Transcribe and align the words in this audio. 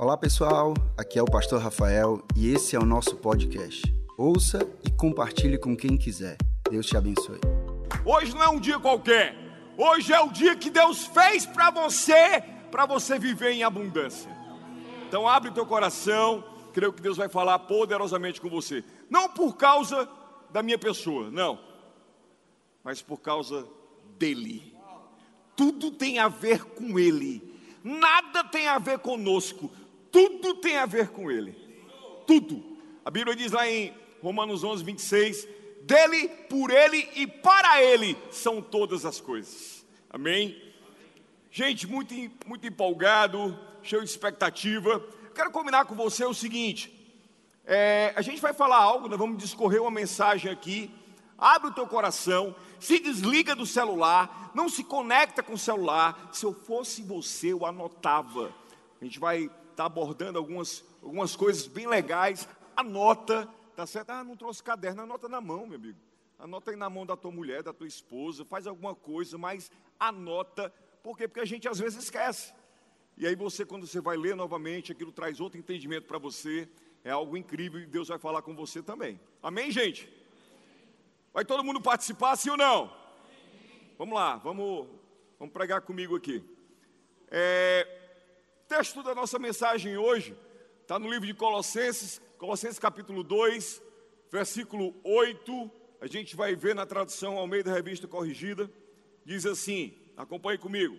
Olá 0.00 0.16
pessoal, 0.16 0.74
aqui 0.96 1.18
é 1.18 1.22
o 1.22 1.26
Pastor 1.26 1.60
Rafael 1.60 2.24
e 2.36 2.54
esse 2.54 2.76
é 2.76 2.78
o 2.78 2.84
nosso 2.84 3.16
podcast. 3.16 3.82
Ouça 4.16 4.60
e 4.86 4.92
compartilhe 4.92 5.58
com 5.58 5.76
quem 5.76 5.96
quiser. 5.96 6.36
Deus 6.70 6.86
te 6.86 6.96
abençoe. 6.96 7.40
Hoje 8.04 8.32
não 8.32 8.42
é 8.44 8.48
um 8.48 8.60
dia 8.60 8.78
qualquer. 8.78 9.34
Hoje 9.76 10.12
é 10.12 10.20
o 10.20 10.30
dia 10.30 10.54
que 10.54 10.70
Deus 10.70 11.04
fez 11.06 11.44
para 11.44 11.72
você, 11.72 12.40
para 12.70 12.86
você 12.86 13.18
viver 13.18 13.50
em 13.50 13.64
abundância. 13.64 14.30
Então 15.08 15.26
abre 15.26 15.50
teu 15.50 15.66
coração, 15.66 16.44
creio 16.72 16.92
que 16.92 17.02
Deus 17.02 17.16
vai 17.16 17.28
falar 17.28 17.58
poderosamente 17.58 18.40
com 18.40 18.48
você. 18.48 18.84
Não 19.10 19.28
por 19.28 19.56
causa 19.56 20.08
da 20.50 20.62
minha 20.62 20.78
pessoa, 20.78 21.28
não. 21.28 21.58
Mas 22.84 23.02
por 23.02 23.18
causa 23.18 23.66
dele. 24.16 24.76
Tudo 25.56 25.90
tem 25.90 26.20
a 26.20 26.28
ver 26.28 26.62
com 26.62 27.00
ele. 27.00 27.48
Nada 27.82 28.44
tem 28.44 28.68
a 28.68 28.78
ver 28.78 28.98
conosco. 29.00 29.70
Tudo 30.18 30.56
tem 30.56 30.76
a 30.76 30.84
ver 30.84 31.10
com 31.10 31.30
ele. 31.30 31.54
Tudo. 32.26 32.76
A 33.04 33.10
Bíblia 33.10 33.36
diz 33.36 33.52
lá 33.52 33.70
em 33.70 33.94
Romanos 34.20 34.64
11, 34.64 34.82
26: 34.82 35.46
dele, 35.82 36.28
por 36.50 36.72
ele 36.72 37.08
e 37.14 37.24
para 37.24 37.80
ele 37.80 38.18
são 38.28 38.60
todas 38.60 39.04
as 39.04 39.20
coisas. 39.20 39.86
Amém? 40.10 40.60
Gente, 41.52 41.86
muito, 41.86 42.12
muito 42.44 42.66
empolgado, 42.66 43.56
cheio 43.80 44.02
de 44.02 44.10
expectativa. 44.10 45.00
Quero 45.36 45.52
combinar 45.52 45.84
com 45.84 45.94
você 45.94 46.24
o 46.24 46.34
seguinte: 46.34 46.92
é, 47.64 48.12
a 48.16 48.20
gente 48.20 48.42
vai 48.42 48.52
falar 48.52 48.78
algo, 48.78 49.08
nós 49.08 49.20
vamos 49.20 49.38
discorrer 49.38 49.80
uma 49.80 49.88
mensagem 49.88 50.50
aqui. 50.50 50.90
Abre 51.38 51.68
o 51.70 51.74
teu 51.74 51.86
coração, 51.86 52.56
se 52.80 52.98
desliga 52.98 53.54
do 53.54 53.64
celular, 53.64 54.50
não 54.52 54.68
se 54.68 54.82
conecta 54.82 55.44
com 55.44 55.52
o 55.52 55.58
celular. 55.58 56.28
Se 56.32 56.44
eu 56.44 56.52
fosse 56.52 57.02
você, 57.02 57.52
eu 57.52 57.64
anotava. 57.64 58.52
A 59.00 59.04
gente 59.04 59.20
vai 59.20 59.48
estar 59.78 59.84
tá 59.84 59.86
abordando 59.86 60.36
algumas, 60.36 60.84
algumas 61.00 61.36
coisas 61.36 61.68
bem 61.68 61.86
legais. 61.86 62.48
Anota, 62.74 63.48
tá 63.76 63.86
certo? 63.86 64.10
Ah, 64.10 64.24
não 64.24 64.36
trouxe 64.36 64.60
caderno, 64.60 65.02
anota 65.02 65.28
na 65.28 65.40
mão, 65.40 65.66
meu 65.68 65.76
amigo. 65.76 65.98
Anota 66.36 66.72
aí 66.72 66.76
na 66.76 66.90
mão 66.90 67.06
da 67.06 67.16
tua 67.16 67.30
mulher, 67.30 67.62
da 67.62 67.72
tua 67.72 67.86
esposa, 67.86 68.44
faz 68.44 68.66
alguma 68.66 68.94
coisa, 68.94 69.38
mas 69.38 69.70
anota. 69.98 70.72
Por 71.00 71.16
quê? 71.16 71.28
Porque 71.28 71.40
a 71.40 71.44
gente 71.44 71.68
às 71.68 71.78
vezes 71.78 72.02
esquece. 72.04 72.52
E 73.16 73.24
aí 73.24 73.36
você, 73.36 73.64
quando 73.64 73.86
você 73.86 74.00
vai 74.00 74.16
ler 74.16 74.34
novamente, 74.34 74.90
aquilo 74.90 75.12
traz 75.12 75.40
outro 75.40 75.58
entendimento 75.58 76.06
para 76.08 76.18
você. 76.18 76.68
É 77.04 77.10
algo 77.10 77.36
incrível 77.36 77.80
e 77.80 77.86
Deus 77.86 78.08
vai 78.08 78.18
falar 78.18 78.42
com 78.42 78.56
você 78.56 78.82
também. 78.82 79.20
Amém, 79.40 79.70
gente? 79.70 80.12
Vai 81.32 81.44
todo 81.44 81.62
mundo 81.62 81.80
participar, 81.80 82.34
sim 82.36 82.50
ou 82.50 82.56
não? 82.56 82.92
Vamos 83.96 84.14
lá, 84.14 84.36
vamos, 84.36 84.88
vamos 85.38 85.52
pregar 85.52 85.82
comigo 85.82 86.16
aqui. 86.16 86.44
É, 87.30 87.97
texto 88.68 89.02
da 89.02 89.14
nossa 89.14 89.38
mensagem 89.38 89.96
hoje 89.96 90.36
está 90.82 90.98
no 90.98 91.08
livro 91.08 91.26
de 91.26 91.32
Colossenses, 91.32 92.20
Colossenses 92.36 92.78
capítulo 92.78 93.22
2, 93.22 93.82
versículo 94.30 94.94
8. 95.02 95.70
A 96.02 96.06
gente 96.06 96.36
vai 96.36 96.54
ver 96.54 96.74
na 96.74 96.84
tradução 96.84 97.38
ao 97.38 97.46
meio 97.46 97.64
da 97.64 97.72
revista 97.72 98.06
corrigida. 98.06 98.70
Diz 99.24 99.46
assim: 99.46 99.96
acompanhe 100.18 100.58
comigo. 100.58 100.98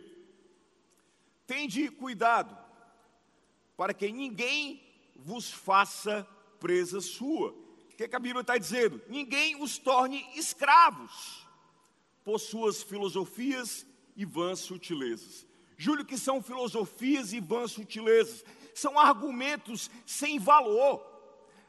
Tende 1.45 1.89
cuidado, 1.91 2.57
para 3.77 3.93
que 3.93 4.11
ninguém 4.11 4.81
vos 5.15 5.51
faça 5.51 6.27
presa 6.59 6.99
sua. 6.99 7.51
O 7.51 7.95
que, 7.95 8.07
que 8.07 8.15
a 8.15 8.19
Bíblia 8.19 8.41
está 8.41 8.57
dizendo? 8.57 8.99
Ninguém 9.07 9.61
os 9.61 9.77
torne 9.77 10.25
escravos 10.35 11.47
por 12.23 12.39
suas 12.39 12.81
filosofias 12.81 13.85
e 14.15 14.25
vãs 14.25 14.59
sutilezas. 14.59 15.48
Júlio, 15.81 16.03
que 16.03 16.17
são 16.17 16.43
filosofias 16.43 17.31
e 17.31 17.39
vãs 17.39 17.71
sutilezas, 17.71 18.43
são 18.75 18.99
argumentos 18.99 19.89
sem 20.05 20.37
valor. 20.37 21.01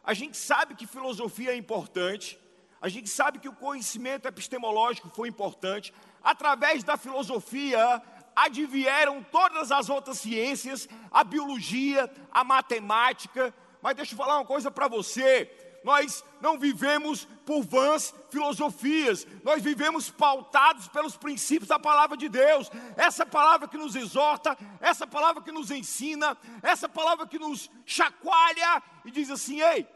A 0.03 0.13
gente 0.13 0.37
sabe 0.37 0.75
que 0.75 0.85
filosofia 0.85 1.53
é 1.53 1.57
importante, 1.57 2.37
a 2.81 2.89
gente 2.89 3.09
sabe 3.09 3.39
que 3.39 3.49
o 3.49 3.55
conhecimento 3.55 4.27
epistemológico 4.27 5.09
foi 5.11 5.29
importante. 5.29 5.95
Através 6.25 6.83
da 6.83 6.97
filosofia, 6.97 8.03
advieram 8.35 9.23
todas 9.23 9.71
as 9.71 9.89
outras 9.89 10.19
ciências, 10.19 10.89
a 11.09 11.23
biologia, 11.23 12.11
a 12.33 12.43
matemática. 12.43 13.55
Mas 13.81 13.95
deixa 13.95 14.15
eu 14.15 14.19
falar 14.19 14.39
uma 14.39 14.45
coisa 14.45 14.73
para 14.73 14.89
você: 14.89 15.47
nós 15.83 16.25
não 16.41 16.59
vivemos 16.59 17.25
por 17.47 17.63
vãs 17.63 18.15
filosofias, 18.31 19.27
nós 19.43 19.63
vivemos 19.63 20.11
pautados 20.11 20.89
pelos 20.89 21.17
princípios 21.17 21.69
da 21.69 21.79
palavra 21.79 22.17
de 22.17 22.29
Deus. 22.29 22.71
Essa 22.97 23.25
palavra 23.25 23.67
que 23.67 23.79
nos 23.79 23.97
exorta, 23.97 24.57
essa 24.81 25.07
palavra 25.07 25.43
que 25.43 25.53
nos 25.53 25.71
ensina, 25.71 26.37
essa 26.63 26.89
palavra 26.89 27.27
que 27.27 27.39
nos 27.39 27.71
chacoalha 27.87 28.83
e 29.05 29.11
diz 29.11 29.31
assim: 29.31 29.61
ei, 29.61 29.89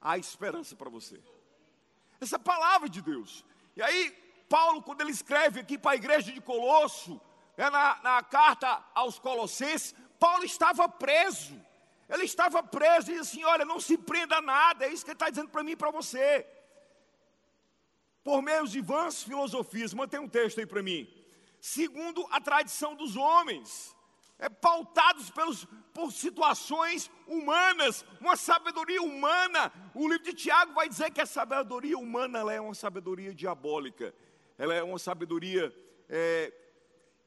há 0.00 0.18
esperança 0.18 0.74
para 0.74 0.90
você. 0.90 1.20
Essa 2.20 2.38
palavra 2.38 2.88
de 2.88 3.00
Deus. 3.00 3.44
E 3.76 3.82
aí, 3.82 4.10
Paulo, 4.48 4.82
quando 4.82 5.00
ele 5.00 5.12
escreve 5.12 5.60
aqui 5.60 5.78
para 5.78 5.92
a 5.92 5.96
igreja 5.96 6.32
de 6.32 6.40
Colosso, 6.40 7.20
né, 7.56 7.70
na, 7.70 7.98
na 8.02 8.22
carta 8.22 8.84
aos 8.94 9.18
Colossenses, 9.18 9.94
Paulo 10.18 10.44
estava 10.44 10.88
preso. 10.88 11.54
Ele 12.10 12.24
estava 12.24 12.62
preso 12.62 13.10
e 13.10 13.18
disse 13.18 13.38
assim: 13.38 13.44
Olha, 13.44 13.64
não 13.64 13.80
se 13.80 13.96
prenda 13.96 14.36
a 14.36 14.42
nada, 14.42 14.84
é 14.84 14.92
isso 14.92 15.04
que 15.04 15.10
ele 15.10 15.16
está 15.16 15.30
dizendo 15.30 15.48
para 15.48 15.62
mim 15.62 15.72
e 15.72 15.76
para 15.76 15.90
você. 15.90 16.46
Por 18.22 18.42
meio 18.42 18.66
de 18.66 18.80
vãs 18.80 19.22
filosofias, 19.22 19.94
mantém 19.94 20.20
um 20.20 20.28
texto 20.28 20.58
aí 20.58 20.66
para 20.66 20.82
mim. 20.82 21.08
Segundo 21.60 22.26
a 22.30 22.40
tradição 22.40 22.94
dos 22.94 23.16
homens, 23.16 23.96
é, 24.38 24.48
pautados 24.48 25.30
pelos, 25.30 25.66
por 25.94 26.12
situações 26.12 27.10
humanas, 27.26 28.04
uma 28.20 28.36
sabedoria 28.36 29.02
humana. 29.02 29.72
O 29.94 30.08
livro 30.08 30.24
de 30.24 30.34
Tiago 30.34 30.74
vai 30.74 30.88
dizer 30.88 31.10
que 31.10 31.20
a 31.20 31.26
sabedoria 31.26 31.98
humana 31.98 32.40
é 32.52 32.60
uma 32.60 32.74
sabedoria 32.74 33.34
diabólica 33.34 34.14
ela 34.60 34.74
é 34.74 34.82
uma 34.82 34.98
sabedoria 34.98 35.74
é, 36.06 36.52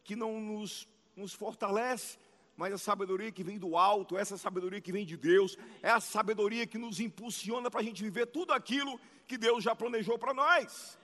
que 0.04 0.16
não 0.16 0.40
nos, 0.40 0.88
nos 1.16 1.34
fortalece, 1.34 2.20
mas 2.56 2.74
a 2.74 2.78
sabedoria 2.78 3.32
que 3.32 3.44
vem 3.44 3.58
do 3.58 3.76
alto, 3.78 4.18
essa 4.18 4.38
sabedoria 4.38 4.80
que 4.80 4.92
vem 4.92 5.06
de 5.06 5.18
Deus, 5.18 5.58
é 5.82 5.90
a 5.90 6.00
sabedoria 6.00 6.68
que 6.68 6.78
nos 6.78 7.00
impulsiona 7.00 7.70
para 7.70 7.80
a 7.80 7.84
gente 7.84 8.04
viver 8.04 8.28
tudo 8.28 8.54
aquilo 8.54 9.00
que 9.28 9.38
Deus 9.38 9.64
já 9.64 9.76
planejou 9.76 10.18
para 10.20 10.34
nós. 10.34 10.98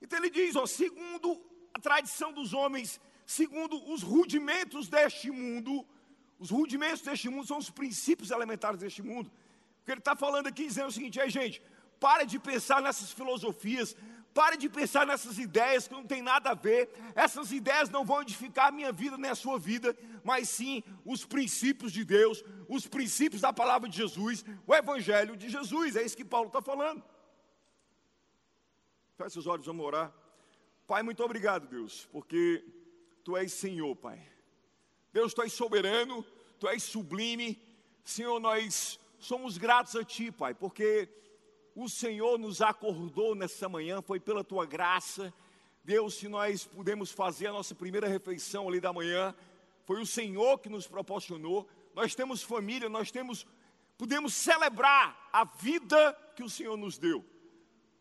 Então 0.00 0.18
ele 0.18 0.30
diz, 0.30 0.56
ó, 0.56 0.66
segundo 0.66 1.40
a 1.72 1.78
tradição 1.78 2.32
dos 2.32 2.52
homens, 2.52 3.00
segundo 3.24 3.76
os 3.92 4.02
rudimentos 4.02 4.88
deste 4.88 5.30
mundo, 5.30 5.86
os 6.38 6.50
rudimentos 6.50 7.02
deste 7.02 7.28
mundo 7.28 7.46
são 7.46 7.58
os 7.58 7.70
princípios 7.70 8.32
elementares 8.32 8.80
deste 8.80 9.02
mundo. 9.02 9.30
O 9.80 9.84
que 9.84 9.92
ele 9.92 10.00
está 10.00 10.16
falando 10.16 10.48
aqui 10.48 10.66
dizendo 10.66 10.88
o 10.88 10.92
seguinte, 10.92 11.20
é 11.20 11.28
gente, 11.28 11.62
para 12.00 12.24
de 12.24 12.38
pensar 12.38 12.82
nessas 12.82 13.12
filosofias, 13.12 13.96
Pare 14.34 14.56
de 14.56 14.68
pensar 14.68 15.06
nessas 15.06 15.38
ideias 15.38 15.86
que 15.86 15.92
não 15.92 16.04
tem 16.04 16.22
nada 16.22 16.50
a 16.50 16.54
ver. 16.54 16.90
Essas 17.14 17.52
ideias 17.52 17.90
não 17.90 18.04
vão 18.04 18.22
edificar 18.22 18.68
a 18.68 18.72
minha 18.72 18.90
vida 18.90 19.18
nem 19.18 19.30
a 19.30 19.34
sua 19.34 19.58
vida, 19.58 19.96
mas 20.24 20.48
sim 20.48 20.82
os 21.04 21.24
princípios 21.24 21.92
de 21.92 22.02
Deus, 22.04 22.42
os 22.68 22.86
princípios 22.86 23.42
da 23.42 23.52
palavra 23.52 23.88
de 23.88 23.96
Jesus, 23.96 24.44
o 24.66 24.74
Evangelho 24.74 25.36
de 25.36 25.50
Jesus. 25.50 25.96
É 25.96 26.02
isso 26.02 26.16
que 26.16 26.24
Paulo 26.24 26.46
está 26.46 26.62
falando. 26.62 27.02
Feche 29.18 29.38
os 29.38 29.46
olhos, 29.46 29.66
vamos 29.66 29.84
orar. 29.84 30.12
Pai, 30.86 31.02
muito 31.02 31.22
obrigado, 31.22 31.68
Deus, 31.68 32.08
porque 32.10 32.64
Tu 33.22 33.36
és 33.36 33.52
Senhor, 33.52 33.94
Pai. 33.96 34.20
Deus, 35.12 35.34
Tu 35.34 35.42
és 35.42 35.52
soberano, 35.52 36.24
Tu 36.58 36.68
és 36.68 36.82
sublime. 36.82 37.60
Senhor, 38.02 38.40
nós 38.40 38.98
somos 39.18 39.58
gratos 39.58 39.94
a 39.94 40.02
Ti, 40.02 40.32
Pai, 40.32 40.54
porque 40.54 41.08
o 41.74 41.88
Senhor 41.88 42.38
nos 42.38 42.60
acordou 42.60 43.34
nessa 43.34 43.68
manhã, 43.68 44.02
foi 44.02 44.20
pela 44.20 44.44
tua 44.44 44.66
graça. 44.66 45.32
Deus, 45.84 46.14
se 46.14 46.28
nós 46.28 46.64
pudemos 46.64 47.10
fazer 47.10 47.46
a 47.46 47.52
nossa 47.52 47.74
primeira 47.74 48.06
refeição 48.06 48.68
ali 48.68 48.80
da 48.80 48.92
manhã, 48.92 49.34
foi 49.84 50.00
o 50.00 50.06
Senhor 50.06 50.58
que 50.58 50.68
nos 50.68 50.86
proporcionou. 50.86 51.68
Nós 51.94 52.14
temos 52.14 52.42
família, 52.42 52.88
nós 52.88 53.10
temos, 53.10 53.46
podemos 53.96 54.34
celebrar 54.34 55.28
a 55.32 55.44
vida 55.44 56.12
que 56.36 56.42
o 56.42 56.50
Senhor 56.50 56.76
nos 56.76 56.98
deu. 56.98 57.24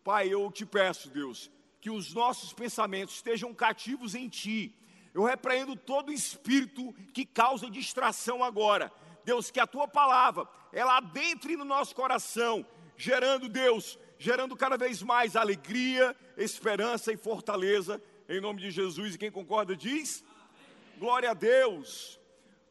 Pai, 0.03 0.27
eu 0.27 0.51
te 0.51 0.65
peço, 0.65 1.09
Deus, 1.09 1.49
que 1.79 1.89
os 1.89 2.13
nossos 2.13 2.53
pensamentos 2.53 3.15
estejam 3.15 3.53
cativos 3.53 4.15
em 4.15 4.27
Ti. 4.27 4.75
Eu 5.13 5.23
repreendo 5.23 5.75
todo 5.75 6.11
espírito 6.11 6.93
que 7.13 7.25
causa 7.25 7.69
distração 7.69 8.43
agora. 8.43 8.91
Deus, 9.23 9.51
que 9.51 9.59
a 9.59 9.67
Tua 9.67 9.87
palavra, 9.87 10.47
ela 10.73 10.97
adentre 10.97 11.55
no 11.55 11.65
nosso 11.65 11.95
coração 11.95 12.65
gerando 13.01 13.49
Deus, 13.49 13.97
gerando 14.19 14.55
cada 14.55 14.77
vez 14.77 15.01
mais 15.01 15.35
alegria, 15.35 16.15
esperança 16.37 17.11
e 17.11 17.17
fortaleza, 17.17 17.99
em 18.29 18.39
nome 18.39 18.61
de 18.61 18.69
Jesus. 18.69 19.15
E 19.15 19.17
quem 19.17 19.31
concorda 19.31 19.75
diz: 19.75 20.23
Amém. 20.29 20.99
Glória 20.99 21.31
a 21.31 21.33
Deus. 21.33 22.19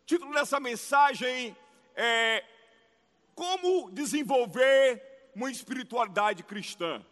O 0.03 0.07
título 0.07 0.33
dessa 0.33 0.61
mensagem 0.61 1.57
é 1.97 2.45
Como 3.35 3.91
desenvolver 3.91 5.03
uma 5.35 5.51
espiritualidade 5.51 6.45
cristã. 6.45 7.05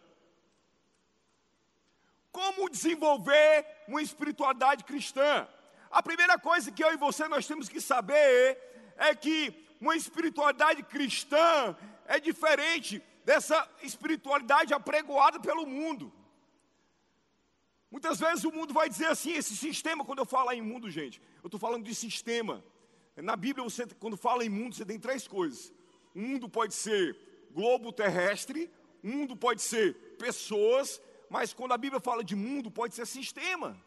Como 2.31 2.69
desenvolver 2.69 3.65
uma 3.85 4.01
espiritualidade 4.01 4.85
cristã? 4.85 5.45
A 5.91 6.01
primeira 6.01 6.39
coisa 6.39 6.71
que 6.71 6.81
eu 6.81 6.93
e 6.93 6.97
você 6.97 7.27
nós 7.27 7.45
temos 7.45 7.67
que 7.67 7.81
saber 7.81 8.57
é 8.95 9.13
que 9.13 9.67
uma 9.81 9.95
espiritualidade 9.97 10.83
cristã 10.83 11.75
é 12.05 12.19
diferente 12.19 13.03
dessa 13.29 13.57
espiritualidade 13.83 14.73
apregoada 14.73 15.39
pelo 15.39 15.63
mundo. 15.67 16.11
Muitas 17.91 18.19
vezes 18.19 18.43
o 18.43 18.51
mundo 18.51 18.73
vai 18.73 18.89
dizer 18.89 19.05
assim, 19.05 19.33
esse 19.33 19.55
sistema, 19.55 20.03
quando 20.03 20.17
eu 20.17 20.25
falo 20.25 20.51
em 20.51 20.63
mundo, 20.63 20.89
gente, 20.89 21.21
eu 21.43 21.47
estou 21.47 21.59
falando 21.59 21.83
de 21.83 21.93
sistema. 21.93 22.63
Na 23.15 23.35
Bíblia, 23.35 23.63
você, 23.63 23.85
quando 23.99 24.17
fala 24.17 24.43
em 24.43 24.49
mundo, 24.49 24.73
você 24.73 24.83
tem 24.83 24.99
três 24.99 25.27
coisas. 25.27 25.71
O 26.15 26.19
mundo 26.19 26.49
pode 26.49 26.73
ser 26.73 27.15
globo 27.51 27.93
terrestre, 27.93 28.71
o 29.03 29.07
mundo 29.07 29.35
pode 29.35 29.61
ser 29.61 29.93
pessoas, 30.17 30.99
mas 31.29 31.53
quando 31.53 31.73
a 31.73 31.77
Bíblia 31.77 31.99
fala 31.99 32.23
de 32.23 32.35
mundo, 32.35 32.71
pode 32.71 32.95
ser 32.95 33.05
sistema. 33.05 33.79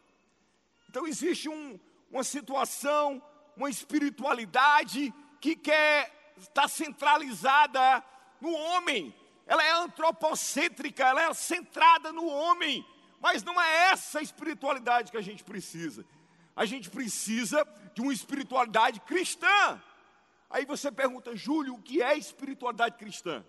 Então 0.89 1.05
existe 1.05 1.49
um, 1.49 1.77
uma 2.09 2.23
situação, 2.23 3.21
uma 3.57 3.69
espiritualidade 3.69 5.13
que 5.41 5.53
quer 5.53 6.33
estar 6.37 6.69
centralizada 6.69 8.01
no 8.39 8.53
homem. 8.53 9.13
Ela 9.45 9.63
é 9.63 9.71
antropocêntrica, 9.71 11.03
ela 11.03 11.23
é 11.23 11.33
centrada 11.33 12.11
no 12.11 12.25
homem. 12.25 12.85
Mas 13.19 13.43
não 13.43 13.59
é 13.59 13.91
essa 13.91 14.21
espiritualidade 14.21 15.11
que 15.11 15.17
a 15.17 15.21
gente 15.21 15.43
precisa. 15.43 16.05
A 16.55 16.65
gente 16.65 16.89
precisa 16.89 17.65
de 17.93 18.01
uma 18.01 18.13
espiritualidade 18.13 18.99
cristã. 19.01 19.81
Aí 20.49 20.65
você 20.65 20.91
pergunta, 20.91 21.35
Júlio, 21.35 21.73
o 21.73 21.81
que 21.81 22.01
é 22.01 22.17
espiritualidade 22.17 22.97
cristã? 22.97 23.43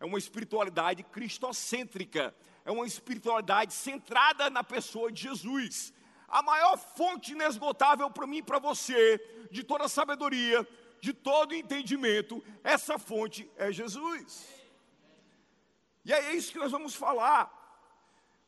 É 0.00 0.04
uma 0.04 0.18
espiritualidade 0.18 1.02
cristocêntrica, 1.02 2.34
é 2.64 2.70
uma 2.70 2.86
espiritualidade 2.86 3.74
centrada 3.74 4.48
na 4.48 4.62
pessoa 4.62 5.10
de 5.10 5.22
Jesus. 5.22 5.92
A 6.28 6.42
maior 6.42 6.76
fonte 6.76 7.32
inesgotável 7.32 8.10
para 8.10 8.26
mim 8.26 8.38
e 8.38 8.42
para 8.42 8.58
você, 8.58 9.18
de 9.50 9.62
toda 9.62 9.88
sabedoria, 9.88 10.66
de 11.00 11.12
todo 11.12 11.54
entendimento, 11.54 12.42
essa 12.64 12.98
fonte 12.98 13.50
é 13.56 13.70
Jesus. 13.70 14.55
E 16.06 16.12
é 16.12 16.36
isso 16.36 16.52
que 16.52 16.58
nós 16.58 16.70
vamos 16.70 16.94
falar. 16.94 17.50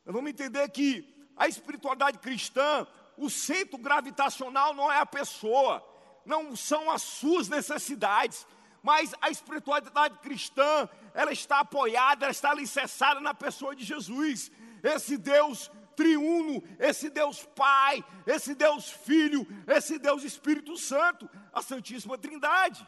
Nós 0.06 0.14
vamos 0.14 0.30
entender 0.30 0.68
que 0.70 1.12
a 1.36 1.48
espiritualidade 1.48 2.18
cristã, 2.18 2.86
o 3.16 3.28
centro 3.28 3.76
gravitacional 3.76 4.72
não 4.72 4.90
é 4.90 4.98
a 5.00 5.04
pessoa, 5.04 5.84
não 6.24 6.54
são 6.54 6.88
as 6.88 7.02
suas 7.02 7.48
necessidades, 7.48 8.46
mas 8.80 9.12
a 9.20 9.28
espiritualidade 9.28 10.20
cristã, 10.20 10.88
ela 11.12 11.32
está 11.32 11.58
apoiada, 11.58 12.26
ela 12.26 12.30
está 12.30 12.52
alicerçada 12.52 13.18
na 13.18 13.34
pessoa 13.34 13.74
de 13.74 13.84
Jesus, 13.84 14.52
esse 14.80 15.18
Deus 15.18 15.68
triuno, 15.96 16.62
esse 16.78 17.10
Deus 17.10 17.44
Pai, 17.56 18.04
esse 18.24 18.54
Deus 18.54 18.88
Filho, 18.88 19.44
esse 19.66 19.98
Deus 19.98 20.22
Espírito 20.22 20.76
Santo, 20.76 21.28
a 21.52 21.60
Santíssima 21.60 22.16
Trindade. 22.16 22.86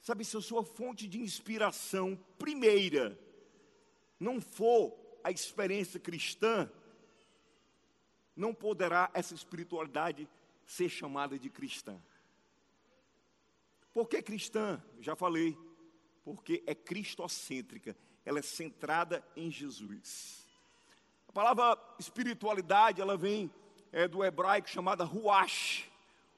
Sabe, 0.00 0.24
se 0.24 0.36
a 0.36 0.40
sua 0.40 0.64
fonte 0.64 1.06
de 1.06 1.20
inspiração 1.20 2.18
primeira 2.36 3.16
não 4.18 4.40
for 4.40 4.96
a 5.22 5.30
experiência 5.30 6.00
cristã, 6.00 6.70
não 8.34 8.54
poderá 8.54 9.10
essa 9.14 9.34
espiritualidade 9.34 10.28
ser 10.66 10.88
chamada 10.88 11.38
de 11.38 11.48
cristã. 11.48 12.00
Por 13.92 14.08
que 14.08 14.20
cristã? 14.20 14.82
Já 15.00 15.16
falei. 15.16 15.56
Porque 16.22 16.62
é 16.66 16.74
cristocêntrica, 16.74 17.96
ela 18.24 18.40
é 18.40 18.42
centrada 18.42 19.24
em 19.36 19.50
Jesus. 19.50 20.44
A 21.28 21.32
palavra 21.32 21.78
espiritualidade, 21.98 23.00
ela 23.00 23.16
vem 23.16 23.50
é, 23.92 24.06
do 24.06 24.24
hebraico 24.24 24.68
chamada 24.68 25.04
ruach. 25.04 25.90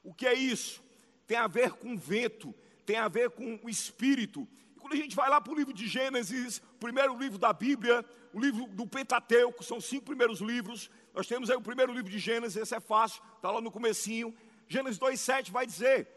O 0.05 0.15
que 0.15 0.27
é 0.27 0.35
isso? 0.35 0.83
Tem 1.27 1.37
a 1.37 1.47
ver 1.47 1.73
com 1.73 1.97
vento, 1.97 2.55
tem 2.87 2.97
a 2.97 3.09
ver 3.09 3.31
com 3.31 3.59
o 3.63 3.69
espírito. 3.69 4.47
Quando 4.89 5.01
a 5.01 5.03
gente 5.03 5.17
vai 5.17 5.29
lá 5.29 5.39
para 5.39 5.53
o 5.53 5.55
livro 5.55 5.75
de 5.75 5.87
Gênesis, 5.87 6.63
primeiro 6.81 7.15
livro 7.19 7.37
da 7.37 7.53
Bíblia, 7.53 8.03
o 8.33 8.41
livro 8.41 8.67
do 8.69 8.87
Pentateuco, 8.87 9.63
são 9.63 9.83
cinco 9.83 10.07
primeiros 10.07 10.41
livros. 10.41 10.91
Nós 11.13 11.27
temos 11.27 11.51
aí 11.51 11.57
o 11.59 11.61
primeiro 11.61 11.93
livro 11.93 12.11
de 12.11 12.19
Gênesis, 12.19 12.57
esse 12.57 12.75
é 12.75 12.81
fácil, 12.81 13.23
está 13.37 13.51
lá 13.51 13.61
no 13.61 13.71
comecinho. 13.71 14.35
Gênesis 14.67 14.99
2,7 14.99 15.51
vai 15.51 15.67
dizer, 15.67 16.09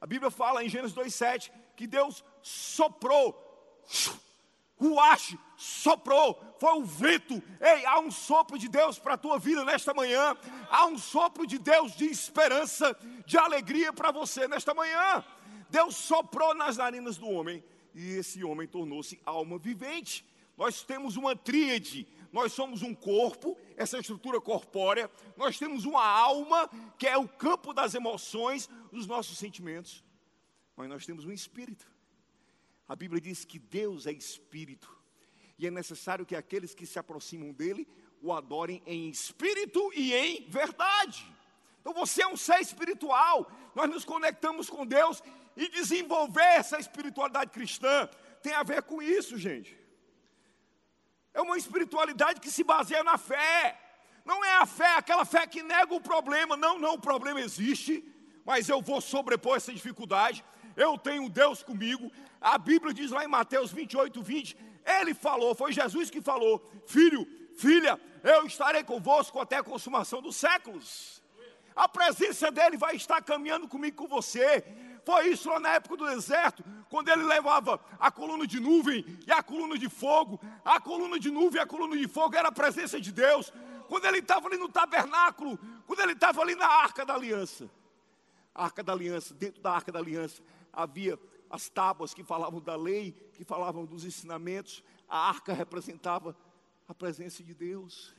a 0.00 0.06
Bíblia 0.06 0.30
fala 0.30 0.62
em 0.62 0.68
Gênesis 0.68 0.96
2,7 0.96 1.50
que 1.74 1.88
Deus 1.88 2.24
soprou, 2.40 3.82
Ruache 4.76 5.36
soprou, 5.56 6.40
foi 6.60 6.72
o 6.74 6.84
vento. 6.84 7.42
Ei, 7.60 7.84
há 7.84 7.98
um 7.98 8.12
sopro 8.12 8.56
de 8.56 8.68
Deus 8.68 8.96
para 8.96 9.14
a 9.14 9.18
tua 9.18 9.40
vida 9.40 9.64
nesta 9.64 9.92
manhã. 9.92 10.36
Há 10.70 10.86
um 10.86 10.98
sopro 10.98 11.44
de 11.44 11.58
Deus 11.58 11.96
de 11.96 12.04
esperança, 12.04 12.96
de 13.26 13.36
alegria 13.36 13.92
para 13.92 14.12
você 14.12 14.46
nesta 14.46 14.72
manhã. 14.72 15.24
Deus 15.68 15.96
soprou 15.96 16.54
nas 16.54 16.76
narinas 16.76 17.16
do 17.16 17.28
homem 17.28 17.64
e 17.94 18.12
esse 18.14 18.42
homem 18.42 18.66
tornou-se 18.66 19.20
alma 19.24 19.58
vivente. 19.58 20.24
Nós 20.56 20.82
temos 20.82 21.16
uma 21.16 21.36
tríade. 21.36 22.06
Nós 22.32 22.52
somos 22.52 22.82
um 22.82 22.94
corpo, 22.94 23.56
essa 23.76 23.98
estrutura 23.98 24.40
corpórea. 24.40 25.10
Nós 25.36 25.58
temos 25.58 25.84
uma 25.84 26.04
alma, 26.04 26.68
que 26.98 27.06
é 27.06 27.16
o 27.16 27.28
campo 27.28 27.72
das 27.72 27.94
emoções, 27.94 28.68
dos 28.90 29.06
nossos 29.06 29.38
sentimentos. 29.38 30.02
Mas 30.76 30.88
nós 30.88 31.06
temos 31.06 31.24
um 31.24 31.30
espírito. 31.30 31.86
A 32.88 32.96
Bíblia 32.96 33.20
diz 33.20 33.44
que 33.44 33.58
Deus 33.58 34.06
é 34.06 34.12
espírito. 34.12 34.90
E 35.56 35.66
é 35.66 35.70
necessário 35.70 36.26
que 36.26 36.34
aqueles 36.34 36.74
que 36.74 36.86
se 36.86 36.98
aproximam 36.98 37.52
dele 37.52 37.86
o 38.20 38.32
adorem 38.32 38.82
em 38.86 39.08
espírito 39.08 39.92
e 39.94 40.12
em 40.12 40.48
verdade. 40.48 41.30
Então 41.80 41.92
você 41.92 42.22
é 42.22 42.26
um 42.26 42.36
ser 42.36 42.60
espiritual. 42.60 43.50
Nós 43.74 43.88
nos 43.88 44.04
conectamos 44.04 44.68
com 44.70 44.86
Deus 44.86 45.22
e 45.56 45.68
desenvolver 45.68 46.42
essa 46.42 46.78
espiritualidade 46.78 47.50
cristã 47.50 48.08
tem 48.42 48.52
a 48.54 48.62
ver 48.62 48.82
com 48.82 49.00
isso, 49.00 49.38
gente. 49.38 49.78
É 51.32 51.40
uma 51.40 51.56
espiritualidade 51.56 52.40
que 52.40 52.50
se 52.50 52.62
baseia 52.62 53.02
na 53.02 53.16
fé. 53.16 53.80
Não 54.24 54.44
é 54.44 54.56
a 54.56 54.66
fé, 54.66 54.96
aquela 54.96 55.24
fé 55.24 55.46
que 55.46 55.62
nega 55.62 55.92
o 55.94 56.00
problema. 56.00 56.56
Não, 56.56 56.78
não, 56.78 56.94
o 56.94 57.00
problema 57.00 57.40
existe, 57.40 58.04
mas 58.44 58.68
eu 58.68 58.80
vou 58.80 59.00
sobrepor 59.00 59.56
essa 59.56 59.72
dificuldade. 59.72 60.44
Eu 60.76 60.96
tenho 60.98 61.28
Deus 61.28 61.62
comigo. 61.62 62.10
A 62.40 62.56
Bíblia 62.58 62.92
diz 62.92 63.10
lá 63.10 63.24
em 63.24 63.28
Mateus 63.28 63.72
28, 63.72 64.22
20: 64.22 64.56
Ele 64.84 65.14
falou, 65.14 65.54
foi 65.54 65.72
Jesus 65.72 66.10
que 66.10 66.20
falou: 66.20 66.70
Filho, 66.86 67.26
filha, 67.56 68.00
eu 68.22 68.46
estarei 68.46 68.82
convosco 68.82 69.40
até 69.40 69.56
a 69.56 69.62
consumação 69.62 70.22
dos 70.22 70.36
séculos. 70.36 71.22
A 71.74 71.88
presença 71.88 72.50
dele 72.52 72.76
vai 72.76 72.94
estar 72.94 73.20
caminhando 73.22 73.66
comigo 73.66 73.96
com 73.96 74.08
você. 74.08 74.64
Foi 75.04 75.28
isso 75.28 75.50
lá 75.50 75.60
na 75.60 75.74
época 75.74 75.96
do 75.96 76.06
deserto, 76.06 76.64
quando 76.88 77.08
ele 77.10 77.24
levava 77.24 77.78
a 77.98 78.10
coluna 78.10 78.46
de 78.46 78.58
nuvem 78.58 79.04
e 79.26 79.30
a 79.30 79.42
coluna 79.42 79.76
de 79.76 79.88
fogo. 79.88 80.40
A 80.64 80.80
coluna 80.80 81.18
de 81.18 81.30
nuvem 81.30 81.60
e 81.60 81.62
a 81.62 81.66
coluna 81.66 81.96
de 81.96 82.08
fogo 82.08 82.34
era 82.34 82.48
a 82.48 82.52
presença 82.52 82.98
de 82.98 83.12
Deus. 83.12 83.52
Quando 83.86 84.06
ele 84.06 84.18
estava 84.20 84.48
ali 84.48 84.56
no 84.56 84.68
tabernáculo, 84.68 85.58
quando 85.86 86.00
ele 86.00 86.12
estava 86.12 86.40
ali 86.40 86.54
na 86.54 86.66
arca 86.66 87.04
da 87.04 87.14
aliança. 87.14 87.70
A 88.54 88.64
arca 88.64 88.82
da 88.82 88.92
aliança, 88.92 89.34
dentro 89.34 89.60
da 89.60 89.72
arca 89.72 89.92
da 89.92 89.98
aliança, 89.98 90.42
havia 90.72 91.18
as 91.50 91.68
tábuas 91.68 92.14
que 92.14 92.24
falavam 92.24 92.60
da 92.60 92.74
lei, 92.74 93.12
que 93.34 93.44
falavam 93.44 93.84
dos 93.84 94.04
ensinamentos. 94.04 94.82
A 95.06 95.28
arca 95.28 95.52
representava 95.52 96.34
a 96.88 96.94
presença 96.94 97.44
de 97.44 97.52
Deus. 97.52 98.14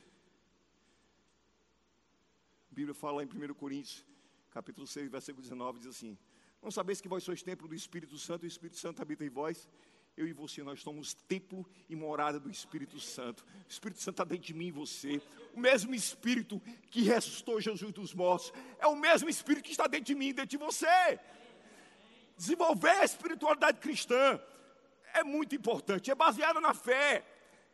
A 2.70 2.74
Bíblia 2.74 2.94
fala 2.94 3.24
em 3.24 3.26
1 3.26 3.54
Coríntios, 3.54 4.04
capítulo 4.50 4.86
6, 4.86 5.10
versículo 5.10 5.42
19, 5.42 5.80
diz 5.80 5.88
assim: 5.88 6.16
não 6.62 6.70
sabeis 6.70 7.00
que 7.00 7.08
vós 7.08 7.22
sois 7.22 7.42
templo 7.42 7.68
do 7.68 7.74
Espírito 7.74 8.18
Santo 8.18 8.44
o 8.44 8.46
Espírito 8.46 8.78
Santo 8.78 9.00
habita 9.02 9.24
em 9.24 9.28
vós? 9.28 9.68
Eu 10.16 10.26
e 10.26 10.32
você, 10.32 10.62
nós 10.62 10.80
somos 10.80 11.12
templo 11.12 11.68
e 11.90 11.94
morada 11.94 12.40
do 12.40 12.50
Espírito 12.50 12.98
Santo. 12.98 13.44
O 13.66 13.70
Espírito 13.70 14.00
Santo 14.00 14.14
está 14.14 14.24
dentro 14.24 14.46
de 14.46 14.54
mim 14.54 14.68
e 14.68 14.70
você. 14.70 15.20
O 15.52 15.60
mesmo 15.60 15.94
Espírito 15.94 16.58
que 16.90 17.02
ressuscitou 17.02 17.60
Jesus 17.60 17.92
dos 17.92 18.14
mortos 18.14 18.50
é 18.78 18.86
o 18.86 18.96
mesmo 18.96 19.28
Espírito 19.28 19.64
que 19.64 19.72
está 19.72 19.86
dentro 19.86 20.06
de 20.06 20.14
mim 20.14 20.28
e 20.28 20.32
dentro 20.32 20.50
de 20.50 20.56
você. 20.56 21.20
Desenvolver 22.34 22.90
a 22.90 23.04
espiritualidade 23.04 23.78
cristã 23.78 24.40
é 25.12 25.22
muito 25.22 25.54
importante, 25.54 26.10
é 26.10 26.14
baseada 26.14 26.60
na 26.62 26.72
fé. 26.72 27.22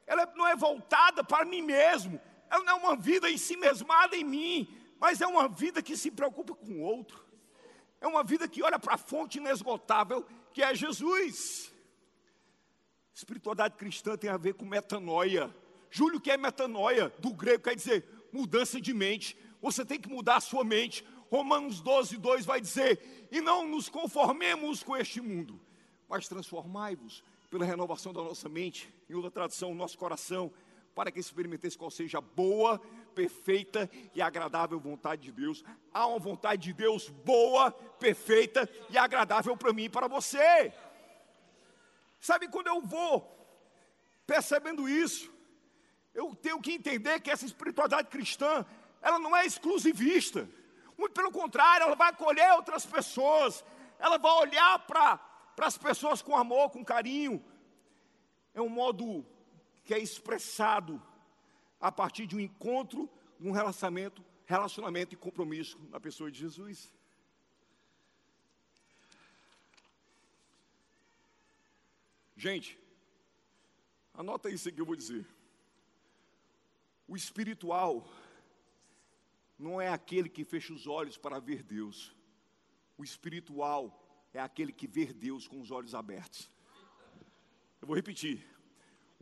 Ela 0.04 0.26
não 0.34 0.46
é 0.46 0.56
voltada 0.56 1.22
para 1.22 1.44
mim 1.44 1.62
mesmo. 1.62 2.20
Ela 2.50 2.64
não 2.64 2.72
é 2.72 2.74
uma 2.74 2.96
vida 2.96 3.30
em 3.30 3.38
si 3.38 3.56
mesmada 3.56 4.16
em 4.16 4.24
mim, 4.24 4.68
mas 4.98 5.20
é 5.20 5.26
uma 5.26 5.48
vida 5.48 5.80
que 5.80 5.96
se 5.96 6.10
preocupa 6.10 6.54
com 6.54 6.72
o 6.72 6.80
outro. 6.80 7.24
É 8.02 8.06
uma 8.08 8.24
vida 8.24 8.48
que 8.48 8.64
olha 8.64 8.80
para 8.80 8.94
a 8.94 8.98
fonte 8.98 9.38
inesgotável, 9.38 10.26
que 10.52 10.60
é 10.60 10.74
Jesus. 10.74 11.72
Espiritualidade 13.14 13.76
cristã 13.76 14.16
tem 14.16 14.28
a 14.28 14.36
ver 14.36 14.54
com 14.54 14.64
metanoia. 14.64 15.54
Júlio, 15.88 16.20
que 16.20 16.28
é 16.28 16.36
metanoia? 16.36 17.10
Do 17.20 17.32
grego 17.32 17.62
quer 17.62 17.76
dizer 17.76 18.04
mudança 18.32 18.80
de 18.80 18.92
mente. 18.92 19.38
Você 19.60 19.84
tem 19.84 20.00
que 20.00 20.08
mudar 20.08 20.38
a 20.38 20.40
sua 20.40 20.64
mente. 20.64 21.06
Romanos 21.30 21.80
12, 21.80 22.16
2 22.16 22.44
vai 22.44 22.60
dizer: 22.60 23.28
E 23.30 23.40
não 23.40 23.68
nos 23.68 23.88
conformemos 23.88 24.82
com 24.82 24.96
este 24.96 25.20
mundo, 25.20 25.60
mas 26.08 26.26
transformai-vos 26.26 27.22
pela 27.48 27.64
renovação 27.64 28.12
da 28.12 28.20
nossa 28.20 28.48
mente, 28.48 28.92
em 29.08 29.14
outra 29.14 29.30
tradução, 29.30 29.70
o 29.70 29.76
nosso 29.76 29.96
coração, 29.96 30.52
para 30.92 31.12
que 31.12 31.20
experimenteis 31.20 31.76
qual 31.76 31.90
seja 31.90 32.18
a 32.18 32.20
boa, 32.20 32.80
perfeita 33.14 33.90
e 34.14 34.20
agradável 34.20 34.80
vontade 34.80 35.22
de 35.22 35.32
Deus. 35.32 35.64
Há 35.92 36.06
uma 36.06 36.18
vontade 36.18 36.62
de 36.62 36.72
Deus 36.72 37.08
boa, 37.08 37.70
perfeita 37.70 38.68
e 38.90 38.98
agradável 38.98 39.56
para 39.56 39.72
mim 39.72 39.84
e 39.84 39.88
para 39.88 40.08
você. 40.08 40.72
Sabe 42.20 42.48
quando 42.48 42.68
eu 42.68 42.80
vou 42.80 43.28
percebendo 44.26 44.88
isso, 44.88 45.32
eu 46.14 46.34
tenho 46.34 46.60
que 46.60 46.72
entender 46.72 47.20
que 47.20 47.30
essa 47.30 47.44
espiritualidade 47.44 48.08
cristã, 48.08 48.64
ela 49.00 49.18
não 49.18 49.36
é 49.36 49.44
exclusivista. 49.44 50.48
Muito 50.96 51.12
pelo 51.12 51.32
contrário, 51.32 51.84
ela 51.84 51.96
vai 51.96 52.10
acolher 52.10 52.52
outras 52.52 52.86
pessoas, 52.86 53.64
ela 53.98 54.18
vai 54.18 54.32
olhar 54.32 54.78
para 54.86 55.20
as 55.58 55.76
pessoas 55.76 56.22
com 56.22 56.36
amor, 56.36 56.70
com 56.70 56.84
carinho. 56.84 57.42
É 58.54 58.60
um 58.60 58.68
modo 58.68 59.26
que 59.84 59.94
é 59.94 59.98
expressado 59.98 61.02
a 61.82 61.90
partir 61.90 62.28
de 62.28 62.36
um 62.36 62.40
encontro, 62.40 63.10
um 63.40 63.50
relacionamento, 63.50 64.24
relacionamento 64.46 65.14
e 65.14 65.18
compromisso 65.18 65.76
na 65.90 65.98
pessoa 65.98 66.30
de 66.30 66.38
Jesus. 66.38 66.94
Gente, 72.36 72.78
anota 74.14 74.48
isso 74.48 74.70
que 74.70 74.80
eu 74.80 74.86
vou 74.86 74.94
dizer. 74.94 75.26
O 77.08 77.16
espiritual 77.16 78.08
não 79.58 79.80
é 79.80 79.88
aquele 79.88 80.28
que 80.28 80.44
fecha 80.44 80.72
os 80.72 80.86
olhos 80.86 81.18
para 81.18 81.40
ver 81.40 81.64
Deus. 81.64 82.14
O 82.96 83.02
espiritual 83.02 83.82
é 84.32 84.38
aquele 84.38 84.72
que 84.72 84.86
vê 84.86 85.06
Deus 85.06 85.48
com 85.48 85.60
os 85.60 85.72
olhos 85.72 85.96
abertos. 85.96 86.48
Eu 87.80 87.88
vou 87.88 87.96
repetir. 87.96 88.51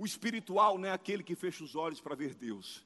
O 0.01 0.07
espiritual 0.07 0.79
não 0.79 0.89
é 0.89 0.93
aquele 0.93 1.23
que 1.23 1.35
fecha 1.35 1.63
os 1.63 1.77
olhos 1.77 2.01
para 2.01 2.15
ver 2.15 2.35
Deus, 2.35 2.83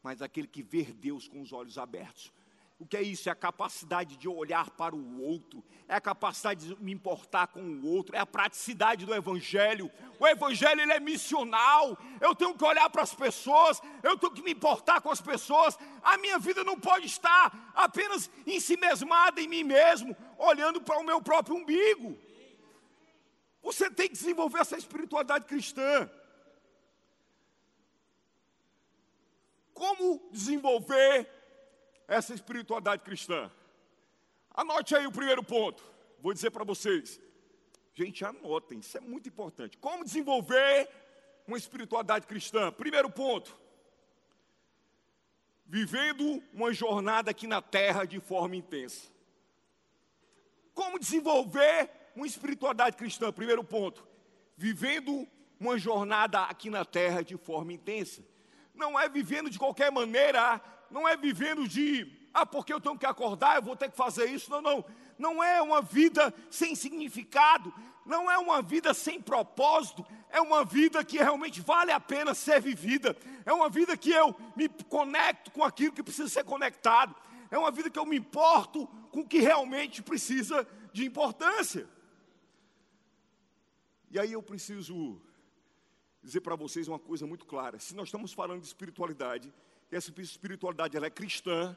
mas 0.00 0.22
aquele 0.22 0.46
que 0.46 0.62
vê 0.62 0.84
Deus 0.84 1.26
com 1.26 1.42
os 1.42 1.52
olhos 1.52 1.76
abertos. 1.76 2.32
O 2.78 2.86
que 2.86 2.96
é 2.96 3.02
isso? 3.02 3.28
É 3.28 3.32
a 3.32 3.34
capacidade 3.34 4.16
de 4.16 4.28
olhar 4.28 4.70
para 4.70 4.94
o 4.94 5.20
outro, 5.20 5.64
é 5.88 5.96
a 5.96 6.00
capacidade 6.00 6.68
de 6.68 6.80
me 6.80 6.92
importar 6.92 7.48
com 7.48 7.60
o 7.60 7.84
outro, 7.84 8.14
é 8.14 8.20
a 8.20 8.26
praticidade 8.26 9.04
do 9.04 9.12
Evangelho. 9.12 9.90
O 10.20 10.28
Evangelho 10.28 10.80
ele 10.80 10.92
é 10.92 11.00
missional. 11.00 11.98
Eu 12.20 12.36
tenho 12.36 12.56
que 12.56 12.64
olhar 12.64 12.88
para 12.88 13.02
as 13.02 13.12
pessoas, 13.12 13.82
eu 14.00 14.16
tenho 14.16 14.32
que 14.32 14.42
me 14.42 14.52
importar 14.52 15.00
com 15.00 15.10
as 15.10 15.20
pessoas. 15.20 15.76
A 16.04 16.16
minha 16.18 16.38
vida 16.38 16.62
não 16.62 16.78
pode 16.78 17.06
estar 17.06 17.72
apenas 17.74 18.30
em 18.46 18.60
si 18.60 18.76
mesmada 18.76 19.40
em 19.40 19.48
mim 19.48 19.64
mesmo, 19.64 20.16
olhando 20.38 20.80
para 20.80 21.00
o 21.00 21.04
meu 21.04 21.20
próprio 21.20 21.56
umbigo. 21.56 22.16
Você 23.60 23.90
tem 23.90 24.06
que 24.06 24.14
desenvolver 24.14 24.60
essa 24.60 24.76
espiritualidade 24.76 25.46
cristã. 25.46 26.08
Como 29.74 30.26
desenvolver 30.30 31.28
essa 32.06 32.32
espiritualidade 32.32 33.02
cristã? 33.02 33.50
Anote 34.50 34.94
aí 34.94 35.06
o 35.06 35.12
primeiro 35.12 35.42
ponto. 35.42 35.82
Vou 36.20 36.32
dizer 36.32 36.50
para 36.50 36.64
vocês. 36.64 37.20
Gente, 37.92 38.24
anotem, 38.24 38.78
isso 38.78 38.96
é 38.96 39.00
muito 39.00 39.28
importante. 39.28 39.76
Como 39.76 40.04
desenvolver 40.04 40.88
uma 41.46 41.58
espiritualidade 41.58 42.26
cristã? 42.26 42.72
Primeiro 42.72 43.10
ponto. 43.10 43.56
Vivendo 45.66 46.42
uma 46.52 46.72
jornada 46.72 47.32
aqui 47.32 47.46
na 47.46 47.60
terra 47.60 48.04
de 48.04 48.20
forma 48.20 48.54
intensa. 48.54 49.08
Como 50.72 50.98
desenvolver 50.98 51.90
uma 52.14 52.26
espiritualidade 52.26 52.96
cristã? 52.96 53.32
Primeiro 53.32 53.64
ponto. 53.64 54.06
Vivendo 54.56 55.26
uma 55.58 55.76
jornada 55.78 56.42
aqui 56.42 56.70
na 56.70 56.84
terra 56.84 57.22
de 57.22 57.36
forma 57.36 57.72
intensa. 57.72 58.22
Não 58.74 58.98
é 58.98 59.08
vivendo 59.08 59.48
de 59.48 59.58
qualquer 59.58 59.90
maneira, 59.92 60.60
não 60.90 61.08
é 61.08 61.16
vivendo 61.16 61.68
de, 61.68 62.10
ah, 62.32 62.44
porque 62.44 62.72
eu 62.72 62.80
tenho 62.80 62.98
que 62.98 63.06
acordar, 63.06 63.56
eu 63.56 63.62
vou 63.62 63.76
ter 63.76 63.90
que 63.90 63.96
fazer 63.96 64.26
isso. 64.26 64.50
Não, 64.50 64.60
não. 64.60 64.84
Não 65.18 65.42
é 65.42 65.62
uma 65.62 65.80
vida 65.80 66.34
sem 66.50 66.74
significado, 66.74 67.72
não 68.04 68.30
é 68.30 68.36
uma 68.36 68.60
vida 68.60 68.92
sem 68.92 69.20
propósito, 69.20 70.04
é 70.28 70.40
uma 70.40 70.64
vida 70.64 71.04
que 71.04 71.18
realmente 71.18 71.60
vale 71.60 71.92
a 71.92 72.00
pena 72.00 72.34
ser 72.34 72.60
vivida, 72.60 73.16
é 73.46 73.52
uma 73.52 73.68
vida 73.68 73.96
que 73.96 74.10
eu 74.10 74.34
me 74.56 74.68
conecto 74.68 75.50
com 75.52 75.62
aquilo 75.62 75.92
que 75.92 76.02
precisa 76.02 76.28
ser 76.28 76.44
conectado, 76.44 77.14
é 77.50 77.56
uma 77.56 77.70
vida 77.70 77.88
que 77.88 77.98
eu 77.98 78.04
me 78.04 78.16
importo 78.16 78.86
com 79.10 79.20
o 79.20 79.28
que 79.28 79.38
realmente 79.38 80.02
precisa 80.02 80.66
de 80.92 81.06
importância. 81.06 81.88
E 84.10 84.18
aí 84.18 84.32
eu 84.32 84.42
preciso 84.42 85.20
dizer 86.24 86.40
para 86.40 86.56
vocês 86.56 86.88
uma 86.88 86.98
coisa 86.98 87.26
muito 87.26 87.46
clara: 87.46 87.78
se 87.78 87.94
nós 87.94 88.08
estamos 88.08 88.32
falando 88.32 88.60
de 88.60 88.66
espiritualidade, 88.66 89.52
essa 89.92 90.10
espiritualidade 90.20 90.96
ela 90.96 91.06
é 91.06 91.10
cristã, 91.10 91.76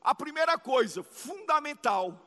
a 0.00 0.14
primeira 0.14 0.56
coisa 0.56 1.02
fundamental 1.02 2.18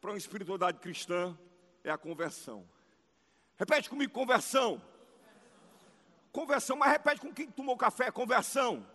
para 0.00 0.10
uma 0.10 0.18
espiritualidade 0.18 0.78
cristã 0.80 1.38
é 1.84 1.90
a 1.90 1.96
conversão. 1.96 2.68
Repete 3.56 3.88
comigo: 3.88 4.12
conversão. 4.12 4.82
Conversão, 6.32 6.76
mas 6.76 6.90
repete 6.90 7.20
com 7.20 7.32
quem 7.32 7.50
tomou 7.50 7.76
café: 7.76 8.10
conversão. 8.10 8.86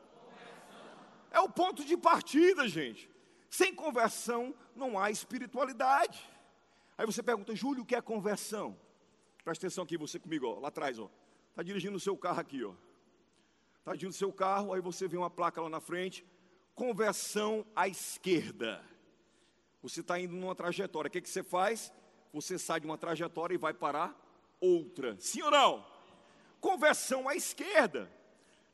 É 1.32 1.39
o 1.39 1.50
ponto 1.50 1.84
de 1.86 1.96
partida, 1.96 2.67
gente. 2.67 3.10
Sem 3.50 3.74
conversão 3.74 4.53
não 4.75 5.00
há 5.00 5.10
espiritualidade. 5.10 6.24
Aí 6.98 7.06
você 7.06 7.24
pergunta, 7.24 7.56
Júlio, 7.56 7.84
o 7.84 7.86
que 7.86 7.96
é 7.96 8.01
conversão? 8.01 8.77
Presta 9.44 9.67
atenção 9.67 9.84
aqui, 9.84 9.98
você 9.98 10.20
comigo, 10.20 10.48
ó, 10.48 10.60
lá 10.60 10.67
atrás, 10.67 11.00
ó. 11.00 11.10
Está 11.57 11.63
dirigindo 11.63 11.97
o 11.97 11.99
seu 11.99 12.15
carro 12.15 12.39
aqui, 12.39 12.63
ó. 12.63 12.71
Está 13.79 13.91
dirigindo 13.93 14.11
o 14.11 14.13
seu 14.13 14.31
carro, 14.31 14.73
aí 14.73 14.79
você 14.79 15.07
vê 15.07 15.17
uma 15.17 15.27
placa 15.27 15.59
lá 15.59 15.67
na 15.67 15.79
frente, 15.79 16.23
conversão 16.75 17.65
à 17.75 17.87
esquerda. 17.87 18.85
Você 19.81 20.01
está 20.01 20.19
indo 20.19 20.35
numa 20.35 20.53
trajetória. 20.53 21.09
O 21.09 21.11
que, 21.11 21.19
que 21.19 21.27
você 21.27 21.41
faz? 21.41 21.91
Você 22.31 22.59
sai 22.59 22.79
de 22.79 22.85
uma 22.85 22.95
trajetória 22.95 23.55
e 23.55 23.57
vai 23.57 23.73
para 23.73 24.13
outra. 24.61 25.17
Sim 25.19 25.41
ou 25.41 25.49
não? 25.49 25.83
Conversão 26.61 27.27
à 27.27 27.35
esquerda. 27.35 28.07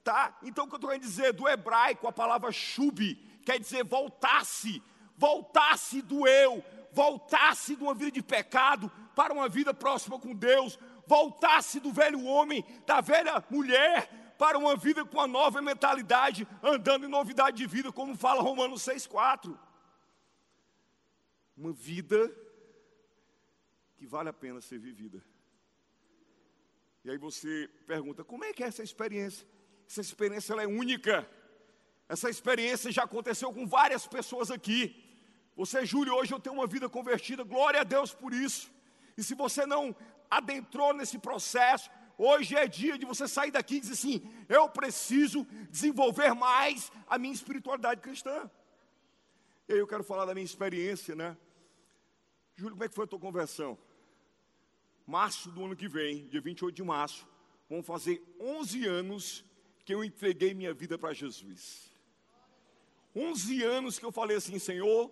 Tá? 0.03 0.37
Então 0.43 0.65
o 0.65 0.67
que 0.67 0.73
eu 0.73 0.75
estou 0.75 0.89
querendo 0.89 1.03
dizer? 1.03 1.31
Do 1.31 1.47
hebraico, 1.47 2.05
a 2.05 2.11
palavra 2.11 2.51
shub 2.51 3.15
quer 3.45 3.61
dizer 3.61 3.85
voltar-se, 3.85 4.83
voltar-se 5.15 6.01
do 6.01 6.27
eu, 6.27 6.61
voltar-se 6.91 7.77
de 7.77 7.83
uma 7.83 7.93
vida 7.93 8.11
de 8.11 8.21
pecado 8.21 8.91
para 9.15 9.33
uma 9.33 9.47
vida 9.47 9.73
próxima 9.73 10.19
com 10.19 10.35
Deus, 10.35 10.77
voltasse 11.07 11.79
do 11.79 11.91
velho 11.91 12.23
homem, 12.23 12.65
da 12.85 13.01
velha 13.01 13.43
mulher, 13.49 14.35
para 14.37 14.57
uma 14.57 14.75
vida 14.75 15.05
com 15.05 15.17
uma 15.17 15.27
nova 15.27 15.61
mentalidade, 15.61 16.47
andando 16.61 17.05
em 17.05 17.09
novidade 17.09 17.57
de 17.57 17.67
vida, 17.67 17.91
como 17.91 18.15
fala 18.15 18.41
Romanos 18.41 18.81
6,4. 18.81 19.57
Uma 21.55 21.71
vida 21.71 22.31
que 23.95 24.05
vale 24.05 24.29
a 24.29 24.33
pena 24.33 24.59
ser 24.59 24.79
vivida. 24.79 25.23
E 27.05 27.11
aí 27.11 27.17
você 27.17 27.69
pergunta: 27.85 28.23
como 28.23 28.43
é 28.43 28.53
que 28.53 28.63
é 28.63 28.67
essa 28.67 28.83
experiência? 28.83 29.47
Essa 29.87 30.01
experiência 30.01 30.53
é 30.55 30.67
única. 30.67 31.29
Essa 32.09 32.29
experiência 32.29 32.91
já 32.91 33.03
aconteceu 33.03 33.53
com 33.53 33.65
várias 33.67 34.07
pessoas 34.07 34.51
aqui. 34.51 34.81
Você, 35.55 35.85
Júlio, 35.85 36.15
hoje 36.15 36.33
eu 36.33 36.39
tenho 36.39 36.55
uma 36.55 36.67
vida 36.67 36.89
convertida, 36.89 37.43
glória 37.43 37.81
a 37.81 37.83
Deus 37.83 38.13
por 38.13 38.33
isso. 38.33 38.71
E 39.17 39.23
se 39.23 39.35
você 39.35 39.65
não 39.65 39.95
adentrou 40.29 40.93
nesse 40.93 41.17
processo, 41.17 41.89
hoje 42.17 42.55
é 42.55 42.67
dia 42.67 42.97
de 42.97 43.05
você 43.05 43.27
sair 43.27 43.51
daqui 43.51 43.75
e 43.75 43.79
dizer 43.79 43.93
assim: 43.93 44.21
eu 44.49 44.67
preciso 44.69 45.45
desenvolver 45.69 46.33
mais 46.33 46.91
a 47.07 47.17
minha 47.17 47.33
espiritualidade 47.33 48.01
cristã. 48.01 48.49
E 49.67 49.73
aí 49.73 49.79
eu 49.79 49.87
quero 49.87 50.03
falar 50.03 50.25
da 50.25 50.33
minha 50.33 50.45
experiência, 50.45 51.15
né? 51.15 51.37
Júlio, 52.55 52.73
como 52.73 52.83
é 52.83 52.89
que 52.89 52.95
foi 52.95 53.05
a 53.05 53.07
tua 53.07 53.19
conversão? 53.19 53.77
Março 55.05 55.49
do 55.51 55.65
ano 55.65 55.75
que 55.75 55.87
vem, 55.87 56.27
dia 56.27 56.41
28 56.41 56.75
de 56.75 56.83
março, 56.83 57.27
vão 57.69 57.81
fazer 57.81 58.23
11 58.39 58.85
anos 58.85 59.45
que 59.85 59.93
eu 59.93 60.03
entreguei 60.03 60.53
minha 60.53 60.73
vida 60.73 60.97
para 60.97 61.13
Jesus. 61.13 61.91
11 63.15 63.63
anos 63.63 63.99
que 63.99 64.05
eu 64.05 64.11
falei 64.11 64.37
assim, 64.37 64.57
Senhor, 64.59 65.11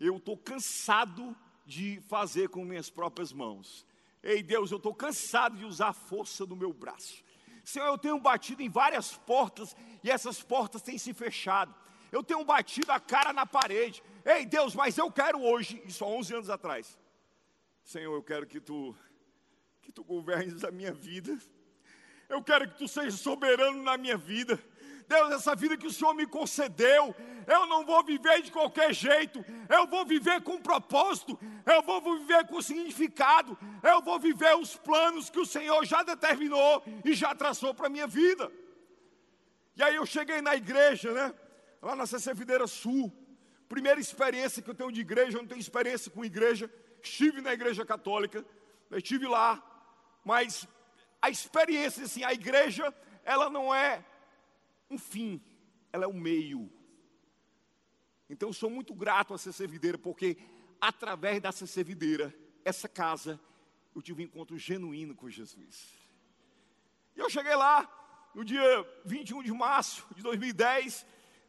eu 0.00 0.16
estou 0.16 0.36
cansado 0.36 1.36
de 1.64 2.00
fazer 2.02 2.48
com 2.48 2.64
minhas 2.64 2.90
próprias 2.90 3.32
mãos. 3.32 3.86
Ei, 4.24 4.42
Deus, 4.42 4.70
eu 4.70 4.78
estou 4.78 4.94
cansado 4.94 5.54
de 5.54 5.66
usar 5.66 5.88
a 5.88 5.92
força 5.92 6.46
do 6.46 6.56
meu 6.56 6.72
braço. 6.72 7.22
Senhor, 7.62 7.86
eu 7.86 7.98
tenho 7.98 8.18
batido 8.18 8.62
em 8.62 8.70
várias 8.70 9.14
portas 9.18 9.76
e 10.02 10.10
essas 10.10 10.42
portas 10.42 10.80
têm 10.80 10.96
se 10.96 11.12
fechado. 11.12 11.74
Eu 12.10 12.22
tenho 12.22 12.42
batido 12.42 12.90
a 12.90 12.98
cara 12.98 13.34
na 13.34 13.44
parede. 13.44 14.02
Ei, 14.24 14.46
Deus, 14.46 14.74
mas 14.74 14.96
eu 14.96 15.12
quero 15.12 15.42
hoje, 15.42 15.82
isso 15.84 16.02
há 16.02 16.08
11 16.08 16.34
anos 16.36 16.50
atrás. 16.50 16.98
Senhor, 17.82 18.14
eu 18.14 18.22
quero 18.22 18.46
que 18.46 18.60
tu 18.60 18.96
que 19.82 19.92
tu 19.92 20.02
governes 20.02 20.64
a 20.64 20.70
minha 20.70 20.94
vida. 20.94 21.38
Eu 22.26 22.42
quero 22.42 22.66
que 22.66 22.78
tu 22.78 22.88
sejas 22.88 23.20
soberano 23.20 23.82
na 23.82 23.98
minha 23.98 24.16
vida. 24.16 24.58
Deus, 25.08 25.32
essa 25.32 25.54
vida 25.54 25.76
que 25.76 25.86
o 25.86 25.92
Senhor 25.92 26.14
me 26.14 26.26
concedeu, 26.26 27.14
eu 27.46 27.66
não 27.66 27.84
vou 27.84 28.02
viver 28.02 28.42
de 28.42 28.50
qualquer 28.50 28.92
jeito, 28.92 29.44
eu 29.68 29.86
vou 29.86 30.04
viver 30.04 30.42
com 30.42 30.60
propósito, 30.60 31.38
eu 31.66 31.82
vou 31.82 32.00
viver 32.18 32.46
com 32.46 32.60
significado, 32.62 33.58
eu 33.82 34.00
vou 34.02 34.18
viver 34.18 34.56
os 34.56 34.76
planos 34.76 35.28
que 35.28 35.40
o 35.40 35.46
Senhor 35.46 35.84
já 35.84 36.02
determinou 36.02 36.82
e 37.04 37.12
já 37.14 37.34
traçou 37.34 37.74
para 37.74 37.86
a 37.86 37.90
minha 37.90 38.06
vida. 38.06 38.50
E 39.76 39.82
aí 39.82 39.96
eu 39.96 40.06
cheguei 40.06 40.40
na 40.40 40.54
igreja, 40.54 41.12
né? 41.12 41.34
Lá 41.82 41.94
na 41.96 42.06
CC 42.06 42.32
Videira 42.32 42.66
Sul. 42.66 43.12
Primeira 43.68 43.98
experiência 43.98 44.62
que 44.62 44.70
eu 44.70 44.74
tenho 44.74 44.92
de 44.92 45.00
igreja, 45.00 45.36
eu 45.36 45.42
não 45.42 45.48
tenho 45.48 45.60
experiência 45.60 46.10
com 46.10 46.24
igreja. 46.24 46.72
Estive 47.02 47.40
na 47.40 47.52
igreja 47.52 47.84
católica, 47.84 48.44
estive 48.92 49.26
lá, 49.26 49.62
mas 50.24 50.66
a 51.20 51.28
experiência, 51.28 52.04
assim, 52.04 52.24
a 52.24 52.32
igreja, 52.32 52.94
ela 53.24 53.50
não 53.50 53.74
é 53.74 54.02
um 54.94 54.98
fim, 54.98 55.40
ela 55.92 56.04
é 56.04 56.08
um 56.08 56.18
meio. 56.18 56.70
Então 58.28 58.48
eu 58.48 58.52
sou 58.52 58.70
muito 58.70 58.94
grato 58.94 59.34
a 59.34 59.38
CC 59.38 59.66
Videira, 59.66 59.98
porque 59.98 60.38
através 60.80 61.40
da 61.40 61.52
CC 61.52 61.84
Videira, 61.84 62.34
essa 62.64 62.88
casa, 62.88 63.40
eu 63.94 64.00
tive 64.00 64.22
um 64.22 64.24
encontro 64.24 64.58
genuíno 64.58 65.14
com 65.14 65.28
Jesus. 65.28 65.92
E 67.16 67.20
eu 67.20 67.28
cheguei 67.30 67.54
lá, 67.54 67.88
no 68.34 68.44
dia 68.44 68.64
21 69.04 69.42
de 69.42 69.52
março 69.52 70.04
de 70.14 70.22
2010, 70.22 71.06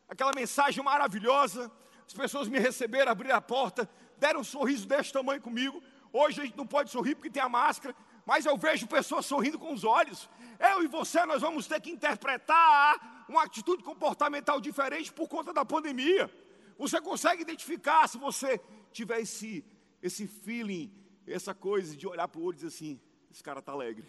aquela 0.08 0.32
mensagem 0.36 0.84
maravilhosa, 0.84 1.72
as 2.06 2.14
pessoas 2.14 2.48
me 2.48 2.60
receberam, 2.60 3.12
abriram 3.12 3.36
a 3.36 3.42
porta, 3.42 3.90
deram 4.18 4.42
um 4.42 4.44
sorriso 4.44 4.88
desse 4.88 5.12
tamanho 5.12 5.42
comigo. 5.42 5.82
Hoje 6.14 6.42
a 6.42 6.46
gente 6.46 6.58
não 6.58 6.68
pode 6.68 6.92
sorrir 6.92 7.16
porque 7.16 7.32
tem 7.32 7.42
a 7.42 7.50
máscara, 7.50 7.96
mas 8.26 8.46
eu 8.46 8.58
vejo 8.58 8.88
pessoas 8.88 9.26
sorrindo 9.26 9.60
com 9.60 9.74
os 9.74 9.84
olhos. 9.84 10.30
Eu 10.60 10.84
e 10.84 10.88
você, 10.88 11.26
nós 11.26 11.42
vamos 11.42 11.68
ter 11.68 11.80
que 11.80 11.92
interpretar 11.92 13.26
uma 13.30 13.44
atitude 13.44 13.84
comportamental 13.84 14.60
diferente 14.60 15.14
por 15.14 15.28
conta 15.28 15.54
da 15.54 15.64
pandemia. 15.64 16.30
Você 16.78 17.00
consegue 17.00 17.44
identificar 17.44 18.08
se 18.08 18.18
você 18.18 18.60
tiver 18.92 19.22
esse, 19.22 19.64
esse 20.02 20.28
feeling, 20.28 20.92
essa 21.28 21.54
coisa 21.54 21.96
de 21.96 22.08
olhar 22.08 22.28
para 22.28 22.40
o 22.40 22.44
olho 22.44 22.56
e 22.56 22.58
dizer 22.58 22.68
assim: 22.68 23.00
esse 23.32 23.44
cara 23.44 23.60
está 23.60 23.72
alegre, 23.72 24.08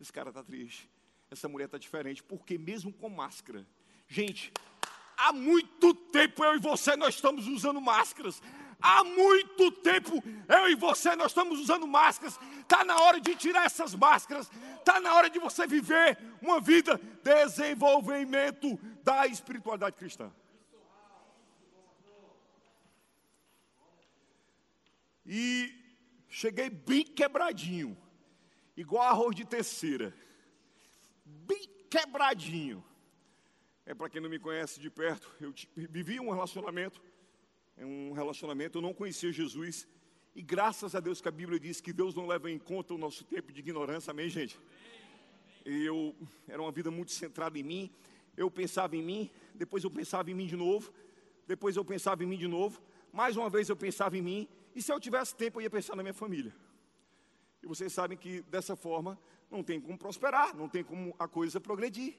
esse 0.00 0.12
cara 0.12 0.30
está 0.30 0.42
triste, 0.42 0.90
essa 1.30 1.48
mulher 1.48 1.66
está 1.66 1.78
diferente, 1.78 2.22
porque 2.22 2.56
mesmo 2.56 2.92
com 2.92 3.08
máscara, 3.08 3.66
gente, 4.08 4.52
há 5.16 5.32
muito 5.32 5.94
tempo 5.94 6.44
eu 6.44 6.56
e 6.56 6.58
você 6.58 6.96
nós 6.96 7.14
estamos 7.14 7.46
usando 7.46 7.80
máscaras. 7.80 8.42
Há 8.82 9.04
muito 9.04 9.70
tempo 9.70 10.22
eu 10.48 10.68
e 10.68 10.74
você 10.74 11.14
nós 11.14 11.28
estamos 11.28 11.60
usando 11.60 11.86
máscaras. 11.86 12.38
Está 12.60 12.84
na 12.84 13.00
hora 13.00 13.20
de 13.20 13.36
tirar 13.36 13.64
essas 13.64 13.94
máscaras. 13.94 14.50
Está 14.78 14.98
na 14.98 15.14
hora 15.14 15.30
de 15.30 15.38
você 15.38 15.66
viver 15.68 16.18
uma 16.40 16.60
vida 16.60 17.00
desenvolvimento 17.22 18.76
da 19.04 19.26
espiritualidade 19.28 19.94
cristã. 19.96 20.32
E 25.24 25.72
cheguei 26.28 26.68
bem 26.68 27.04
quebradinho, 27.04 27.96
igual 28.76 29.06
arroz 29.06 29.36
de 29.36 29.44
terceira. 29.44 30.12
Bem 31.24 31.68
quebradinho. 31.88 32.84
É 33.86 33.94
para 33.94 34.08
quem 34.08 34.20
não 34.20 34.30
me 34.30 34.38
conhece 34.38 34.80
de 34.80 34.90
perto, 34.90 35.30
eu 35.40 35.52
vivi 35.76 36.18
um 36.18 36.30
relacionamento, 36.30 37.00
um 37.84 38.12
relacionamento, 38.12 38.78
eu 38.78 38.82
não 38.82 38.94
conhecia 38.94 39.32
Jesus, 39.32 39.86
e 40.34 40.42
graças 40.42 40.94
a 40.94 41.00
Deus 41.00 41.20
que 41.20 41.28
a 41.28 41.32
Bíblia 41.32 41.58
diz 41.58 41.80
que 41.80 41.92
Deus 41.92 42.14
não 42.14 42.26
leva 42.26 42.50
em 42.50 42.58
conta 42.58 42.94
o 42.94 42.98
nosso 42.98 43.24
tempo 43.24 43.52
de 43.52 43.60
ignorância, 43.60 44.10
amém, 44.10 44.28
gente? 44.28 44.58
Eu 45.64 46.14
era 46.48 46.60
uma 46.60 46.72
vida 46.72 46.90
muito 46.90 47.12
centrada 47.12 47.58
em 47.58 47.62
mim, 47.62 47.90
eu 48.36 48.50
pensava 48.50 48.96
em 48.96 49.02
mim, 49.02 49.30
depois 49.54 49.84
eu 49.84 49.90
pensava 49.90 50.30
em 50.30 50.34
mim 50.34 50.46
de 50.46 50.56
novo, 50.56 50.92
depois 51.46 51.76
eu 51.76 51.84
pensava 51.84 52.22
em 52.24 52.26
mim 52.26 52.38
de 52.38 52.48
novo, 52.48 52.80
mais 53.12 53.36
uma 53.36 53.50
vez 53.50 53.68
eu 53.68 53.76
pensava 53.76 54.16
em 54.16 54.22
mim, 54.22 54.48
e 54.74 54.80
se 54.80 54.90
eu 54.92 54.98
tivesse 54.98 55.34
tempo 55.36 55.60
eu 55.60 55.64
ia 55.64 55.70
pensar 55.70 55.94
na 55.94 56.02
minha 56.02 56.14
família. 56.14 56.54
E 57.62 57.66
vocês 57.66 57.92
sabem 57.92 58.16
que 58.16 58.42
dessa 58.42 58.74
forma 58.74 59.18
não 59.50 59.62
tem 59.62 59.80
como 59.80 59.96
prosperar, 59.98 60.56
não 60.56 60.68
tem 60.68 60.82
como 60.82 61.14
a 61.18 61.28
coisa 61.28 61.60
progredir. 61.60 62.16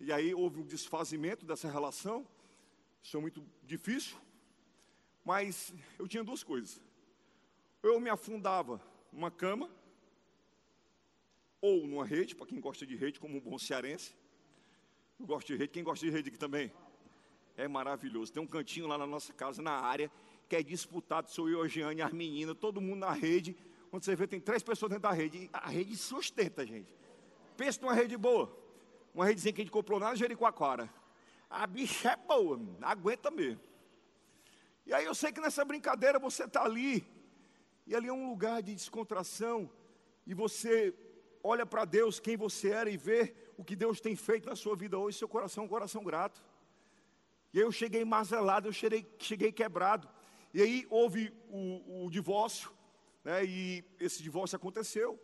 E 0.00 0.12
aí 0.12 0.32
houve 0.32 0.60
um 0.60 0.64
desfazimento 0.64 1.44
dessa 1.44 1.68
relação. 1.68 2.24
Isso 3.02 3.16
é 3.16 3.20
muito 3.20 3.44
difícil. 3.64 4.16
Mas 5.24 5.74
eu 5.98 6.08
tinha 6.08 6.24
duas 6.24 6.42
coisas. 6.42 6.80
Eu 7.82 8.00
me 8.00 8.10
afundava 8.10 8.80
numa 9.12 9.30
cama, 9.30 9.70
ou 11.60 11.86
numa 11.86 12.04
rede, 12.04 12.34
para 12.34 12.46
quem 12.46 12.60
gosta 12.60 12.86
de 12.86 12.96
rede, 12.96 13.18
como 13.18 13.36
um 13.36 13.40
bom 13.40 13.58
cearense. 13.58 14.14
Eu 15.18 15.26
gosto 15.26 15.48
de 15.48 15.56
rede, 15.56 15.72
quem 15.72 15.82
gosta 15.82 16.04
de 16.06 16.12
rede 16.12 16.28
aqui 16.28 16.38
também? 16.38 16.72
É 17.56 17.66
maravilhoso. 17.66 18.32
Tem 18.32 18.42
um 18.42 18.46
cantinho 18.46 18.86
lá 18.86 18.96
na 18.96 19.06
nossa 19.06 19.32
casa, 19.32 19.60
na 19.60 19.72
área, 19.72 20.10
que 20.48 20.54
é 20.54 20.62
disputado, 20.62 21.28
sou 21.28 21.48
eu, 21.48 21.62
a 21.62 21.68
Jeane, 21.68 22.00
as 22.00 22.12
meninas, 22.12 22.56
todo 22.56 22.80
mundo 22.80 23.00
na 23.00 23.12
rede. 23.12 23.56
Quando 23.90 24.04
você 24.04 24.14
vê, 24.14 24.26
tem 24.26 24.40
três 24.40 24.62
pessoas 24.62 24.90
dentro 24.90 25.02
da 25.02 25.12
rede. 25.12 25.50
a 25.52 25.68
rede 25.68 25.96
sustenta, 25.96 26.64
gente. 26.64 26.94
Pensa 27.56 27.80
numa 27.80 27.94
rede 27.94 28.16
boa. 28.16 28.56
Uma 29.12 29.24
redezinha 29.24 29.52
que 29.52 29.60
a 29.60 29.64
gente 29.64 29.72
comprou 29.72 29.98
lá 29.98 30.10
no 30.10 30.16
Jericoacoara. 30.16 30.88
A 31.48 31.66
bicha 31.66 32.10
é 32.10 32.16
boa, 32.16 32.60
aguenta 32.82 33.30
mesmo. 33.30 33.60
E 34.86 34.92
aí 34.92 35.04
eu 35.04 35.14
sei 35.14 35.32
que 35.32 35.40
nessa 35.40 35.64
brincadeira 35.64 36.18
você 36.18 36.44
está 36.44 36.62
ali, 36.64 37.06
e 37.86 37.94
ali 37.94 38.08
é 38.08 38.12
um 38.12 38.30
lugar 38.30 38.62
de 38.62 38.74
descontração, 38.74 39.70
e 40.26 40.34
você 40.34 40.94
olha 41.42 41.64
para 41.64 41.84
Deus, 41.84 42.20
quem 42.20 42.36
você 42.36 42.70
era, 42.70 42.90
e 42.90 42.96
vê 42.96 43.34
o 43.56 43.64
que 43.64 43.74
Deus 43.74 44.00
tem 44.00 44.14
feito 44.14 44.48
na 44.48 44.56
sua 44.56 44.76
vida 44.76 44.98
hoje, 44.98 45.18
seu 45.18 45.28
coração 45.28 45.64
é 45.64 45.66
um 45.66 45.68
coração 45.68 46.04
grato. 46.04 46.44
E 47.52 47.58
aí 47.58 47.64
eu 47.64 47.72
cheguei 47.72 48.04
mazelado, 48.04 48.68
eu 48.68 48.72
cheguei, 48.72 49.06
cheguei 49.18 49.50
quebrado. 49.50 50.08
E 50.52 50.62
aí 50.62 50.86
houve 50.90 51.32
o, 51.50 52.04
o 52.04 52.10
divórcio, 52.10 52.70
né, 53.24 53.44
e 53.44 53.84
esse 53.98 54.22
divórcio 54.22 54.56
aconteceu, 54.56 55.18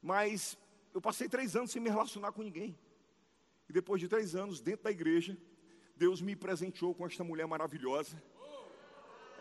mas 0.00 0.56
eu 0.94 1.00
passei 1.00 1.28
três 1.28 1.54
anos 1.56 1.70
sem 1.70 1.82
me 1.82 1.90
relacionar 1.90 2.32
com 2.32 2.42
ninguém. 2.42 2.76
E 3.68 3.72
depois 3.72 4.00
de 4.00 4.08
três 4.08 4.34
anos 4.34 4.60
dentro 4.60 4.84
da 4.84 4.90
igreja, 4.90 5.36
Deus 5.96 6.20
me 6.22 6.34
presenteou 6.34 6.94
com 6.94 7.06
esta 7.06 7.22
mulher 7.22 7.46
maravilhosa. 7.46 8.22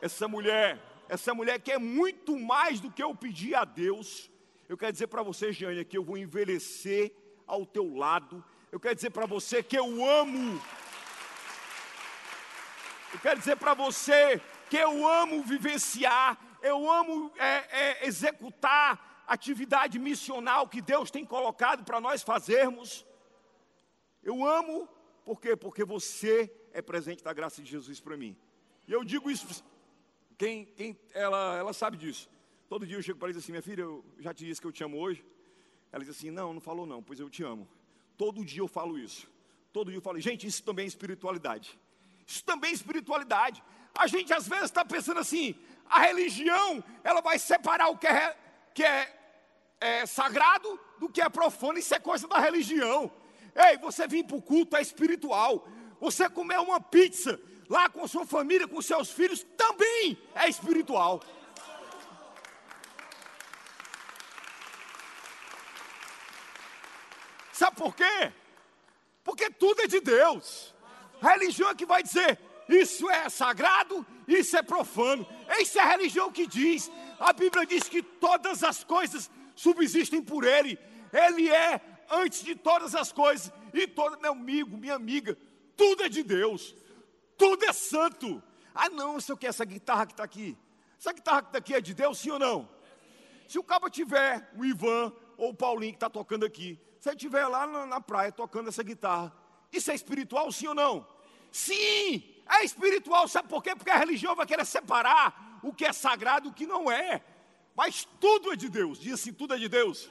Essa 0.02 0.28
mulher, 0.28 0.82
essa 1.08 1.34
mulher 1.34 1.60
que 1.62 1.72
é 1.72 1.78
muito 1.78 2.38
mais 2.38 2.80
do 2.80 2.92
que 2.92 3.02
eu 3.02 3.16
pedi 3.16 3.56
a 3.56 3.63
Deus. 3.63 4.30
Eu 4.68 4.78
quero 4.78 4.92
dizer 4.92 5.08
para 5.08 5.24
você, 5.24 5.54
Jânia, 5.54 5.86
que 5.86 5.98
eu 5.98 6.04
vou 6.04 6.18
envelhecer 6.18 7.13
ao 7.46 7.66
teu 7.66 7.96
lado. 7.96 8.44
Eu 8.72 8.80
quero 8.80 8.96
dizer 8.96 9.12
para 9.12 9.26
você 9.26 9.63
que 9.63 9.78
eu 9.78 10.06
amo. 10.06 10.62
Eu 13.13 13.20
quero 13.22 13.40
dizer 13.40 13.56
para 13.56 13.74
você 13.74 14.42
que 14.70 14.76
eu 14.76 15.08
amo 15.08 15.42
vivenciar, 15.44 16.38
eu 16.62 16.92
amo 16.92 17.32
é, 17.38 18.02
é, 18.02 18.08
executar 18.08 19.24
atividade 19.26 19.98
missional 19.98 20.68
que 20.68 20.82
Deus 20.82 21.10
tem 21.10 21.26
colocado 21.26 21.86
para 21.86 22.02
nós 22.02 22.22
fazermos. 22.22 23.07
Eu 24.28 24.46
amo, 24.46 24.90
por 25.24 25.40
quê? 25.40 25.56
Porque 25.56 25.86
você 25.86 26.54
é 26.74 26.82
presente 26.82 27.24
da 27.24 27.32
graça 27.32 27.62
de 27.62 27.72
Jesus 27.72 28.02
para 28.02 28.18
mim. 28.18 28.36
E 28.86 28.92
eu 28.92 29.02
digo 29.02 29.32
isso, 29.32 29.63
quem, 30.38 30.66
quem 30.66 31.00
ela, 31.13 31.56
ela 31.56 31.72
sabe 31.72 31.96
disso. 31.96 32.30
Todo 32.68 32.86
dia 32.86 32.98
eu 32.98 33.02
chego 33.02 33.18
para 33.18 33.28
ela 33.28 33.32
e 33.32 33.34
digo 33.36 33.44
assim, 33.46 33.54
minha 33.54 33.62
filha, 33.62 33.84
eu 33.84 34.04
já 34.20 34.34
te 34.34 34.44
disse 34.44 34.60
que 34.60 34.68
eu 34.68 34.72
te 34.74 34.84
amo 34.84 34.98
hoje. 35.00 35.26
Ela 35.94 36.04
diz 36.04 36.13
assim, 36.13 36.30
não, 36.30 36.52
não 36.52 36.60
falou 36.60 36.86
não, 36.86 37.02
pois 37.02 37.22
eu 37.22 37.30
te 37.30 37.42
amo. 37.42 37.66
Todo 38.18 38.44
dia 38.44 38.60
eu 38.60 38.68
falo 38.68 39.00
isso. 39.00 39.30
Todo 39.72 39.92
dia 39.92 39.98
eu 39.98 40.02
falo, 40.02 40.20
gente, 40.20 40.46
isso 40.46 40.62
também 40.62 40.84
é 40.84 40.88
espiritualidade. 40.90 41.80
Isso 42.26 42.44
também 42.44 42.72
é 42.72 42.74
espiritualidade. 42.74 43.63
A 43.98 44.08
gente 44.08 44.34
às 44.34 44.46
vezes 44.46 44.66
está 44.66 44.84
pensando 44.84 45.22
assim, 45.22 45.56
a 45.86 46.02
religião, 46.02 46.84
ela 47.02 47.22
vai 47.22 47.40
separar 47.40 47.88
o 47.88 47.98
que 47.98 48.08
é, 48.08 48.38
que 48.74 48.84
é, 48.84 49.18
é 49.80 50.06
sagrado 50.06 50.78
do 51.00 51.08
que 51.08 51.22
é 51.22 51.30
profano, 51.30 51.80
isso 51.80 51.96
é 51.96 52.00
coisa 52.00 52.28
da 52.28 52.40
religião. 52.40 53.10
Ei, 53.58 53.78
você 53.78 54.08
vir 54.08 54.24
para 54.24 54.38
o 54.38 54.41
culto 54.41 54.76
é 54.76 54.82
espiritual. 54.82 55.67
Você 56.00 56.30
comer 56.30 56.60
uma 56.60 56.80
pizza 56.80 57.39
lá 57.67 57.89
com 57.89 58.08
sua 58.08 58.26
família, 58.26 58.67
com 58.67 58.80
seus 58.82 59.12
filhos, 59.12 59.43
também 59.58 60.17
é 60.36 60.48
espiritual. 60.48 61.22
Sabe 67.52 67.76
por 67.76 67.96
quê? 67.96 68.32
Porque 69.24 69.50
tudo 69.50 69.82
é 69.82 69.88
de 69.88 70.00
Deus. 70.00 70.76
A 71.20 71.32
religião 71.32 71.72
é 71.72 71.76
que 71.76 71.88
vai 71.88 72.04
dizer: 72.04 72.39
isso 72.70 73.10
é 73.10 73.28
sagrado, 73.30 74.06
isso 74.28 74.56
é 74.56 74.62
profano. 74.62 75.28
Isso 75.60 75.80
é 75.80 75.82
a 75.82 75.88
religião 75.88 76.32
que 76.32 76.46
diz. 76.46 76.91
A 77.20 77.34
Bíblia 77.34 77.65
diz 77.65 77.89
que 77.89 78.04
todas 78.04 78.63
as 78.63 78.84
coisas 78.84 79.32
subsistem 79.56 80.22
por 80.22 80.43
Ele. 80.43 80.78
Ele 81.12 81.50
é 81.50 81.82
antes 82.10 82.43
de 82.43 82.56
todas 82.56 82.96
as 82.96 83.12
coisas. 83.12 83.52
E 83.74 83.88
todo 83.88 84.20
meu 84.20 84.32
amigo, 84.32 84.78
minha 84.78 84.96
amiga, 84.96 85.38
tudo 85.76 86.04
é 86.04 86.10
de 86.10 86.24
Deus. 86.24 86.76
Tudo 87.38 87.63
é 87.65 87.74
santo. 87.74 88.41
Ah, 88.74 88.89
não, 88.89 89.17
isso 89.17 89.34
aqui, 89.34 89.48
essa 89.48 89.65
guitarra 89.65 90.06
que 90.06 90.13
está 90.13 90.24
aqui. 90.24 90.58
Essa 91.00 91.13
guitarra 91.13 91.41
que 91.41 91.50
está 91.50 91.58
aqui 91.60 91.74
é 91.74 91.82
de 91.82 91.93
Deus, 91.93 92.17
sim 92.17 92.32
ou 92.32 92.39
não? 92.39 92.70
Se 93.48 93.58
o 93.58 93.63
cabo 93.63 93.89
tiver 93.89 94.52
o 94.58 94.65
Ivan 94.65 95.13
ou 95.38 95.50
o 95.52 95.54
Paulinho 95.54 95.93
que 95.93 95.98
está 95.98 96.10
tocando 96.10 96.46
aqui, 96.46 96.80
se 97.00 97.10
ele 97.10 97.15
estiver 97.15 97.48
lá 97.48 97.65
na, 97.67 97.86
na 97.86 98.02
praia 98.02 98.32
tocando 98.32 98.70
essa 98.70 98.84
guitarra, 98.84 99.34
isso 99.72 99.91
é 99.91 99.96
espiritual, 99.96 100.52
sim 100.52 100.67
ou 100.67 100.76
não? 100.76 101.08
Sim, 101.52 102.24
é 102.50 102.63
espiritual, 102.63 103.28
sabe 103.28 103.48
por 103.48 103.63
quê? 103.63 103.76
Porque 103.76 103.89
a 103.89 103.98
religião 103.98 104.36
vai 104.36 104.46
querer 104.46 104.65
separar 104.65 105.60
o 105.63 105.74
que 105.74 105.86
é 105.86 105.93
sagrado 105.93 106.48
e 106.48 106.52
o 106.52 106.54
que 106.54 106.65
não 106.65 106.91
é. 106.91 107.24
Mas 107.76 108.08
tudo 108.20 108.52
é 108.52 108.56
de 108.56 108.70
Deus, 108.70 109.00
diz 109.00 109.13
assim: 109.13 109.32
tudo 109.32 109.54
é 109.54 109.58
de 109.58 109.70
Deus. 109.70 110.10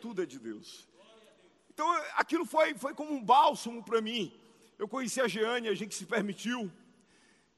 Tudo 0.00 0.22
é 0.22 0.26
de 0.26 0.38
Deus. 0.38 0.88
Então 1.80 1.90
aquilo 2.14 2.44
foi, 2.44 2.74
foi 2.74 2.92
como 2.92 3.10
um 3.10 3.24
bálsamo 3.24 3.82
para 3.82 4.02
mim. 4.02 4.38
Eu 4.78 4.86
conheci 4.86 5.18
a 5.18 5.26
Jeane, 5.26 5.66
a 5.66 5.74
gente 5.74 5.94
se 5.94 6.04
permitiu. 6.04 6.70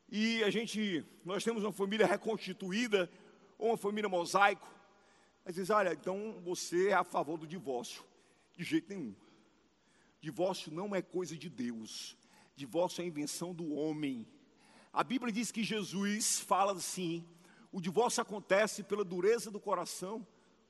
E 0.08 0.44
a 0.44 0.48
gente, 0.48 1.04
nós 1.24 1.42
temos 1.42 1.64
uma 1.64 1.72
família 1.72 2.06
reconstituída, 2.06 3.10
ou 3.58 3.70
uma 3.70 3.76
família 3.76 4.08
mosaico. 4.08 4.72
Aí 5.44 5.52
diz, 5.52 5.70
olha, 5.70 5.92
então 5.92 6.40
você 6.44 6.90
é 6.90 6.92
a 6.92 7.02
favor 7.02 7.36
do 7.36 7.48
divórcio. 7.48 8.04
De 8.56 8.62
jeito 8.62 8.90
nenhum. 8.90 9.12
Divórcio 10.20 10.72
não 10.72 10.94
é 10.94 11.02
coisa 11.02 11.36
de 11.36 11.50
Deus. 11.50 12.16
Divórcio 12.54 13.02
é 13.02 13.04
invenção 13.04 13.52
do 13.52 13.74
homem. 13.74 14.24
A 14.92 15.02
Bíblia 15.02 15.32
diz 15.32 15.50
que 15.50 15.64
Jesus 15.64 16.38
fala 16.38 16.74
assim: 16.74 17.26
o 17.72 17.80
divórcio 17.80 18.22
acontece 18.22 18.84
pela 18.84 19.04
dureza 19.04 19.50
do 19.50 19.58
coração 19.58 20.24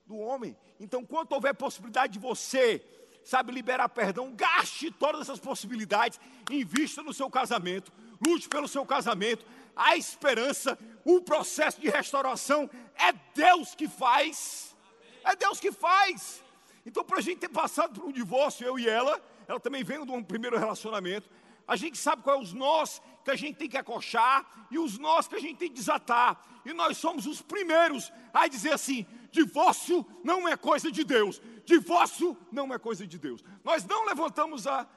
do 0.06 0.16
homem. 0.16 0.56
Então, 0.80 1.04
quando 1.04 1.34
houver 1.34 1.54
possibilidade 1.54 2.14
de 2.14 2.18
você, 2.18 3.01
sabe, 3.24 3.52
liberar 3.52 3.88
perdão, 3.88 4.32
gaste 4.34 4.90
todas 4.90 5.22
essas 5.22 5.38
possibilidades, 5.38 6.20
invista 6.50 7.02
no 7.02 7.12
seu 7.12 7.30
casamento, 7.30 7.92
lute 8.24 8.48
pelo 8.48 8.68
seu 8.68 8.84
casamento. 8.84 9.44
A 9.74 9.96
esperança, 9.96 10.78
o 11.04 11.20
processo 11.20 11.80
de 11.80 11.88
restauração 11.88 12.68
é 12.94 13.12
Deus 13.34 13.74
que 13.74 13.88
faz. 13.88 14.76
É 15.24 15.34
Deus 15.36 15.60
que 15.60 15.72
faz. 15.72 16.42
Então, 16.84 17.04
para 17.04 17.18
a 17.18 17.22
gente 17.22 17.38
ter 17.38 17.48
passado 17.48 18.00
por 18.00 18.08
um 18.08 18.12
divórcio, 18.12 18.66
eu 18.66 18.78
e 18.78 18.88
ela, 18.88 19.22
ela 19.46 19.60
também 19.60 19.84
veio 19.84 20.04
de 20.04 20.12
um 20.12 20.22
primeiro 20.22 20.58
relacionamento. 20.58 21.30
A 21.66 21.76
gente 21.76 21.96
sabe 21.96 22.22
quais 22.22 22.48
os 22.48 22.52
nós 22.52 23.00
que 23.24 23.30
a 23.30 23.36
gente 23.36 23.56
tem 23.56 23.68
que 23.68 23.76
acochar 23.76 24.68
e 24.70 24.78
os 24.78 24.98
nós 24.98 25.28
que 25.28 25.34
a 25.34 25.40
gente 25.40 25.58
tem 25.58 25.68
que 25.68 25.74
desatar. 25.74 26.42
E 26.64 26.72
nós 26.72 26.96
somos 26.98 27.26
os 27.26 27.40
primeiros 27.40 28.12
a 28.32 28.48
dizer 28.48 28.72
assim: 28.72 29.06
divórcio 29.30 30.06
não 30.22 30.48
é 30.48 30.56
coisa 30.56 30.90
de 30.90 31.04
Deus. 31.04 31.40
Divórcio 31.64 32.36
não 32.50 32.72
é 32.72 32.78
coisa 32.78 33.06
de 33.06 33.18
Deus. 33.18 33.42
Nós 33.64 33.84
não 33.84 34.04
levantamos 34.04 34.66
a, 34.66 34.88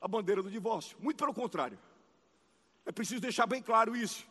a 0.00 0.08
bandeira 0.08 0.42
do 0.42 0.50
divórcio, 0.50 0.96
muito 1.00 1.16
pelo 1.16 1.34
contrário. 1.34 1.78
É 2.84 2.92
preciso 2.92 3.20
deixar 3.20 3.46
bem 3.46 3.62
claro 3.62 3.96
isso. 3.96 4.26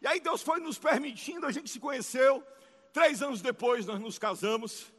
E 0.00 0.06
aí 0.06 0.20
Deus 0.20 0.42
foi 0.42 0.60
nos 0.60 0.78
permitindo, 0.78 1.46
a 1.46 1.52
gente 1.52 1.70
se 1.70 1.80
conheceu. 1.80 2.42
Três 2.92 3.22
anos 3.22 3.42
depois 3.42 3.86
nós 3.86 4.00
nos 4.00 4.18
casamos. 4.18 4.92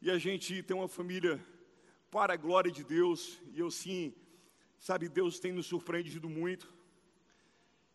E 0.00 0.10
a 0.10 0.18
gente 0.18 0.62
tem 0.62 0.76
uma 0.76 0.88
família 0.88 1.44
para 2.10 2.34
a 2.34 2.36
glória 2.36 2.70
de 2.70 2.84
Deus. 2.84 3.40
E 3.54 3.60
eu 3.60 3.70
sim 3.70 4.14
Sabe, 4.86 5.08
Deus 5.08 5.38
tem 5.38 5.52
nos 5.52 5.66
surpreendido 5.66 6.28
muito. 6.28 6.66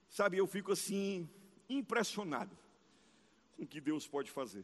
Sabe, 0.10 0.38
eu 0.38 0.48
fico 0.48 0.72
assim, 0.72 1.30
impressionado 1.68 2.58
com 3.58 3.64
o 3.64 3.68
que 3.68 3.82
Deus 3.82 4.08
pode 4.08 4.32
fazer. 4.32 4.64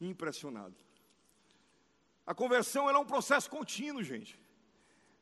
Impressionado. 0.00 0.74
A 2.26 2.34
conversão 2.34 2.88
é 2.88 2.96
um 2.96 3.04
processo 3.04 3.50
contínuo, 3.50 4.02
gente. 4.02 4.40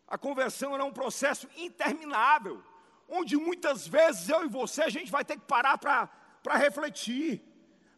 A 0.07 0.17
conversão 0.17 0.77
é 0.77 0.85
um 0.85 0.93
processo 0.93 1.49
interminável, 1.57 2.63
onde 3.09 3.37
muitas 3.37 3.89
vezes 3.89 4.29
eu 4.29 4.45
e 4.45 4.49
você 4.49 4.83
a 4.83 4.89
gente 4.89 5.11
vai 5.11 5.25
ter 5.25 5.37
que 5.41 5.47
parar 5.47 5.77
para 5.77 6.57
refletir. 6.57 7.43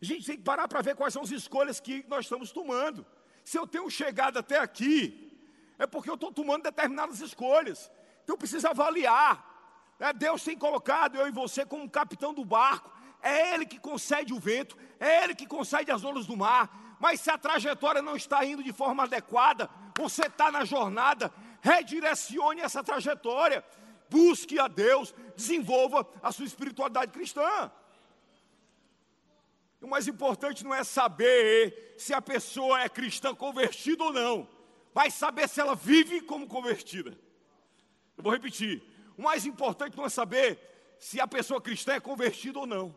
A 0.00 0.04
gente 0.06 0.24
tem 0.24 0.38
que 0.38 0.42
parar 0.42 0.66
para 0.66 0.80
ver 0.80 0.96
quais 0.96 1.12
são 1.12 1.24
as 1.24 1.30
escolhas 1.30 1.78
que 1.78 2.02
nós 2.08 2.24
estamos 2.24 2.52
tomando. 2.52 3.04
Se 3.44 3.58
eu 3.58 3.66
tenho 3.66 3.90
chegado 3.90 4.38
até 4.38 4.58
aqui, 4.58 5.31
é 5.82 5.86
porque 5.86 6.08
eu 6.08 6.14
estou 6.14 6.32
tomando 6.32 6.62
determinadas 6.62 7.20
escolhas. 7.20 7.90
Então 8.22 8.34
eu 8.34 8.38
preciso 8.38 8.68
avaliar. 8.68 9.50
É, 9.98 10.12
Deus 10.12 10.44
tem 10.44 10.56
colocado 10.56 11.16
eu 11.16 11.26
e 11.26 11.32
você 11.32 11.66
como 11.66 11.90
capitão 11.90 12.32
do 12.32 12.44
barco. 12.44 12.90
É 13.20 13.54
Ele 13.54 13.66
que 13.66 13.78
concede 13.78 14.32
o 14.32 14.38
vento, 14.38 14.76
é 14.98 15.24
Ele 15.24 15.34
que 15.34 15.46
concede 15.46 15.90
as 15.90 16.04
ondas 16.04 16.26
do 16.26 16.36
mar. 16.36 16.96
Mas 17.00 17.20
se 17.20 17.30
a 17.30 17.38
trajetória 17.38 18.00
não 18.00 18.14
está 18.14 18.44
indo 18.44 18.62
de 18.62 18.72
forma 18.72 19.02
adequada, 19.02 19.68
você 19.96 20.26
está 20.26 20.52
na 20.52 20.64
jornada, 20.64 21.32
redirecione 21.60 22.60
essa 22.60 22.82
trajetória. 22.82 23.64
Busque 24.08 24.60
a 24.60 24.68
Deus, 24.68 25.12
desenvolva 25.34 26.06
a 26.22 26.30
sua 26.30 26.44
espiritualidade 26.44 27.10
cristã. 27.10 27.72
O 29.80 29.88
mais 29.88 30.06
importante 30.06 30.62
não 30.62 30.72
é 30.72 30.84
saber 30.84 31.96
se 31.98 32.14
a 32.14 32.22
pessoa 32.22 32.80
é 32.82 32.88
cristã 32.88 33.34
convertida 33.34 34.04
ou 34.04 34.12
não 34.12 34.61
vai 34.94 35.10
saber 35.10 35.48
se 35.48 35.60
ela 35.60 35.74
vive 35.74 36.20
como 36.22 36.46
convertida. 36.46 37.18
Eu 38.16 38.22
vou 38.22 38.32
repetir. 38.32 38.82
O 39.16 39.22
mais 39.22 39.46
importante 39.46 39.96
não 39.96 40.04
é 40.04 40.08
saber 40.08 40.58
se 40.98 41.20
a 41.20 41.26
pessoa 41.26 41.60
cristã 41.60 41.94
é 41.94 42.00
convertida 42.00 42.58
ou 42.58 42.66
não, 42.66 42.94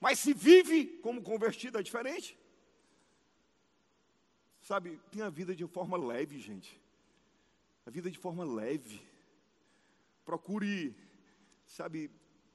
mas 0.00 0.18
se 0.18 0.32
vive 0.32 0.86
como 1.02 1.22
convertida 1.22 1.80
é 1.80 1.82
diferente. 1.82 2.38
Sabe, 4.60 5.00
tem 5.10 5.22
a 5.22 5.30
vida 5.30 5.54
de 5.54 5.66
forma 5.66 5.96
leve, 5.96 6.38
gente. 6.38 6.78
A 7.86 7.90
vida 7.90 8.10
de 8.10 8.18
forma 8.18 8.44
leve. 8.44 9.00
Procure, 10.24 10.94
sabe, 11.64 12.10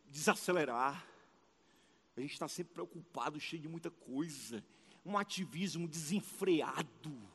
desacelerar. 0.07 1.03
A 2.15 2.21
gente 2.21 2.33
está 2.33 2.47
sempre 2.47 2.73
preocupado, 2.73 3.39
cheio 3.39 3.63
de 3.63 3.67
muita 3.67 3.89
coisa. 3.89 4.63
Um 5.03 5.17
ativismo 5.17 5.87
desenfreado. 5.87 7.32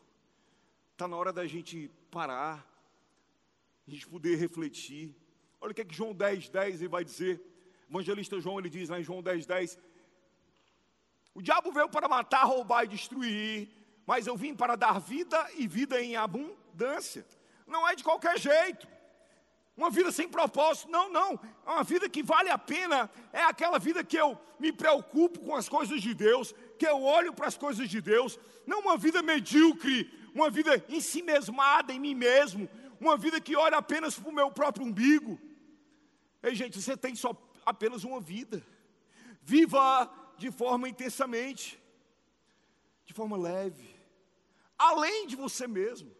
Está 0.98 1.06
na 1.06 1.16
hora 1.16 1.32
da 1.32 1.46
gente 1.46 1.88
parar, 2.10 2.66
a 3.86 3.90
gente 3.92 4.04
poder 4.08 4.36
refletir. 4.36 5.14
Olha 5.60 5.70
o 5.70 5.74
que, 5.76 5.82
é 5.82 5.84
que 5.84 5.94
João 5.94 6.12
10, 6.12 6.48
10 6.48 6.80
ele 6.80 6.88
vai 6.88 7.04
dizer. 7.04 7.40
O 7.88 7.92
evangelista 7.92 8.40
João 8.40 8.58
ele 8.58 8.68
diz 8.68 8.88
lá 8.88 8.98
em 8.98 9.04
João 9.04 9.22
10, 9.22 9.46
10: 9.46 9.78
O 11.32 11.40
diabo 11.40 11.70
veio 11.70 11.88
para 11.88 12.08
matar, 12.08 12.42
roubar 12.42 12.82
e 12.82 12.88
destruir, 12.88 13.68
mas 14.04 14.26
eu 14.26 14.36
vim 14.36 14.56
para 14.56 14.74
dar 14.74 14.98
vida 14.98 15.48
e 15.54 15.68
vida 15.68 16.02
em 16.02 16.16
abundância. 16.16 17.24
Não 17.64 17.86
é 17.86 17.94
de 17.94 18.02
qualquer 18.02 18.36
jeito. 18.36 18.88
Uma 19.76 19.90
vida 19.90 20.10
sem 20.10 20.28
propósito, 20.28 20.90
não, 20.90 21.08
não. 21.12 21.38
É 21.64 21.70
uma 21.70 21.84
vida 21.84 22.08
que 22.08 22.24
vale 22.24 22.50
a 22.50 22.58
pena. 22.58 23.08
É 23.32 23.44
aquela 23.44 23.78
vida 23.78 24.02
que 24.02 24.16
eu 24.16 24.36
me 24.58 24.72
preocupo 24.72 25.38
com 25.38 25.54
as 25.54 25.68
coisas 25.68 26.02
de 26.02 26.12
Deus, 26.12 26.52
que 26.76 26.88
eu 26.88 27.00
olho 27.00 27.32
para 27.32 27.46
as 27.46 27.56
coisas 27.56 27.88
de 27.88 28.00
Deus. 28.00 28.36
Não 28.66 28.80
uma 28.80 28.96
vida 28.96 29.22
medíocre, 29.22 30.10
uma 30.38 30.50
vida 30.50 30.84
em 30.88 31.00
si 31.00 31.20
mesmada, 31.22 31.92
em 31.92 31.98
mim 31.98 32.14
mesmo, 32.14 32.68
uma 33.00 33.16
vida 33.16 33.40
que 33.40 33.56
olha 33.56 33.78
apenas 33.78 34.18
para 34.18 34.28
o 34.28 34.34
meu 34.34 34.50
próprio 34.50 34.86
umbigo. 34.86 35.38
Ei, 36.42 36.54
gente, 36.54 36.80
você 36.80 36.96
tem 36.96 37.14
só 37.14 37.36
apenas 37.66 38.04
uma 38.04 38.20
vida. 38.20 38.64
Viva 39.42 40.10
de 40.36 40.50
forma 40.50 40.88
intensamente, 40.88 41.82
de 43.04 43.12
forma 43.12 43.36
leve, 43.36 43.96
além 44.78 45.26
de 45.26 45.34
você 45.34 45.66
mesmo, 45.66 46.14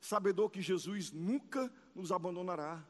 sabedor 0.00 0.50
que 0.50 0.62
Jesus 0.62 1.12
nunca 1.12 1.70
nos 1.94 2.10
abandonará. 2.10 2.82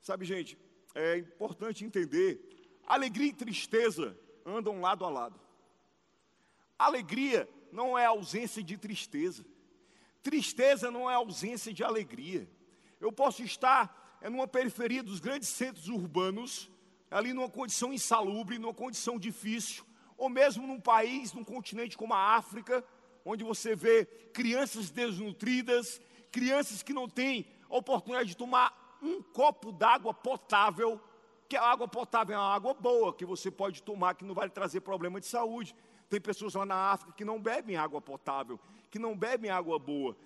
Sabe, 0.00 0.24
gente, 0.24 0.56
é 0.94 1.18
importante 1.18 1.84
entender: 1.84 2.40
alegria 2.86 3.30
e 3.30 3.32
tristeza 3.32 4.16
andam 4.46 4.80
lado 4.80 5.04
a 5.04 5.10
lado. 5.10 5.40
Alegria 6.78 7.48
não 7.72 7.98
é 7.98 8.06
ausência 8.06 8.62
de 8.62 8.76
tristeza. 8.76 9.44
Tristeza 10.22 10.90
não 10.90 11.10
é 11.10 11.14
ausência 11.14 11.72
de 11.72 11.84
alegria. 11.84 12.48
Eu 13.00 13.12
posso 13.12 13.42
estar 13.42 14.18
é, 14.20 14.28
numa 14.28 14.48
periferia 14.48 15.02
dos 15.02 15.20
grandes 15.20 15.48
centros 15.48 15.88
urbanos, 15.88 16.70
ali 17.10 17.32
numa 17.32 17.48
condição 17.48 17.92
insalubre, 17.92 18.58
numa 18.58 18.74
condição 18.74 19.18
difícil, 19.18 19.84
ou 20.16 20.28
mesmo 20.28 20.66
num 20.66 20.80
país, 20.80 21.32
num 21.32 21.44
continente 21.44 21.96
como 21.96 22.12
a 22.12 22.36
África, 22.36 22.84
onde 23.24 23.44
você 23.44 23.76
vê 23.76 24.04
crianças 24.32 24.90
desnutridas, 24.90 26.00
crianças 26.32 26.82
que 26.82 26.92
não 26.92 27.08
têm 27.08 27.46
oportunidade 27.68 28.30
de 28.30 28.36
tomar 28.36 28.98
um 29.02 29.22
copo 29.22 29.70
d'água 29.70 30.12
potável, 30.12 31.00
que 31.48 31.56
a 31.56 31.62
água 31.62 31.88
potável 31.88 32.34
é 32.34 32.38
uma 32.38 32.54
água 32.54 32.74
boa, 32.74 33.14
que 33.14 33.24
você 33.24 33.50
pode 33.50 33.82
tomar, 33.82 34.14
que 34.14 34.24
não 34.24 34.34
vai 34.34 34.50
trazer 34.50 34.80
problema 34.80 35.20
de 35.20 35.26
saúde. 35.26 35.74
Tem 36.08 36.20
pessoas 36.20 36.54
lá 36.54 36.64
na 36.64 36.74
África 36.74 37.12
que 37.12 37.24
não 37.24 37.40
bebem 37.40 37.76
água 37.76 38.00
potável, 38.00 38.58
que 38.90 38.98
não 38.98 39.16
bebem 39.16 39.50
água 39.50 39.78
boa. 39.78 40.16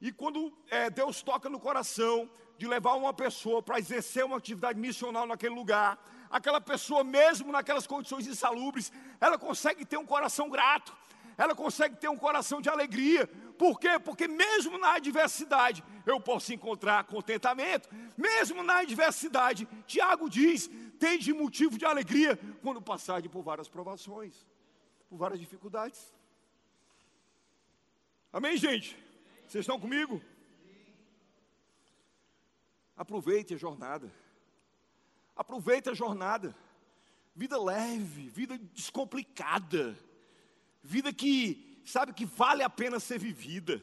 E 0.00 0.12
quando 0.12 0.52
é, 0.70 0.90
Deus 0.90 1.22
toca 1.22 1.48
no 1.48 1.58
coração 1.58 2.28
de 2.58 2.66
levar 2.66 2.94
uma 2.94 3.12
pessoa 3.12 3.62
para 3.62 3.78
exercer 3.78 4.24
uma 4.24 4.36
atividade 4.36 4.78
missional 4.78 5.26
naquele 5.26 5.54
lugar, 5.54 5.98
aquela 6.30 6.60
pessoa, 6.60 7.02
mesmo 7.02 7.50
naquelas 7.50 7.86
condições 7.86 8.26
insalubres, 8.26 8.92
ela 9.18 9.38
consegue 9.38 9.84
ter 9.84 9.96
um 9.96 10.04
coração 10.04 10.50
grato, 10.50 10.94
ela 11.38 11.54
consegue 11.54 11.96
ter 11.96 12.08
um 12.10 12.18
coração 12.18 12.60
de 12.60 12.68
alegria. 12.68 13.26
Por 13.56 13.80
quê? 13.80 13.98
Porque 13.98 14.28
mesmo 14.28 14.76
na 14.76 14.92
adversidade 14.92 15.82
eu 16.04 16.20
posso 16.20 16.52
encontrar 16.52 17.04
contentamento. 17.04 17.88
Mesmo 18.14 18.62
na 18.62 18.80
adversidade, 18.80 19.66
Tiago 19.86 20.28
diz: 20.28 20.68
tem 20.98 21.18
de 21.18 21.32
motivo 21.32 21.78
de 21.78 21.86
alegria 21.86 22.38
quando 22.62 22.82
passar 22.82 23.22
por 23.28 23.42
várias 23.42 23.68
provações 23.68 24.49
por 25.10 25.18
várias 25.18 25.40
dificuldades. 25.40 26.14
Amém, 28.32 28.56
gente? 28.56 28.96
Vocês 29.48 29.62
estão 29.62 29.80
comigo? 29.80 30.22
Aproveite 32.96 33.54
a 33.54 33.56
jornada. 33.56 34.08
Aproveite 35.34 35.90
a 35.90 35.94
jornada. 35.94 36.54
Vida 37.34 37.60
leve, 37.60 38.28
vida 38.28 38.56
descomplicada. 38.72 39.98
Vida 40.80 41.12
que, 41.12 41.82
sabe, 41.84 42.12
que 42.12 42.24
vale 42.24 42.62
a 42.62 42.70
pena 42.70 43.00
ser 43.00 43.18
vivida. 43.18 43.82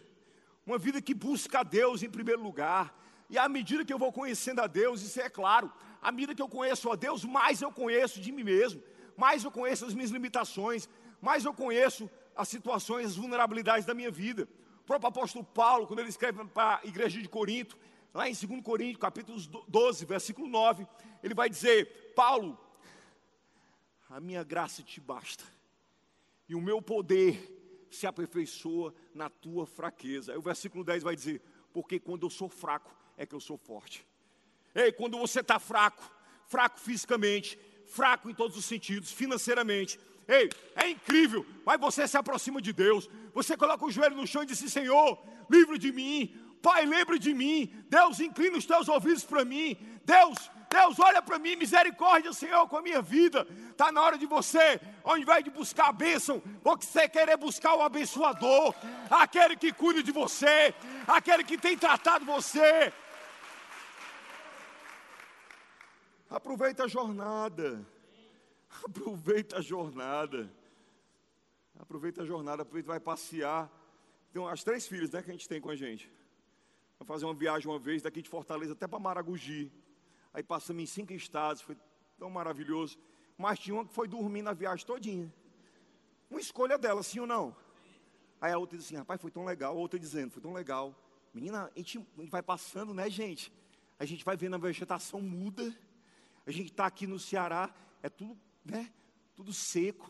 uma 0.66 0.78
vida 0.78 1.02
que 1.02 1.13
busca 1.13 1.60
a 1.60 1.63
Deus 1.63 2.04
em 2.04 2.10
primeiro 2.10 2.42
lugar. 2.42 2.98
E 3.30 3.38
à 3.38 3.50
medida 3.50 3.84
que 3.84 3.92
eu 3.92 4.00
vou 4.00 4.13
conhecendo 4.13 4.62
a 4.62 4.68
Deus, 4.68 5.02
isso 5.02 5.20
é 5.20 5.30
claro, 5.30 5.70
à 6.02 6.10
medida 6.10 6.34
que 6.34 6.42
eu 6.42 6.48
conheço 6.48 6.90
a 6.90 6.96
Deus, 6.96 7.26
mais 7.26 7.62
eu 7.62 7.72
conheço 7.72 8.22
de 8.22 8.32
mim 8.32 8.44
mesmo, 8.44 8.82
mais 9.18 9.44
eu 9.44 9.52
conheço 9.52 9.86
as 9.86 9.94
minhas 9.94 10.12
limitações, 10.12 10.88
mais 11.21 11.45
eu 11.45 11.53
conheço 11.53 12.10
as 12.36 12.47
situações, 12.47 13.08
as 13.08 13.15
vulnerabilidades 13.15 13.86
da 13.86 13.93
minha 13.93 14.12
vida. 14.12 14.47
O 14.82 14.84
próprio 14.84 15.10
apóstolo 15.10 15.43
Paulo, 15.43 15.88
quando 15.88 15.99
ele 15.99 16.10
escreve 16.10 16.43
para 16.45 16.80
a 16.84 16.88
igreja 16.88 17.21
de 17.21 17.27
Corinto, 17.27 17.77
lá 18.13 18.30
em 18.30 18.34
2 18.34 18.62
Coríntios, 18.62 19.01
capítulo 19.01 19.39
12, 19.67 20.06
versículo 20.06 20.47
9, 20.47 20.88
ele 21.23 21.34
vai 21.34 21.49
dizer: 21.49 22.13
Paulo, 22.15 22.58
a 24.10 24.19
minha 24.19 24.43
graça 24.43 24.82
te 24.84 24.99
basta, 24.99 25.43
e 26.47 26.56
o 26.56 26.62
meu 26.62 26.82
poder 26.82 27.88
se 27.89 28.08
aperfeiçoa 28.08 28.93
na 29.13 29.30
tua 29.30 29.65
fraqueza. 29.65 30.32
Aí 30.32 30.38
o 30.38 30.41
versículo 30.41 30.84
10 30.84 31.03
vai 31.03 31.15
dizer: 31.15 31.41
Porque 31.73 31.99
quando 31.99 32.25
eu 32.25 32.30
sou 32.30 32.47
fraco, 32.47 32.95
é 33.17 33.25
que 33.25 33.36
eu 33.36 33.39
sou 33.39 33.58
forte. 33.58 34.06
Ei, 34.73 34.91
quando 34.91 35.17
você 35.17 35.39
está 35.39 35.60
fraco, 35.60 36.10
fraco 36.45 36.80
fisicamente, 36.80 37.60
fraco 37.88 38.30
em 38.30 38.34
todos 38.34 38.56
os 38.58 38.65
sentidos, 38.65 39.12
financeiramente, 39.12 39.99
ei, 40.28 40.50
é 40.76 40.90
incrível, 40.90 41.46
mas 41.66 41.80
você 41.80 42.08
se 42.08 42.18
aproxima 42.18 42.62
de 42.62 42.74
Deus, 42.74 43.10
você 43.34 43.56
coloca 43.56 43.86
o 43.86 43.92
joelho 43.92 44.16
no 44.16 44.28
chão 44.28 44.44
e 44.44 44.46
diz 44.46 44.58
assim, 44.58 44.68
Senhor, 44.68 45.22
livre 45.50 45.78
de 45.78 45.92
mim, 45.92 46.36
Pai, 46.62 46.86
lembre 46.86 47.20
de 47.20 47.34
mim, 47.34 47.72
Deus, 47.88 48.20
inclina 48.20 48.58
os 48.58 48.66
teus 48.66 48.90
ouvidos 48.90 49.24
para 49.24 49.46
mim, 49.46 49.78
Deus, 50.04 50.50
Deus, 50.70 51.00
olha 51.00 51.22
para 51.22 51.40
mim, 51.40 51.56
misericórdia, 51.56 52.34
Senhor, 52.34 52.68
com 52.68 52.78
a 52.78 52.82
minha 52.82 53.02
vida. 53.02 53.48
Está 53.70 53.92
na 53.92 54.02
hora 54.02 54.18
de 54.18 54.26
você, 54.26 54.80
ao 55.04 55.18
invés 55.18 55.44
de 55.44 55.50
buscar 55.50 55.90
a 55.90 55.94
bênção, 55.94 56.42
você 56.62 57.08
querer 57.08 57.38
buscar 57.38 57.76
o 57.76 57.82
abençoador, 57.82 58.74
aquele 59.10 59.56
que 59.56 59.72
cuida 59.72 60.04
de 60.04 60.12
você, 60.12 60.74
aquele 61.08 61.44
que 61.44 61.58
tem 61.58 61.78
tratado 61.78 62.26
você. 62.26 62.92
Aproveita 66.30 66.84
a 66.84 66.88
jornada. 66.88 67.86
Aproveita 68.84 69.58
a 69.58 69.62
jornada. 69.62 70.52
Aproveita 71.80 72.24
a 72.24 72.26
jornada, 72.26 72.63
aproveita, 72.63 72.88
vai 72.88 73.00
passear. 73.00 73.72
Tem 74.32 74.46
as 74.48 74.63
três 74.63 74.88
filhas 74.88 75.12
né, 75.12 75.22
que 75.22 75.30
a 75.30 75.34
gente 75.34 75.48
tem 75.48 75.62
com 75.62 75.70
a 75.70 75.76
gente. 75.76 76.12
Vai 77.00 77.08
fazer 77.08 77.26
uma 77.26 77.34
viagem 77.34 77.70
uma 77.70 77.80
vez 77.80 78.02
daqui 78.02 78.22
de 78.22 78.30
Fortaleza 78.30 78.74
até 78.74 78.88
para 78.88 79.00
Maragogi. 79.00 79.72
Aí 80.34 80.44
passamos 80.44 80.84
em 80.84 80.86
cinco 80.86 81.13
estados, 81.13 81.62
foi 81.62 81.78
tão 82.18 82.30
maravilhoso. 82.30 82.98
Mas 83.38 83.60
tinha 83.60 83.76
uma 83.76 83.86
que 83.86 83.94
foi 83.94 84.08
dormir 84.08 84.42
na 84.42 84.54
viagem 84.54 84.86
todinha. 84.86 85.32
Uma 86.30 86.40
escolha 86.40 86.78
dela, 86.78 87.04
sim 87.04 87.20
ou 87.20 87.28
não? 87.28 87.56
Aí 88.42 88.52
a 88.52 88.58
outra 88.58 88.78
disse 88.78 88.90
assim, 88.90 88.98
rapaz, 88.98 89.22
foi 89.22 89.32
tão 89.32 89.46
legal. 89.46 89.76
A 89.76 89.80
outra 89.80 90.00
dizendo, 90.00 90.32
foi 90.32 90.42
tão 90.42 90.54
legal. 90.54 90.96
Menina, 91.34 91.72
a 91.76 91.80
gente 91.80 92.04
vai 92.30 92.42
passando, 92.42 92.94
né, 92.94 93.10
gente? 93.10 93.52
A 94.00 94.06
gente 94.06 94.26
vai 94.26 94.36
vendo 94.36 94.56
a 94.56 94.60
vegetação 94.60 95.22
muda. 95.22 95.76
A 96.46 96.52
gente 96.52 96.72
está 96.72 96.86
aqui 96.86 97.06
no 97.06 97.20
Ceará, 97.20 97.74
é 98.02 98.10
tudo, 98.10 98.38
né? 98.69 98.91
Tudo 99.36 99.53
seco. 99.53 100.06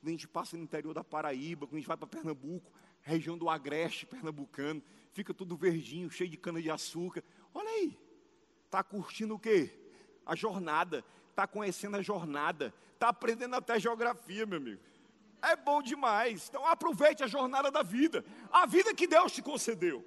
Quando 0.00 0.08
a 0.08 0.10
gente 0.10 0.28
passa 0.28 0.56
no 0.56 0.62
interior 0.62 0.92
da 0.92 1.04
Paraíba, 1.04 1.66
quando 1.66 1.76
a 1.76 1.78
gente 1.78 1.88
vai 1.88 1.96
para 1.96 2.06
Pernambuco, 2.06 2.72
região 3.02 3.36
do 3.36 3.48
Agreste 3.48 4.06
pernambucano, 4.06 4.82
fica 5.12 5.34
tudo 5.34 5.56
verdinho, 5.56 6.10
cheio 6.10 6.30
de 6.30 6.36
cana 6.36 6.62
de 6.62 6.70
açúcar. 6.70 7.22
Olha 7.52 7.68
aí, 7.68 7.98
está 8.64 8.82
curtindo 8.82 9.34
o 9.34 9.38
quê? 9.38 9.70
A 10.24 10.34
jornada, 10.34 11.04
está 11.30 11.46
conhecendo 11.46 11.96
a 11.96 12.02
jornada, 12.02 12.72
está 12.94 13.08
aprendendo 13.08 13.54
até 13.56 13.78
geografia, 13.78 14.46
meu 14.46 14.58
amigo. 14.58 14.80
É 15.42 15.56
bom 15.56 15.82
demais. 15.82 16.48
Então 16.48 16.64
aproveite 16.66 17.24
a 17.24 17.26
jornada 17.26 17.70
da 17.70 17.82
vida, 17.82 18.24
a 18.50 18.64
vida 18.64 18.94
que 18.94 19.06
Deus 19.06 19.32
te 19.32 19.42
concedeu. 19.42 20.04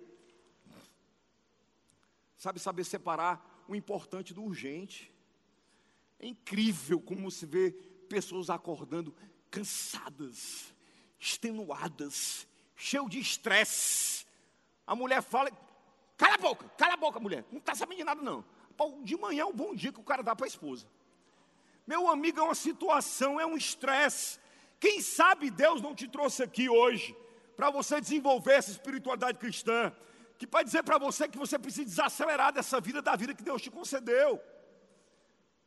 Sabe 2.38 2.60
saber 2.60 2.86
separar 2.86 3.65
o 3.67 3.75
importante 3.75 4.34
do 4.34 4.43
urgente. 4.43 5.13
É 6.19 6.28
incrível 6.28 6.99
como 6.99 7.30
se 7.30 7.45
vê 7.45 7.71
pessoas 8.10 8.49
acordando 8.49 9.13
cansadas, 9.49 10.73
extenuadas, 11.19 12.47
cheio 12.75 13.08
de 13.10 13.19
estresse. 13.19 14.25
A 14.86 14.95
mulher 14.95 15.21
fala, 15.21 15.51
cala 16.17 16.36
a 16.36 16.38
boca, 16.38 16.69
cala 16.78 16.93
a 16.93 16.97
boca, 16.97 17.19
mulher, 17.19 17.45
não 17.51 17.60
está 17.60 17.75
sabendo 17.75 17.97
de 17.97 18.04
nada 18.04 18.21
não. 18.21 18.43
De 19.04 19.15
manhã 19.17 19.43
é 19.43 19.45
um 19.45 19.54
bom 19.54 19.73
dia 19.73 19.91
que 19.91 19.99
o 19.99 20.04
cara 20.04 20.21
dá 20.21 20.36
para 20.36 20.45
a 20.45 20.47
esposa. 20.47 20.88
Meu 21.88 22.10
amigo, 22.10 22.39
é 22.39 22.43
uma 22.43 22.56
situação, 22.56 23.39
é 23.39 23.45
um 23.45 23.56
estresse. 23.56 24.39
Quem 24.80 25.01
sabe 25.01 25.49
Deus 25.49 25.82
não 25.82 25.95
te 25.95 26.08
trouxe 26.08 26.43
aqui 26.43 26.67
hoje 26.67 27.15
para 27.56 27.69
você 27.69 28.01
desenvolver 28.01 28.54
essa 28.54 28.71
espiritualidade 28.71 29.38
cristã, 29.38 29.95
que 30.38 30.45
pode 30.45 30.65
dizer 30.65 30.84
para 30.84 30.97
você 30.97 31.28
que 31.28 31.38
você 31.38 31.58
precisa 31.58 31.86
desacelerar 31.86 32.51
dessa 32.51 32.82
vida, 32.82 33.01
da 33.01 33.15
vida 33.15 33.34
que 33.34 33.43
Deus 33.43 33.62
te 33.62 33.71
concedeu 33.71 34.41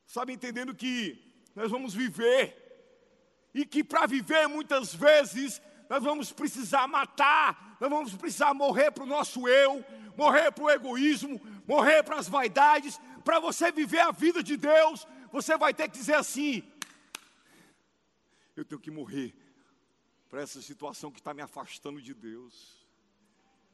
sabe, 0.09 0.33
entendendo 0.33 0.75
que 0.75 1.23
nós 1.55 1.71
vamos 1.71 1.95
viver, 1.95 2.57
e 3.55 3.65
que 3.65 3.85
para 3.85 4.07
viver 4.07 4.49
muitas 4.49 4.95
vezes 4.95 5.61
nós 5.89 6.03
vamos 6.03 6.33
precisar 6.33 6.89
matar, 6.89 7.77
nós 7.79 7.91
vamos 7.91 8.15
precisar 8.15 8.53
morrer 8.55 8.91
para 8.91 9.05
o 9.05 9.07
nosso 9.07 9.47
eu, 9.47 9.85
morrer 10.17 10.51
para 10.51 10.65
o 10.65 10.71
egoísmo, 10.71 11.41
morrer 11.67 12.03
para 12.03 12.17
as 12.17 12.29
vaidades. 12.29 12.99
Para 13.25 13.39
você 13.39 13.71
viver 13.71 14.01
a 14.01 14.11
vida 14.11 14.43
de 14.43 14.57
Deus, 14.57 15.07
você 15.31 15.57
vai 15.57 15.75
ter 15.75 15.89
que 15.89 15.99
dizer 15.99 16.15
assim: 16.15 16.63
eu 18.57 18.65
tenho 18.65 18.81
que 18.81 18.91
morrer 18.91 19.35
para 20.29 20.41
essa 20.43 20.61
situação 20.63 21.11
que 21.11 21.21
está 21.21 21.35
me 21.35 21.43
afastando 21.43 22.01
de 22.01 22.15
Deus. 22.15 22.78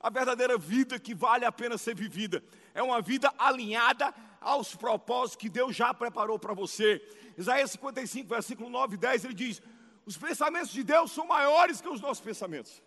A 0.04 0.10
verdadeira 0.10 0.58
vida 0.58 1.00
que 1.00 1.14
vale 1.14 1.46
a 1.46 1.50
pena 1.50 1.78
ser 1.78 1.94
vivida 1.94 2.44
é 2.74 2.82
uma 2.82 3.00
vida 3.00 3.32
alinhada 3.38 4.14
aos 4.38 4.76
propósitos 4.76 5.36
que 5.36 5.48
Deus 5.48 5.74
já 5.74 5.94
preparou 5.94 6.38
para 6.38 6.52
você. 6.52 7.00
Isaías 7.38 7.70
55, 7.70 8.28
versículo 8.28 8.68
9 8.68 8.96
e 8.96 8.98
10, 8.98 9.24
ele 9.24 9.32
diz: 9.32 9.62
Os 10.04 10.18
pensamentos 10.18 10.68
de 10.68 10.84
Deus 10.84 11.10
são 11.10 11.26
maiores 11.26 11.80
que 11.80 11.88
os 11.88 12.02
nossos 12.02 12.22
pensamentos. 12.22 12.82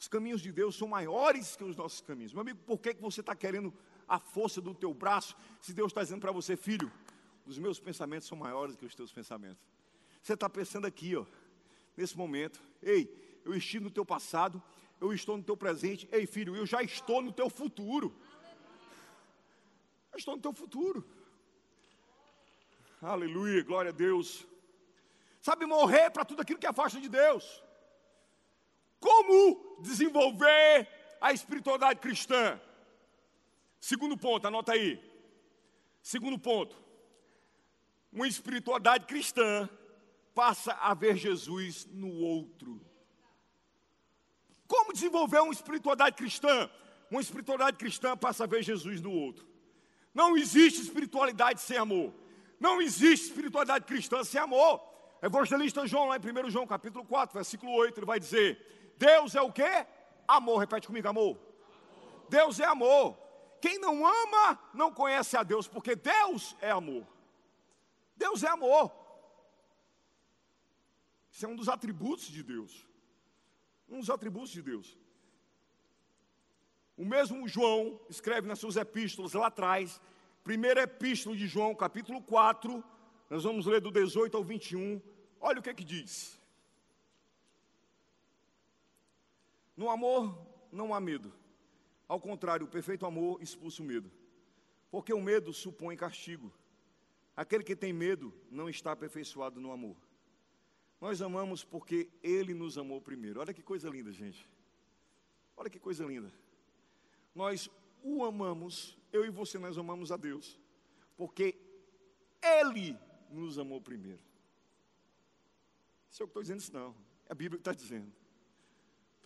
Os 0.00 0.08
caminhos 0.08 0.40
de 0.40 0.50
Deus 0.50 0.78
são 0.78 0.88
maiores 0.88 1.54
que 1.54 1.64
os 1.64 1.76
nossos 1.76 2.00
caminhos. 2.00 2.32
Meu 2.32 2.40
amigo, 2.40 2.58
por 2.66 2.78
que, 2.78 2.94
que 2.94 3.02
você 3.02 3.20
está 3.20 3.36
querendo 3.36 3.70
a 4.08 4.18
força 4.18 4.62
do 4.62 4.74
teu 4.74 4.94
braço 4.94 5.36
se 5.60 5.74
Deus 5.74 5.90
está 5.90 6.02
dizendo 6.02 6.22
para 6.22 6.32
você, 6.32 6.56
filho, 6.56 6.90
os 7.44 7.58
meus 7.58 7.78
pensamentos 7.78 8.26
são 8.26 8.38
maiores 8.38 8.76
que 8.76 8.86
os 8.86 8.94
teus 8.94 9.12
pensamentos? 9.12 9.62
Você 10.22 10.32
está 10.32 10.48
pensando 10.48 10.86
aqui, 10.86 11.14
ó, 11.14 11.26
nesse 11.94 12.16
momento, 12.16 12.62
ei, 12.82 13.40
eu 13.44 13.54
estive 13.54 13.84
no 13.84 13.90
teu 13.90 14.06
passado, 14.06 14.62
eu 15.00 15.12
estou 15.12 15.36
no 15.36 15.42
teu 15.42 15.56
presente. 15.56 16.08
Ei, 16.10 16.26
filho, 16.26 16.56
eu 16.56 16.66
já 16.66 16.82
estou 16.82 17.22
no 17.22 17.32
teu 17.32 17.48
futuro. 17.48 18.14
Eu 20.12 20.18
estou 20.18 20.36
no 20.36 20.42
teu 20.42 20.52
futuro. 20.52 21.06
Aleluia, 23.00 23.62
glória 23.62 23.90
a 23.90 23.94
Deus. 23.94 24.46
Sabe, 25.40 25.66
morrer 25.66 26.10
para 26.10 26.24
tudo 26.24 26.42
aquilo 26.42 26.58
que 26.58 26.66
afasta 26.66 27.00
de 27.00 27.08
Deus. 27.08 27.62
Como 28.98 29.80
desenvolver 29.80 30.88
a 31.20 31.32
espiritualidade 31.32 32.00
cristã? 32.00 32.60
Segundo 33.80 34.16
ponto, 34.16 34.46
anota 34.46 34.72
aí. 34.72 35.00
Segundo 36.02 36.38
ponto. 36.38 36.76
Uma 38.12 38.26
espiritualidade 38.26 39.06
cristã 39.06 39.68
passa 40.34 40.72
a 40.72 40.92
ver 40.94 41.16
Jesus 41.16 41.86
no 41.86 42.12
outro. 42.12 42.80
Como 44.68 44.92
desenvolver 44.92 45.40
uma 45.40 45.52
espiritualidade 45.52 46.14
cristã? 46.14 46.70
Uma 47.10 47.22
espiritualidade 47.22 47.78
cristã 47.78 48.14
passa 48.14 48.44
a 48.44 48.46
ver 48.46 48.62
Jesus 48.62 49.00
no 49.00 49.10
outro. 49.10 49.48
Não 50.12 50.36
existe 50.36 50.82
espiritualidade 50.82 51.62
sem 51.62 51.78
amor. 51.78 52.12
Não 52.60 52.82
existe 52.82 53.28
espiritualidade 53.28 53.86
cristã 53.86 54.22
sem 54.22 54.38
amor. 54.38 54.86
Evangelista 55.22 55.86
João, 55.86 56.08
lá 56.08 56.16
em 56.16 56.20
1 56.20 56.50
João, 56.50 56.66
capítulo 56.66 57.04
4, 57.04 57.34
versículo 57.34 57.72
8, 57.72 57.98
ele 57.98 58.06
vai 58.06 58.20
dizer: 58.20 58.94
Deus 58.98 59.34
é 59.34 59.40
o 59.40 59.50
que? 59.50 59.86
Amor. 60.26 60.58
Repete 60.58 60.86
comigo, 60.86 61.08
amor. 61.08 61.30
amor. 61.30 62.26
Deus 62.28 62.60
é 62.60 62.66
amor. 62.66 63.16
Quem 63.62 63.78
não 63.78 64.06
ama 64.06 64.58
não 64.74 64.92
conhece 64.92 65.34
a 65.36 65.42
Deus, 65.42 65.66
porque 65.66 65.96
Deus 65.96 66.54
é 66.60 66.70
amor. 66.70 67.06
Deus 68.14 68.42
é 68.42 68.48
amor. 68.48 68.92
Isso 71.32 71.46
é 71.46 71.48
um 71.48 71.56
dos 71.56 71.68
atributos 71.68 72.26
de 72.26 72.42
Deus 72.42 72.87
dos 73.96 74.10
atributos 74.10 74.50
de 74.50 74.62
Deus. 74.62 74.96
O 76.96 77.04
mesmo 77.04 77.48
João 77.48 78.00
escreve 78.08 78.48
nas 78.48 78.58
suas 78.58 78.76
epístolas 78.76 79.32
lá 79.32 79.46
atrás, 79.46 80.00
primeira 80.42 80.82
epístola 80.82 81.36
de 81.36 81.46
João, 81.46 81.74
capítulo 81.74 82.20
4, 82.20 82.82
nós 83.30 83.44
vamos 83.44 83.66
ler 83.66 83.80
do 83.80 83.90
18 83.90 84.36
ao 84.36 84.42
21. 84.42 85.00
Olha 85.40 85.60
o 85.60 85.62
que 85.62 85.70
é 85.70 85.74
que 85.74 85.84
diz. 85.84 86.40
No 89.76 89.90
amor 89.90 90.36
não 90.72 90.92
há 90.92 91.00
medo. 91.00 91.32
Ao 92.08 92.18
contrário, 92.18 92.66
o 92.66 92.70
perfeito 92.70 93.06
amor 93.06 93.40
expulsa 93.42 93.82
o 93.82 93.84
medo. 93.84 94.10
Porque 94.90 95.12
o 95.12 95.20
medo 95.20 95.52
supõe 95.52 95.96
castigo. 95.96 96.52
Aquele 97.36 97.62
que 97.62 97.76
tem 97.76 97.92
medo 97.92 98.34
não 98.50 98.68
está 98.68 98.92
aperfeiçoado 98.92 99.60
no 99.60 99.70
amor. 99.70 99.96
Nós 101.00 101.22
amamos 101.22 101.64
porque 101.64 102.08
Ele 102.22 102.54
nos 102.54 102.76
amou 102.76 103.00
primeiro. 103.00 103.40
Olha 103.40 103.54
que 103.54 103.62
coisa 103.62 103.88
linda, 103.88 104.12
gente. 104.12 104.48
Olha 105.56 105.70
que 105.70 105.78
coisa 105.78 106.04
linda. 106.04 106.32
Nós 107.34 107.70
o 108.02 108.24
amamos, 108.24 108.96
eu 109.12 109.24
e 109.24 109.30
você 109.30 109.58
nós 109.58 109.76
amamos 109.76 110.10
a 110.10 110.16
Deus, 110.16 110.58
porque 111.16 111.56
Ele 112.42 112.96
nos 113.30 113.58
amou 113.58 113.80
primeiro. 113.80 114.20
Isso 116.10 116.22
é 116.22 116.24
o 116.24 116.26
que 116.26 116.30
estou 116.30 116.42
dizendo, 116.42 116.60
isso 116.60 116.72
não. 116.72 116.94
É 117.28 117.32
a 117.32 117.34
Bíblia 117.34 117.58
que 117.58 117.68
está 117.68 117.72
dizendo. 117.72 118.12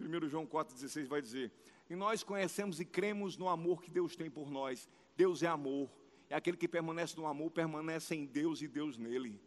1 0.01 0.29
João 0.29 0.47
4,16 0.47 1.07
vai 1.07 1.23
dizer: 1.23 1.53
E 1.89 1.95
nós 1.95 2.23
conhecemos 2.23 2.81
e 2.81 2.85
cremos 2.85 3.37
no 3.37 3.49
amor 3.49 3.83
que 3.83 3.91
Deus 3.91 4.17
tem 4.17 4.31
por 4.31 4.51
nós. 4.51 4.89
Deus 5.17 5.43
é 5.43 5.47
amor. 5.47 5.91
É 6.29 6.35
aquele 6.35 6.57
que 6.57 6.67
permanece 6.67 7.17
no 7.17 7.27
amor, 7.27 7.51
permanece 7.51 8.15
em 8.15 8.27
Deus 8.27 8.63
e 8.63 8.69
Deus 8.69 8.97
nele. 8.97 9.41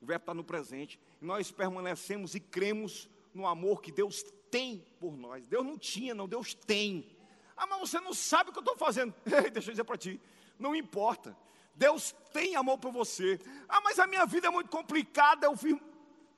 O 0.00 0.06
verbo 0.06 0.22
está 0.22 0.34
no 0.34 0.44
presente. 0.44 1.00
E 1.20 1.24
nós 1.24 1.50
permanecemos 1.50 2.34
e 2.34 2.40
cremos 2.40 3.08
no 3.34 3.46
amor 3.46 3.82
que 3.82 3.92
Deus 3.92 4.22
tem 4.50 4.84
por 4.98 5.16
nós. 5.16 5.46
Deus 5.46 5.64
não 5.64 5.78
tinha, 5.78 6.14
não, 6.14 6.28
Deus 6.28 6.54
tem. 6.54 7.16
Ah, 7.56 7.66
mas 7.66 7.80
você 7.80 8.00
não 8.00 8.12
sabe 8.12 8.50
o 8.50 8.52
que 8.52 8.58
eu 8.58 8.62
estou 8.62 8.76
fazendo. 8.76 9.14
Deixa 9.52 9.70
eu 9.70 9.72
dizer 9.72 9.84
para 9.84 9.96
ti. 9.96 10.20
Não 10.58 10.74
importa. 10.74 11.36
Deus 11.74 12.14
tem 12.32 12.56
amor 12.56 12.78
por 12.78 12.92
você. 12.92 13.38
Ah, 13.68 13.80
mas 13.80 13.98
a 13.98 14.06
minha 14.06 14.24
vida 14.24 14.46
é 14.46 14.50
muito 14.50 14.70
complicada. 14.70 15.46
Eu 15.46 15.56
fiz 15.56 15.76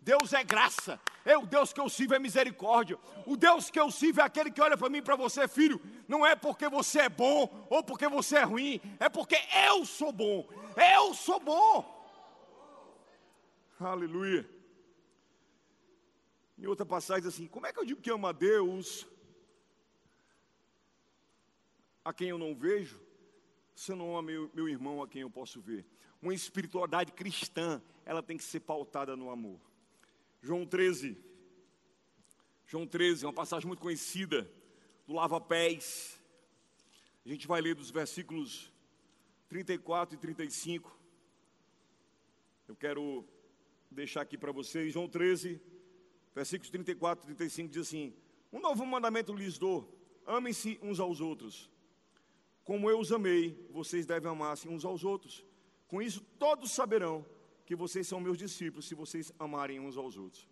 Deus 0.01 0.33
é 0.33 0.43
graça. 0.43 0.99
É 1.25 1.37
o 1.37 1.45
Deus 1.45 1.73
que 1.73 1.81
eu 1.81 1.89
sirvo 1.89 2.15
é 2.15 2.19
misericórdia. 2.19 2.99
O 3.27 3.37
Deus 3.37 3.71
que 3.71 3.79
eu 3.79 3.91
sirvo 3.91 4.23
é 4.23 4.25
aquele 4.25 4.51
que 4.51 4.63
olha 4.63 4.77
para 4.77 4.89
mim 4.89 4.99
e 4.99 5.03
para 5.03 5.17
você, 5.17 5.47
filho. 5.47 5.79
Não 6.09 6.25
é 6.25 6.35
porque 6.35 6.67
você 6.69 7.01
é 7.01 7.09
bom 7.11 7.67
ou 7.69 7.83
porque 7.83 8.09
você 8.09 8.39
é 8.39 8.43
ruim, 8.43 8.81
é 8.99 9.11
porque 9.11 9.37
eu 9.69 9.85
sou 9.85 10.11
bom. 10.11 10.49
Eu 10.77 11.13
sou 11.13 11.39
bom. 11.39 11.98
Aleluia. 13.81 14.49
Em 16.59 16.67
outra 16.67 16.85
passagem 16.85 17.29
assim, 17.29 17.47
como 17.47 17.65
é 17.65 17.73
que 17.73 17.79
eu 17.79 17.85
digo 17.85 18.01
que 18.01 18.11
amo 18.11 18.27
a 18.27 18.33
Deus 18.33 19.07
a 22.05 22.13
quem 22.13 22.31
eu 22.31 22.39
não 22.39 22.57
vejo, 22.57 23.01
se 23.77 23.93
eu 23.93 23.97
não 23.97 24.17
amo 24.17 24.27
meu, 24.27 24.51
meu 24.53 24.69
irmão 24.69 25.01
a 25.01 25.07
quem 25.07 25.23
eu 25.23 25.31
posso 25.31 25.61
ver? 25.61 25.87
Uma 26.21 26.35
espiritualidade 26.35 27.13
cristã, 27.13 27.81
ela 28.05 28.21
tem 28.21 28.37
que 28.37 28.43
ser 28.43 28.61
pautada 28.61 29.15
no 29.15 29.31
amor. 29.31 29.61
João 30.43 30.67
13. 30.67 31.17
João 32.67 32.85
13, 32.85 33.27
uma 33.27 33.33
passagem 33.33 33.69
muito 33.69 33.81
conhecida 33.81 34.51
do 35.07 35.13
lava-pés. 35.13 36.21
A 37.25 37.29
gente 37.29 37.47
vai 37.47 37.61
ler 37.61 37.77
dos 37.77 37.91
versículos 37.91 38.73
34 39.49 40.17
e 40.17 40.19
35. 40.19 40.99
Eu 42.67 42.75
quero 42.75 43.25
deixar 43.91 44.23
aqui 44.23 44.37
para 44.37 44.53
vocês. 44.53 44.93
João 44.93 45.09
13, 45.09 45.61
versículos 46.35 46.71
34 46.71 47.25
e 47.25 47.35
35 47.35 47.69
diz 47.69 47.87
assim: 47.89 48.15
Um 48.53 48.61
novo 48.61 48.85
mandamento 48.87 49.33
lhes 49.33 49.59
dou: 49.59 49.93
amem-se 50.27 50.79
uns 50.83 51.01
aos 51.01 51.21
outros. 51.21 51.71
Como 52.65 52.91
eu 52.91 52.99
os 52.99 53.11
amei, 53.13 53.67
vocês 53.71 54.05
devem 54.05 54.31
amar-se 54.31 54.69
uns 54.69 54.85
aos 54.85 55.03
outros. 55.03 55.45
Com 55.87 56.03
isso, 56.03 56.21
todos 56.39 56.71
saberão 56.71 57.25
que 57.65 57.75
vocês 57.75 58.07
são 58.07 58.21
meus 58.21 58.37
discípulos 58.37 58.87
se 58.87 58.95
vocês 58.95 59.33
amarem 59.39 59.81
uns 59.81 59.97
aos 59.97 60.17
outros. 60.17 60.47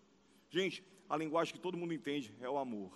Gente, 0.49 0.83
a 1.07 1.15
linguagem 1.15 1.53
que 1.53 1.59
todo 1.59 1.77
mundo 1.77 1.93
entende 1.93 2.35
é 2.39 2.49
o 2.49 2.57
amor. 2.57 2.91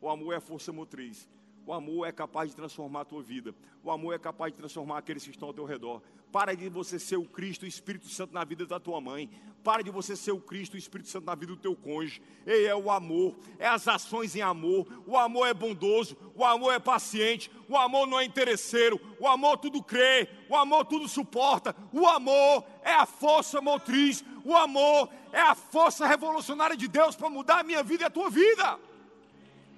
O 0.00 0.08
amor 0.08 0.32
é 0.32 0.36
a 0.36 0.40
força 0.40 0.72
motriz. 0.72 1.28
O 1.68 1.72
amor 1.74 2.08
é 2.08 2.12
capaz 2.12 2.48
de 2.48 2.56
transformar 2.56 3.02
a 3.02 3.04
tua 3.04 3.22
vida. 3.22 3.54
O 3.84 3.90
amor 3.90 4.14
é 4.14 4.18
capaz 4.18 4.50
de 4.50 4.56
transformar 4.56 4.96
aqueles 4.96 5.22
que 5.22 5.30
estão 5.30 5.48
ao 5.48 5.52
teu 5.52 5.66
redor. 5.66 6.00
Para 6.32 6.56
de 6.56 6.66
você 6.66 6.98
ser 6.98 7.16
o 7.16 7.26
Cristo, 7.26 7.64
o 7.64 7.66
Espírito 7.66 8.08
Santo 8.08 8.32
na 8.32 8.42
vida 8.42 8.64
da 8.64 8.80
tua 8.80 9.02
mãe. 9.02 9.28
Para 9.62 9.82
de 9.82 9.90
você 9.90 10.16
ser 10.16 10.32
o 10.32 10.40
Cristo, 10.40 10.76
o 10.76 10.78
Espírito 10.78 11.10
Santo 11.10 11.26
na 11.26 11.34
vida 11.34 11.52
do 11.52 11.58
teu 11.58 11.76
cônjuge. 11.76 12.22
Ei, 12.46 12.64
é 12.64 12.74
o 12.74 12.90
amor, 12.90 13.36
é 13.58 13.66
as 13.66 13.86
ações 13.86 14.34
em 14.34 14.40
amor. 14.40 14.86
O 15.06 15.14
amor 15.14 15.46
é 15.46 15.52
bondoso, 15.52 16.16
o 16.34 16.42
amor 16.42 16.72
é 16.72 16.78
paciente, 16.78 17.50
o 17.68 17.76
amor 17.76 18.06
não 18.06 18.18
é 18.18 18.24
interesseiro, 18.24 18.98
o 19.20 19.28
amor 19.28 19.58
tudo 19.58 19.82
crê, 19.82 20.26
o 20.48 20.56
amor 20.56 20.86
tudo 20.86 21.06
suporta. 21.06 21.76
O 21.92 22.06
amor 22.06 22.64
é 22.82 22.94
a 22.94 23.04
força 23.04 23.60
motriz, 23.60 24.24
o 24.42 24.56
amor 24.56 25.10
é 25.34 25.40
a 25.42 25.54
força 25.54 26.06
revolucionária 26.06 26.78
de 26.78 26.88
Deus 26.88 27.14
para 27.14 27.28
mudar 27.28 27.58
a 27.58 27.62
minha 27.62 27.82
vida 27.82 28.04
e 28.04 28.06
a 28.06 28.10
tua 28.10 28.30
vida. 28.30 28.80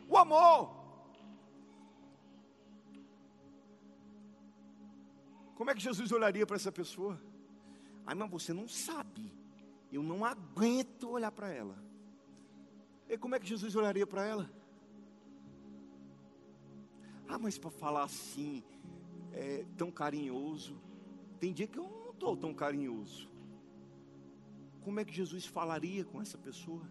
O 0.08 0.16
amor. 0.16 0.79
Como 5.60 5.70
é 5.70 5.74
que 5.74 5.82
Jesus 5.82 6.10
olharia 6.10 6.46
para 6.46 6.56
essa 6.56 6.72
pessoa? 6.72 7.20
Ai, 8.06 8.14
mas 8.14 8.30
você 8.30 8.50
não 8.50 8.66
sabe. 8.66 9.30
Eu 9.92 10.02
não 10.02 10.24
aguento 10.24 11.10
olhar 11.10 11.30
para 11.30 11.50
ela. 11.50 11.76
E 13.06 13.18
como 13.18 13.34
é 13.34 13.38
que 13.38 13.46
Jesus 13.46 13.76
olharia 13.76 14.06
para 14.06 14.24
ela? 14.24 14.50
Ah, 17.28 17.38
mas 17.38 17.58
para 17.58 17.70
falar 17.70 18.04
assim, 18.04 18.64
é, 19.34 19.66
tão 19.76 19.90
carinhoso. 19.90 20.80
Tem 21.38 21.52
dia 21.52 21.66
que 21.66 21.78
eu 21.78 21.90
não 21.90 22.12
estou 22.12 22.34
tão 22.38 22.54
carinhoso. 22.54 23.28
Como 24.80 24.98
é 24.98 25.04
que 25.04 25.12
Jesus 25.12 25.44
falaria 25.44 26.06
com 26.06 26.22
essa 26.22 26.38
pessoa? 26.38 26.88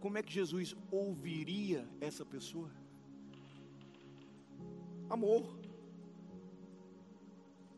Como 0.00 0.18
é 0.18 0.22
que 0.24 0.32
Jesus 0.32 0.74
ouviria 0.90 1.88
essa 2.00 2.26
pessoa? 2.26 2.72
Amor. 5.08 5.61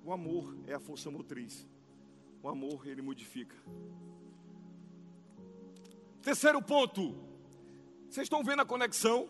O 0.05 0.13
amor 0.13 0.55
é 0.67 0.75
a 0.75 0.79
força 0.79 1.11
motriz. 1.11 1.67
O 2.43 2.49
amor, 2.49 2.87
ele 2.87 3.01
modifica. 3.01 3.57
Terceiro 6.21 6.61
ponto. 6.61 7.17
Vocês 8.11 8.27
estão 8.27 8.45
vendo 8.45 8.61
a 8.61 8.67
conexão? 8.67 9.27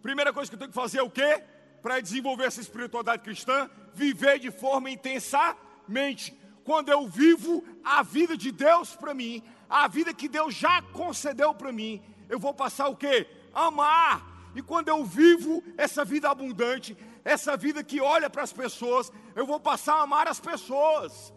Primeira 0.00 0.32
coisa 0.32 0.48
que 0.48 0.54
eu 0.54 0.58
tenho 0.60 0.70
que 0.70 0.76
fazer 0.76 0.98
é 0.98 1.02
o 1.02 1.10
quê? 1.10 1.42
Para 1.82 1.98
desenvolver 1.98 2.44
essa 2.44 2.60
espiritualidade 2.60 3.24
cristã, 3.24 3.68
viver 3.92 4.38
de 4.38 4.52
forma 4.52 4.88
intensamente. 4.88 6.38
Quando 6.62 6.90
eu 6.90 7.08
vivo 7.08 7.64
a 7.82 8.04
vida 8.04 8.36
de 8.36 8.52
Deus 8.52 8.94
para 8.94 9.12
mim, 9.12 9.42
a 9.68 9.88
vida 9.88 10.14
que 10.14 10.28
Deus 10.28 10.54
já 10.54 10.80
concedeu 10.82 11.52
para 11.52 11.72
mim, 11.72 12.00
eu 12.28 12.38
vou 12.38 12.54
passar 12.54 12.86
o 12.86 12.96
quê? 12.96 13.26
Amar. 13.52 14.50
E 14.54 14.62
quando 14.62 14.88
eu 14.88 15.04
vivo 15.04 15.64
essa 15.76 16.04
vida 16.04 16.30
abundante, 16.30 16.96
essa 17.24 17.56
vida 17.56 17.82
que 17.84 18.00
olha 18.00 18.30
para 18.30 18.42
as 18.42 18.52
pessoas, 18.52 19.12
eu 19.34 19.46
vou 19.46 19.60
passar 19.60 19.96
a 19.96 20.02
amar 20.02 20.26
as 20.28 20.40
pessoas. 20.40 21.32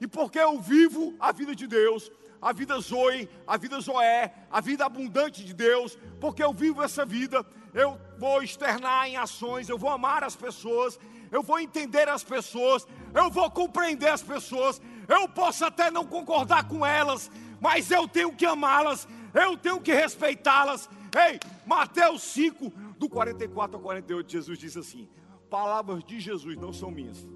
E 0.00 0.06
porque 0.06 0.38
eu 0.38 0.60
vivo 0.60 1.14
a 1.18 1.32
vida 1.32 1.54
de 1.54 1.66
Deus, 1.66 2.10
a 2.40 2.52
vida 2.52 2.78
Zoe, 2.80 3.28
a 3.46 3.56
vida 3.56 3.80
Zoé, 3.80 4.32
a 4.50 4.60
vida 4.60 4.84
abundante 4.84 5.44
de 5.44 5.52
Deus, 5.52 5.98
porque 6.20 6.42
eu 6.42 6.52
vivo 6.52 6.82
essa 6.82 7.04
vida, 7.04 7.44
eu 7.74 7.98
vou 8.16 8.42
externar 8.42 9.08
em 9.08 9.16
ações, 9.16 9.68
eu 9.68 9.78
vou 9.78 9.90
amar 9.90 10.22
as 10.22 10.36
pessoas, 10.36 10.98
eu 11.30 11.42
vou 11.42 11.58
entender 11.58 12.08
as 12.08 12.22
pessoas, 12.22 12.86
eu 13.14 13.30
vou 13.30 13.50
compreender 13.50 14.08
as 14.08 14.22
pessoas, 14.22 14.80
eu 15.08 15.28
posso 15.28 15.64
até 15.64 15.90
não 15.90 16.04
concordar 16.04 16.68
com 16.68 16.84
elas, 16.86 17.30
mas 17.60 17.90
eu 17.90 18.06
tenho 18.06 18.34
que 18.34 18.46
amá-las, 18.46 19.06
eu 19.34 19.56
tenho 19.56 19.80
que 19.80 19.92
respeitá-las. 19.92 20.88
Ei, 21.16 21.40
Mateus 21.66 22.22
5, 22.22 22.70
do 22.98 23.08
44 23.08 23.76
ao 23.76 23.82
48, 23.82 24.30
Jesus 24.30 24.58
diz 24.58 24.76
assim: 24.76 25.08
palavras 25.48 26.04
de 26.04 26.20
Jesus, 26.20 26.56
não 26.56 26.72
são 26.72 26.90
minhas. 26.90 27.26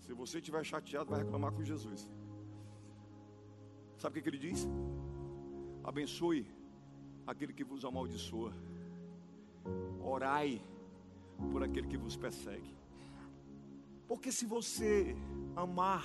Se 0.00 0.12
você 0.12 0.38
estiver 0.38 0.64
chateado, 0.64 1.10
vai 1.10 1.22
reclamar 1.22 1.52
com 1.52 1.62
Jesus. 1.64 2.08
Sabe 3.98 4.18
o 4.18 4.22
que, 4.22 4.28
ele 4.28 4.38
diz? 4.38 4.68
Abençoe 5.82 6.46
aquele 7.26 7.52
que 7.52 7.64
vos 7.64 7.84
amaldiçoa. 7.84 8.52
Orai 10.00 10.62
por 11.50 11.62
aquele 11.62 11.88
que 11.88 11.96
vos 11.96 12.16
persegue. 12.16 12.74
Porque 14.06 14.30
se 14.30 14.46
você 14.46 15.16
amar 15.56 16.04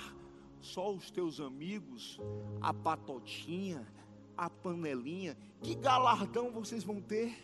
só 0.60 0.92
os 0.92 1.10
teus 1.10 1.40
amigos, 1.40 2.20
a 2.60 2.74
patotinha, 2.74 3.86
a 4.36 4.50
panelinha, 4.50 5.36
que 5.60 5.74
galardão 5.74 6.50
vocês 6.50 6.82
vão 6.82 7.00
ter? 7.00 7.36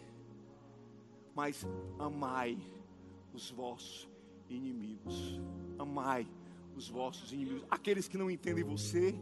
Mas 1.34 1.64
amai 1.98 2.58
os 3.32 3.50
vossos 3.50 4.08
inimigos. 4.48 5.40
Amai 5.78 6.26
os 6.76 6.88
vossos 6.88 7.32
inimigos, 7.32 7.64
aqueles 7.70 8.06
que 8.06 8.16
não 8.16 8.30
entendem 8.30 8.62
você, 8.62 9.14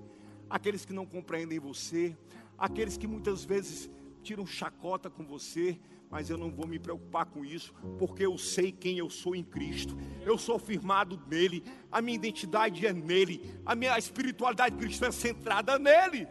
aqueles 0.49 0.85
que 0.85 0.93
não 0.93 1.07
compreendem 1.07 1.59
você, 1.59 2.17
aqueles 2.59 2.97
que 2.97 3.07
muitas 3.07 3.45
vezes 3.45 3.91
tiram 4.23 4.47
chacota 4.47 5.09
com 5.09 5.25
você, 5.25 5.79
mas 6.11 6.29
eu 6.29 6.37
não 6.37 6.51
vou 6.51 6.67
me 6.67 6.79
preocupar 6.79 7.27
com 7.27 7.45
isso, 7.45 7.73
porque 7.99 8.25
eu 8.27 8.37
sei 8.37 8.71
quem 8.71 8.99
eu 8.99 9.09
sou 9.09 9.35
em 9.35 9.43
Cristo. 9.43 9.97
Eu 10.25 10.37
sou 10.37 10.59
firmado 10.59 11.21
nele, 11.27 11.65
a 11.91 12.01
minha 12.01 12.17
identidade 12.17 12.87
é 12.87 12.93
nele, 12.93 13.59
a 13.65 13.75
minha 13.75 13.99
espiritualidade 13.99 14.77
cristã 14.77 15.09
é 15.09 15.13
centrada 15.13 15.79
nele. 15.79 16.29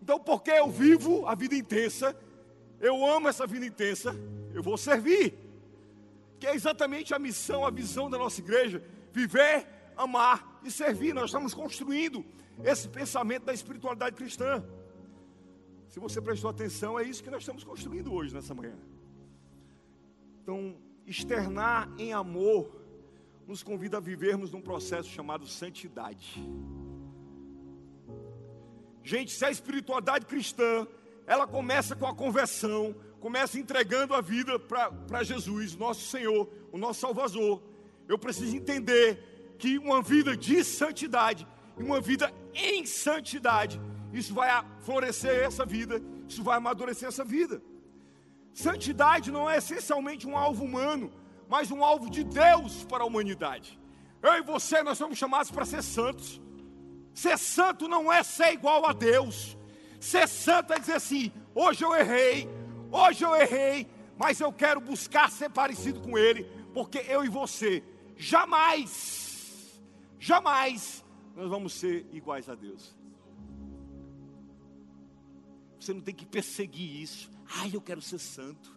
Então, 0.00 0.18
porque 0.20 0.50
eu 0.50 0.70
vivo 0.70 1.26
a 1.26 1.34
vida 1.34 1.54
intensa, 1.54 2.16
eu 2.80 3.04
amo 3.04 3.28
essa 3.28 3.46
vida 3.46 3.66
intensa, 3.66 4.14
eu 4.54 4.62
vou 4.62 4.76
servir 4.76 5.45
que 6.38 6.46
é 6.46 6.54
exatamente 6.54 7.14
a 7.14 7.18
missão, 7.18 7.64
a 7.64 7.70
visão 7.70 8.08
da 8.10 8.18
nossa 8.18 8.40
igreja: 8.40 8.82
viver, 9.12 9.66
amar 9.96 10.60
e 10.64 10.70
servir. 10.70 11.14
Nós 11.14 11.26
estamos 11.26 11.54
construindo 11.54 12.24
esse 12.64 12.88
pensamento 12.88 13.44
da 13.44 13.52
espiritualidade 13.52 14.16
cristã. 14.16 14.64
Se 15.88 16.00
você 16.00 16.20
prestou 16.20 16.50
atenção, 16.50 16.98
é 16.98 17.04
isso 17.04 17.22
que 17.22 17.30
nós 17.30 17.42
estamos 17.42 17.64
construindo 17.64 18.12
hoje, 18.12 18.34
nessa 18.34 18.54
manhã. 18.54 18.76
Então, 20.42 20.76
externar 21.06 21.90
em 21.98 22.12
amor 22.12 22.84
nos 23.46 23.62
convida 23.62 23.96
a 23.96 24.00
vivermos 24.00 24.50
num 24.50 24.60
processo 24.60 25.08
chamado 25.08 25.46
santidade. 25.46 26.44
Gente, 29.02 29.32
se 29.32 29.44
a 29.44 29.50
espiritualidade 29.50 30.26
cristã, 30.26 30.86
ela 31.26 31.46
começa 31.46 31.94
com 31.94 32.06
a 32.06 32.14
conversão, 32.14 32.94
começa 33.20 33.58
entregando 33.58 34.14
a 34.14 34.20
vida 34.20 34.58
para 34.58 35.22
Jesus, 35.22 35.76
nosso 35.76 36.06
Senhor, 36.06 36.48
o 36.72 36.78
nosso 36.78 37.00
Salvador. 37.00 37.62
Eu 38.08 38.18
preciso 38.18 38.56
entender 38.56 39.54
que 39.58 39.78
uma 39.78 40.02
vida 40.02 40.36
de 40.36 40.62
santidade 40.64 41.46
e 41.78 41.82
uma 41.82 42.00
vida 42.00 42.32
em 42.54 42.86
santidade, 42.86 43.80
isso 44.12 44.34
vai 44.34 44.48
florescer 44.80 45.44
essa 45.44 45.64
vida, 45.64 46.00
isso 46.28 46.42
vai 46.42 46.56
amadurecer 46.56 47.08
essa 47.08 47.24
vida. 47.24 47.62
Santidade 48.52 49.30
não 49.30 49.48
é 49.50 49.58
essencialmente 49.58 50.26
um 50.26 50.36
alvo 50.36 50.64
humano, 50.64 51.12
mas 51.48 51.70
um 51.70 51.84
alvo 51.84 52.10
de 52.10 52.24
Deus 52.24 52.84
para 52.84 53.02
a 53.04 53.06
humanidade. 53.06 53.78
Eu 54.22 54.34
e 54.34 54.42
você, 54.42 54.82
nós 54.82 54.98
somos 54.98 55.18
chamados 55.18 55.50
para 55.50 55.64
ser 55.64 55.82
santos. 55.82 56.40
Ser 57.12 57.38
santo 57.38 57.86
não 57.86 58.12
é 58.12 58.22
ser 58.22 58.52
igual 58.52 58.86
a 58.86 58.92
Deus. 58.92 59.56
Ser 60.00 60.26
santo 60.26 60.72
é 60.72 60.78
dizer 60.78 60.94
assim: 60.94 61.32
hoje 61.54 61.84
eu 61.84 61.94
errei, 61.94 62.48
hoje 62.90 63.24
eu 63.24 63.34
errei, 63.34 63.88
mas 64.16 64.40
eu 64.40 64.52
quero 64.52 64.80
buscar 64.80 65.30
ser 65.30 65.50
parecido 65.50 66.00
com 66.00 66.16
Ele, 66.16 66.44
porque 66.72 66.98
eu 67.08 67.24
e 67.24 67.28
você 67.28 67.82
jamais, 68.16 69.80
jamais 70.18 71.04
nós 71.34 71.50
vamos 71.50 71.74
ser 71.74 72.06
iguais 72.12 72.48
a 72.48 72.54
Deus. 72.54 72.96
Você 75.78 75.92
não 75.92 76.00
tem 76.00 76.14
que 76.14 76.26
perseguir 76.26 77.02
isso. 77.02 77.30
Ai, 77.58 77.70
eu 77.72 77.80
quero 77.80 78.00
ser 78.00 78.18
santo. 78.18 78.74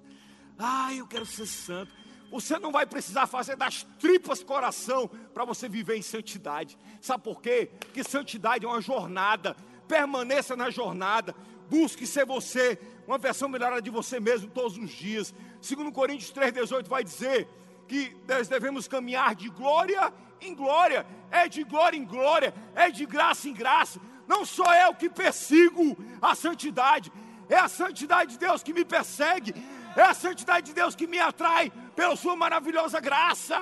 Ai, 0.58 1.00
eu 1.00 1.08
quero 1.08 1.26
ser 1.26 1.48
santo. 1.48 1.92
Você 2.30 2.60
não 2.60 2.72
vai 2.72 2.86
precisar 2.86 3.26
fazer 3.26 3.56
das 3.56 3.84
tripas 3.98 4.44
coração 4.44 5.08
para 5.34 5.46
você 5.46 5.68
viver 5.68 5.96
em 5.96 6.02
santidade. 6.02 6.78
Sabe 7.02 7.24
por 7.24 7.42
quê? 7.42 7.72
Porque 7.80 8.04
santidade 8.04 8.66
é 8.66 8.68
uma 8.68 8.82
jornada. 8.82 9.56
Permaneça 9.88 10.56
na 10.56 10.70
jornada. 10.70 11.34
Busque 11.70 12.06
ser 12.06 12.26
você, 12.26 12.80
uma 13.10 13.18
versão 13.18 13.50
melhorada 13.50 13.82
de 13.82 13.90
você 13.90 14.20
mesmo 14.20 14.48
todos 14.52 14.78
os 14.78 14.92
dias. 14.92 15.34
Segundo 15.60 15.92
Coríntios 15.92 16.32
3:18 16.32 16.88
vai 16.88 17.04
dizer 17.04 17.48
que 17.88 18.16
nós 18.28 18.48
devemos 18.48 18.88
caminhar 18.88 19.34
de 19.34 19.50
glória 19.50 20.14
em 20.40 20.54
glória, 20.54 21.04
é 21.32 21.50
de 21.50 21.64
glória 21.64 21.98
em 21.98 22.06
glória, 22.06 22.54
é 22.76 22.92
de 22.92 23.08
graça 23.08 23.50
em 23.50 23.54
graça. 23.54 24.00
Não 24.28 24.46
sou 24.46 24.72
eu 24.72 24.94
que 24.94 25.10
persigo 25.10 25.98
a 26.22 26.36
santidade, 26.36 27.12
é 27.50 27.58
a 27.58 27.68
santidade 27.68 28.34
de 28.34 28.38
Deus 28.38 28.62
que 28.62 28.74
me 28.74 28.86
persegue, 28.86 29.56
é 29.96 30.04
a 30.04 30.14
santidade 30.14 30.68
de 30.68 30.74
Deus 30.76 30.94
que 30.94 31.08
me 31.08 31.18
atrai 31.18 31.72
pela 31.96 32.16
Sua 32.16 32.36
maravilhosa 32.36 33.00
graça. 33.00 33.60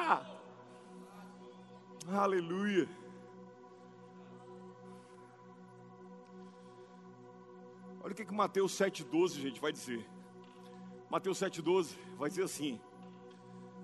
Aleluia. 2.12 2.90
Olha 8.08 8.14
o 8.14 8.16
que, 8.16 8.24
que 8.24 8.34
Mateus 8.34 8.72
7,12, 8.72 9.34
gente, 9.38 9.60
vai 9.60 9.70
dizer. 9.70 10.08
Mateus 11.10 11.42
7,12 11.42 11.90
vai 12.18 12.30
dizer 12.30 12.44
assim. 12.44 12.80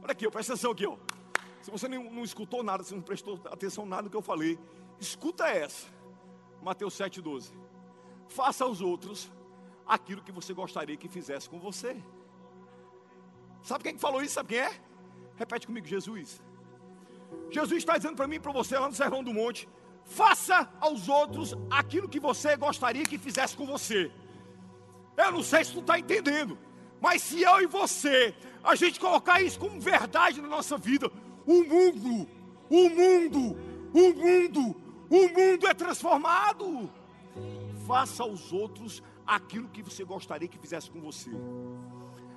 Olha 0.01 0.13
aqui, 0.13 0.31
presta 0.31 0.53
atenção 0.53 0.71
aqui, 0.71 0.85
ó. 0.85 0.95
Se 1.61 1.69
você 1.69 1.89
não, 1.89 2.09
não 2.09 2.23
escutou 2.23 2.63
nada, 2.63 2.85
se 2.85 2.95
não 2.95 3.01
prestou 3.01 3.37
atenção 3.51 3.85
nada 3.85 4.03
do 4.03 4.09
que 4.09 4.15
eu 4.15 4.21
falei, 4.21 4.57
escuta 4.97 5.49
essa. 5.49 5.87
Mateus 6.61 6.97
7,12. 6.97 7.51
Faça 8.29 8.63
aos 8.63 8.79
outros 8.79 9.29
aquilo 9.85 10.23
que 10.23 10.31
você 10.31 10.53
gostaria 10.53 10.95
que 10.95 11.09
fizesse 11.09 11.49
com 11.49 11.59
você. 11.59 12.01
Sabe 13.61 13.83
quem 13.83 13.97
falou 13.97 14.23
isso? 14.23 14.35
Sabe 14.35 14.53
quem 14.53 14.59
é? 14.59 14.81
Repete 15.35 15.67
comigo, 15.67 15.85
Jesus. 15.85 16.41
Jesus 17.51 17.79
está 17.79 17.97
dizendo 17.97 18.15
para 18.15 18.25
mim 18.25 18.37
e 18.37 18.39
para 18.39 18.53
você 18.53 18.79
lá 18.79 18.87
no 18.87 18.95
Serrão 18.95 19.21
do 19.21 19.33
Monte: 19.33 19.67
faça 20.05 20.69
aos 20.79 21.07
outros 21.09 21.55
aquilo 21.69 22.09
que 22.09 22.19
você 22.19 22.55
gostaria 22.55 23.03
que 23.03 23.17
fizesse 23.17 23.55
com 23.55 23.65
você. 23.65 24.11
Eu 25.17 25.31
não 25.31 25.43
sei 25.43 25.63
se 25.63 25.73
tu 25.73 25.79
está 25.79 25.97
entendendo, 25.99 26.57
mas 27.01 27.21
se 27.21 27.41
eu 27.41 27.61
e 27.61 27.67
você, 27.67 28.35
a 28.63 28.75
gente 28.75 28.99
colocar 28.99 29.41
isso 29.41 29.59
como 29.59 29.79
verdade 29.79 30.41
na 30.41 30.47
nossa 30.47 30.77
vida, 30.77 31.11
o 31.45 31.63
mundo, 31.63 32.27
o 32.69 32.89
mundo, 32.89 33.57
o 33.93 34.13
mundo, 34.13 34.75
o 35.09 35.27
mundo 35.29 35.67
é 35.67 35.73
transformado. 35.73 36.89
Faça 37.85 38.23
aos 38.23 38.51
outros 38.53 39.03
aquilo 39.25 39.67
que 39.69 39.83
você 39.83 40.03
gostaria 40.03 40.47
que 40.47 40.57
fizesse 40.57 40.89
com 40.89 41.01
você. 41.01 41.31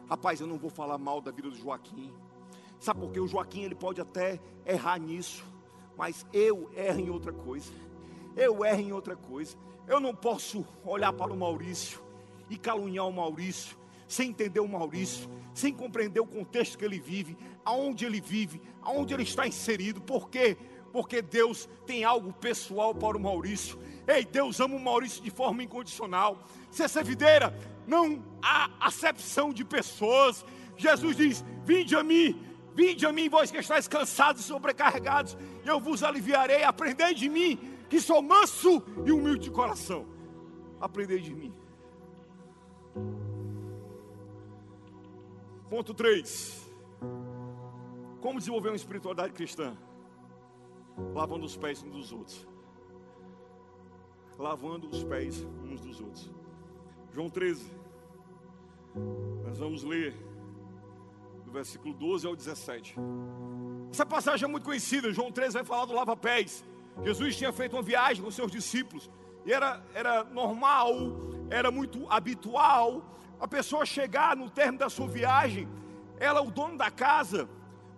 Rapaz, 0.09 0.41
eu 0.41 0.47
não 0.47 0.59
vou 0.59 0.71
falar 0.71 0.99
mal 0.99 1.21
da 1.21 1.31
vida 1.31 1.49
do 1.49 1.57
Joaquim. 1.57 2.12
Sabe 2.79 3.01
por 3.01 3.11
quê? 3.12 3.21
O 3.21 3.27
Joaquim 3.27 3.62
ele 3.62 3.75
pode 3.75 4.01
até 4.01 4.41
errar 4.64 4.99
nisso, 4.99 5.45
mas 5.97 6.27
eu 6.33 6.71
erro 6.75 7.01
em 7.01 7.11
outra 7.11 7.33
coisa. 7.33 7.73
Eu 8.37 8.65
erro 8.65 8.81
em 8.81 8.93
outra 8.93 9.17
coisa. 9.17 9.57
Eu 9.87 10.01
não 10.01 10.15
posso 10.15 10.67
olhar 10.85 11.13
para 11.13 11.33
o 11.33 11.37
Maurício 11.37 12.01
e 12.51 12.57
caluniar 12.57 13.07
o 13.07 13.13
Maurício 13.13 13.77
sem 14.09 14.31
entender 14.31 14.61
o 14.61 14.69
Maurício, 14.69 15.29
sem 15.53 15.73
compreender 15.73 16.21
o 16.21 16.27
contexto 16.27 16.79
que 16.79 16.85
ele 16.85 17.01
vive, 17.01 17.37
aonde 17.65 18.05
ele 18.05 18.21
vive, 18.21 18.63
aonde 18.83 19.13
ele 19.13 19.25
está 19.25 19.47
inserido. 19.47 20.01
Por 20.01 20.31
quê? 20.31 20.57
Porque 20.93 21.21
Deus 21.21 21.69
tem 21.85 22.05
algo 22.05 22.33
pessoal 22.33 22.95
para 22.95 23.17
o 23.17 23.21
Maurício. 23.21 23.79
Ei, 24.07 24.25
Deus 24.25 24.61
ama 24.61 24.77
o 24.77 24.81
Maurício 24.81 25.23
de 25.23 25.31
forma 25.31 25.63
incondicional. 25.63 26.39
Se 26.71 26.85
essa 26.85 27.03
videira 27.03 27.53
não 27.87 28.23
há 28.43 28.71
acepção 28.81 29.53
de 29.53 29.65
pessoas. 29.65 30.45
Jesus 30.77 31.17
diz: 31.17 31.45
Vinde 31.65 31.95
a 31.95 32.03
mim, 32.03 32.41
vinde 32.75 33.07
a 33.07 33.13
mim, 33.13 33.29
vós 33.29 33.51
que 33.51 33.59
estáis 33.59 33.87
cansados 33.89 34.43
e 34.43 34.45
sobrecarregados, 34.45 35.37
eu 35.71 35.81
vos 35.81 36.03
aliviarei. 36.03 36.62
Aprendei 36.62 37.14
de 37.14 37.29
mim, 37.29 37.59
que 37.89 38.01
sou 38.01 38.23
manso 38.23 38.83
e 39.05 39.12
humilde 39.12 39.45
de 39.45 39.51
coração. 39.51 40.07
Aprendei 40.81 41.21
de 41.21 41.35
mim. 41.35 41.53
Ponto 45.69 45.93
3. 45.93 46.67
Como 48.21 48.39
desenvolver 48.39 48.71
uma 48.71 48.77
espiritualidade 48.77 49.33
cristã? 49.33 49.77
Lavando 51.14 51.45
os 51.45 51.57
pés 51.57 51.83
uns 51.83 51.93
dos 51.93 52.12
outros. 52.12 52.49
Lavando 54.39 54.89
os 54.89 55.03
pés 55.05 55.45
uns 55.64 55.81
dos 55.81 56.01
outros. 56.01 56.31
João 57.12 57.29
13. 57.29 57.71
Nós 59.45 59.59
vamos 59.59 59.83
ler 59.83 60.14
do 61.47 61.53
versículo 61.53 61.95
12 61.95 62.27
ao 62.27 62.37
17. 62.37 62.97
Essa 63.91 64.05
passagem 64.05 64.45
é 64.45 64.49
muito 64.49 64.65
conhecida. 64.65 65.13
João 65.13 65.33
13 65.33 65.55
vai 65.55 65.65
falar 65.65 65.87
do 65.87 65.95
lava-pés. 65.95 66.65
Jesus 67.03 67.37
tinha 67.37 67.53
feito 67.53 67.75
uma 67.75 67.83
viagem 67.83 68.23
com 68.23 68.31
seus 68.31 68.53
discípulos. 68.53 69.11
E 69.47 69.53
era, 69.53 69.83
era 69.95 70.25
normal, 70.25 70.95
era 71.49 71.71
muito 71.71 72.05
habitual 72.11 73.17
a 73.39 73.47
pessoa 73.47 73.85
chegar 73.85 74.37
no 74.37 74.49
término 74.49 74.79
da 74.79 74.89
sua 74.89 75.07
viagem, 75.07 75.69
ela, 76.19 76.41
o 76.41 76.51
dono 76.51 76.77
da 76.77 76.91
casa, 76.91 77.49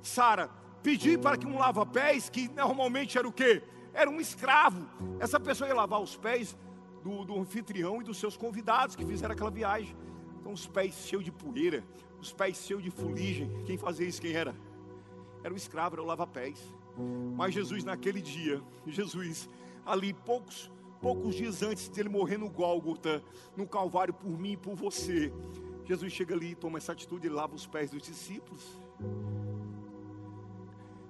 Sara, 0.03 0.51
pedir 0.83 1.19
para 1.19 1.37
que 1.37 1.47
um 1.47 1.59
lava-pés, 1.59 2.29
que 2.29 2.49
normalmente 2.49 3.17
era 3.17 3.27
o 3.27 3.33
quê? 3.33 3.63
Era 3.93 4.11
um 4.11 4.21
escravo. 4.21 4.89
Essa 5.21 5.39
pessoa 5.39 5.69
ia 5.69 5.75
lavar 5.75 6.01
os 6.01 6.17
pés 6.17 6.57
do, 7.03 7.25
do 7.25 7.39
anfitrião 7.39 8.01
e 8.01 8.05
dos 8.05 8.19
seus 8.19 8.37
convidados 8.37 8.97
que 8.97 9.05
fizeram 9.05 9.33
aquela 9.33 9.51
viagem. 9.51 9.97
Então, 10.41 10.53
os 10.53 10.67
pés 10.67 10.95
cheios 11.07 11.25
de 11.25 11.31
poeira, 11.31 11.85
os 12.21 12.33
pés 12.33 12.65
cheios 12.65 12.83
de 12.83 12.91
fuligem. 12.91 13.51
Quem 13.65 13.77
fazia 13.77 14.07
isso, 14.07 14.21
quem 14.21 14.33
era? 14.33 14.55
Era 15.43 15.53
o 15.53 15.57
escravo, 15.57 15.95
era 15.95 16.03
o 16.03 16.07
lava-pés. 16.07 16.59
Mas 17.37 17.55
Jesus, 17.55 17.85
naquele 17.85 18.21
dia, 18.21 18.61
Jesus, 18.87 19.49
ali 19.87 20.13
poucos, 20.13 20.71
poucos 21.01 21.35
dias 21.35 21.63
antes 21.63 21.89
de 21.89 22.01
ele 22.01 22.09
morrer 22.09 22.37
no 22.37 22.51
Gólgota, 22.51 23.23
no 23.57 23.67
Calvário 23.67 24.13
por 24.13 24.31
mim 24.39 24.53
e 24.53 24.57
por 24.57 24.75
você, 24.75 25.33
Jesus 25.85 26.13
chega 26.13 26.35
ali, 26.35 26.55
toma 26.55 26.79
essa 26.79 26.93
atitude 26.93 27.27
e 27.27 27.31
lava 27.31 27.55
os 27.55 27.67
pés 27.67 27.91
dos 27.91 28.03
discípulos. 28.03 28.63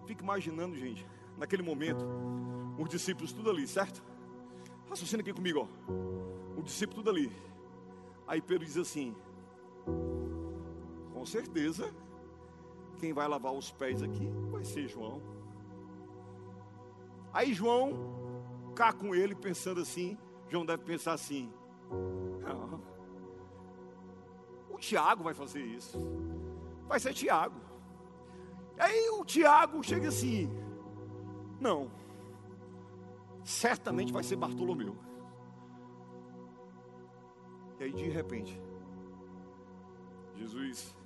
Fica 0.06 0.22
imaginando, 0.22 0.76
gente, 0.76 1.06
naquele 1.36 1.62
momento, 1.62 2.04
os 2.78 2.88
discípulos 2.88 3.32
tudo 3.32 3.50
ali, 3.50 3.66
certo? 3.66 4.02
Raciocina 4.88 5.20
aqui 5.20 5.32
comigo, 5.32 5.66
ó. 5.66 6.58
O 6.58 6.62
discípulo 6.62 7.02
tudo 7.02 7.10
ali. 7.10 7.30
Aí 8.26 8.40
Pedro 8.40 8.64
diz 8.64 8.76
assim: 8.76 9.14
Com 11.18 11.26
certeza, 11.26 11.92
quem 13.00 13.12
vai 13.12 13.26
lavar 13.26 13.52
os 13.52 13.72
pés 13.72 14.04
aqui 14.04 14.30
vai 14.52 14.64
ser 14.64 14.86
João. 14.86 15.20
Aí 17.32 17.52
João 17.52 18.70
cá 18.76 18.92
com 18.92 19.12
ele 19.12 19.34
pensando 19.34 19.80
assim, 19.80 20.16
João 20.48 20.64
deve 20.64 20.84
pensar 20.84 21.14
assim: 21.14 21.52
Não, 22.40 22.80
o 24.70 24.78
Tiago 24.78 25.24
vai 25.24 25.34
fazer 25.34 25.60
isso. 25.60 25.98
Vai 26.86 27.00
ser 27.00 27.12
Tiago. 27.12 27.60
Aí 28.78 29.10
o 29.10 29.24
Tiago 29.24 29.82
chega 29.82 30.06
assim: 30.06 30.48
Não 31.60 31.90
certamente 33.42 34.12
vai 34.12 34.22
ser 34.22 34.36
Bartolomeu. 34.36 34.96
E 37.80 37.82
aí 37.82 37.92
de 37.92 38.08
repente, 38.08 38.62
Jesus 40.36 40.96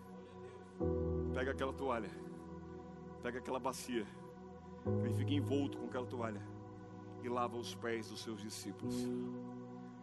pega 1.34 1.50
aquela 1.50 1.72
toalha, 1.72 2.10
pega 3.22 3.38
aquela 3.38 3.58
bacia, 3.58 4.06
ele 5.04 5.14
fica 5.14 5.32
envolto 5.32 5.78
com 5.78 5.86
aquela 5.86 6.06
toalha 6.06 6.42
e 7.22 7.28
lava 7.28 7.56
os 7.56 7.74
pés 7.74 8.08
dos 8.08 8.22
seus 8.22 8.40
discípulos. 8.40 9.08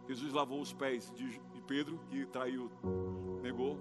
Jesus 0.08 0.32
lavou 0.32 0.60
os 0.60 0.72
pés 0.72 1.12
de, 1.14 1.38
de 1.38 1.60
Pedro, 1.66 1.98
que 2.08 2.26
traiu, 2.26 2.70
negou, 3.42 3.78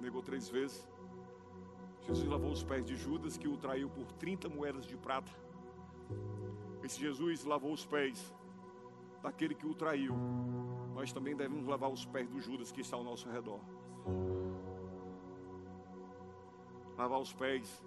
negou 0.00 0.22
três 0.22 0.48
vezes. 0.48 0.88
Jesus 2.06 2.28
lavou 2.28 2.52
os 2.52 2.62
pés 2.62 2.84
de 2.84 2.96
Judas, 2.96 3.36
que 3.36 3.48
o 3.48 3.56
traiu 3.56 3.90
por 3.90 4.12
30 4.12 4.48
moedas 4.48 4.86
de 4.86 4.96
prata. 4.96 5.30
Esse 6.82 7.00
Jesus 7.00 7.44
lavou 7.44 7.72
os 7.72 7.84
pés 7.84 8.32
daquele 9.22 9.54
que 9.54 9.66
o 9.66 9.74
traiu. 9.74 10.14
Nós 10.94 11.12
também 11.12 11.34
devemos 11.34 11.66
lavar 11.66 11.90
os 11.90 12.06
pés 12.06 12.28
do 12.28 12.40
Judas 12.40 12.70
que 12.70 12.80
está 12.80 12.96
ao 12.96 13.02
nosso 13.02 13.28
redor. 13.28 13.60
Lavar 16.96 17.20
os 17.20 17.32
pés 17.32 17.82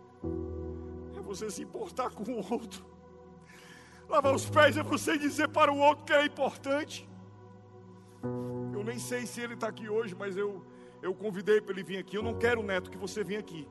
é 1.18 1.22
você 1.22 1.50
se 1.50 1.64
importar 1.64 2.12
com 2.12 2.24
o 2.24 2.54
outro. 2.54 2.86
Lavar 4.08 4.34
os 4.34 4.50
pés 4.50 4.78
é 4.78 4.84
você 4.84 5.18
dizer 5.18 5.50
para 5.50 5.72
o 5.72 5.78
outro 5.78 6.06
que 6.06 6.14
é 6.14 6.26
importante. 6.26 7.10
Eu 8.74 8.84
nem 8.84 9.00
sei 9.00 9.26
se 9.26 9.42
ele 9.42 9.56
está 9.56 9.68
aqui 9.68 9.90
hoje, 9.90 10.16
mas 10.16 10.38
eu, 10.38 10.64
eu 11.02 11.14
convidei 11.14 11.60
para 11.60 11.74
ele 11.74 11.84
vir 11.84 11.98
aqui. 11.98 12.16
Eu 12.18 12.24
não 12.24 12.38
quero, 12.38 12.62
Neto, 12.64 12.90
que 12.90 12.98
você 12.98 13.24
venha 13.24 13.40
aqui. 13.40 13.68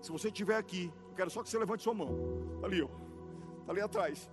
Se 0.00 0.10
você 0.10 0.28
estiver 0.28 0.56
aqui, 0.56 0.92
eu 1.08 1.14
quero 1.14 1.30
só 1.30 1.42
que 1.42 1.48
você 1.48 1.58
levante 1.58 1.82
sua 1.82 1.94
mão. 1.94 2.08
Tá 2.60 2.66
ali, 2.66 2.82
ó. 2.82 2.88
Está 3.60 3.72
ali 3.72 3.80
atrás. 3.80 4.30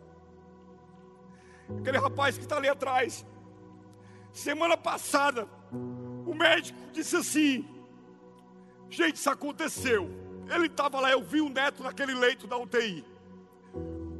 Aquele 1.80 1.98
rapaz 1.98 2.38
que 2.38 2.44
está 2.44 2.58
ali 2.58 2.68
atrás. 2.68 3.26
Semana 4.32 4.76
passada, 4.78 5.48
o 5.72 6.34
médico 6.34 6.78
disse 6.92 7.16
assim: 7.16 7.68
Gente, 8.90 9.16
isso 9.16 9.30
aconteceu. 9.30 10.29
Ele 10.50 10.66
estava 10.66 11.00
lá, 11.00 11.12
eu 11.12 11.22
vi 11.22 11.42
o 11.42 11.50
neto 11.50 11.84
naquele 11.84 12.14
leito 12.14 12.48
da 12.48 12.58
UTI. 12.58 13.06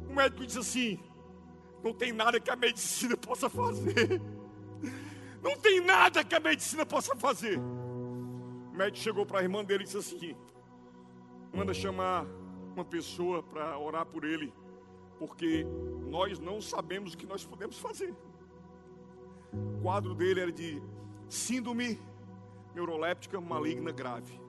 O 0.08 0.14
médico 0.14 0.46
disse 0.46 0.58
assim: 0.58 1.00
Não 1.82 1.92
tem 1.92 2.12
nada 2.12 2.38
que 2.38 2.50
a 2.50 2.56
medicina 2.56 3.16
possa 3.18 3.50
fazer. 3.50 4.20
Não 5.42 5.56
tem 5.56 5.80
nada 5.80 6.22
que 6.22 6.34
a 6.34 6.40
medicina 6.40 6.86
possa 6.86 7.16
fazer. 7.16 7.58
O 7.58 8.72
médico 8.76 8.98
chegou 8.98 9.26
para 9.26 9.40
a 9.40 9.42
irmã 9.42 9.64
dele 9.64 9.82
e 9.82 9.86
disse 9.86 9.98
assim: 9.98 10.36
Manda 11.52 11.74
chamar 11.74 12.26
uma 12.74 12.84
pessoa 12.84 13.42
para 13.42 13.76
orar 13.78 14.06
por 14.06 14.24
ele, 14.24 14.52
porque 15.18 15.66
nós 16.08 16.38
não 16.38 16.60
sabemos 16.60 17.14
o 17.14 17.18
que 17.18 17.26
nós 17.26 17.44
podemos 17.44 17.78
fazer. 17.78 18.14
O 19.52 19.82
quadro 19.82 20.14
dele 20.14 20.40
era 20.40 20.52
de 20.52 20.80
síndrome 21.28 22.00
neuroléptica 22.74 23.40
maligna 23.40 23.90
grave. 23.90 24.40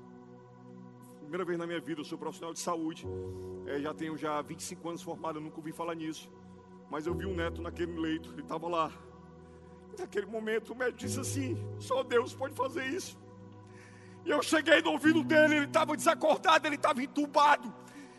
Primeira 1.32 1.45
vez 1.45 1.57
na 1.57 1.65
minha 1.65 1.79
vida, 1.79 2.01
eu 2.01 2.03
sou 2.03 2.17
profissional 2.17 2.53
de 2.53 2.59
saúde. 2.59 3.07
É, 3.65 3.79
já 3.79 3.93
tenho 3.93 4.17
já 4.17 4.41
25 4.41 4.89
anos 4.89 5.01
formado, 5.01 5.38
eu 5.38 5.41
nunca 5.41 5.55
ouvi 5.55 5.71
falar 5.71 5.95
nisso. 5.95 6.29
Mas 6.89 7.07
eu 7.07 7.13
vi 7.13 7.25
um 7.25 7.34
neto 7.34 7.61
naquele 7.61 7.97
leito, 7.97 8.34
ele 8.34 8.41
estava 8.41 8.67
lá. 8.67 8.91
Naquele 9.97 10.25
momento 10.25 10.73
o 10.73 10.75
médico 10.75 10.97
disse 10.97 11.21
assim: 11.21 11.57
só 11.79 12.03
Deus 12.03 12.34
pode 12.34 12.53
fazer 12.53 12.86
isso. 12.88 13.17
E 14.25 14.29
eu 14.29 14.43
cheguei 14.43 14.82
no 14.82 14.91
ouvido 14.91 15.23
dele, 15.23 15.55
ele 15.55 15.65
estava 15.67 15.95
desacordado, 15.95 16.67
ele 16.67 16.75
estava 16.75 17.01
entubado. 17.01 17.73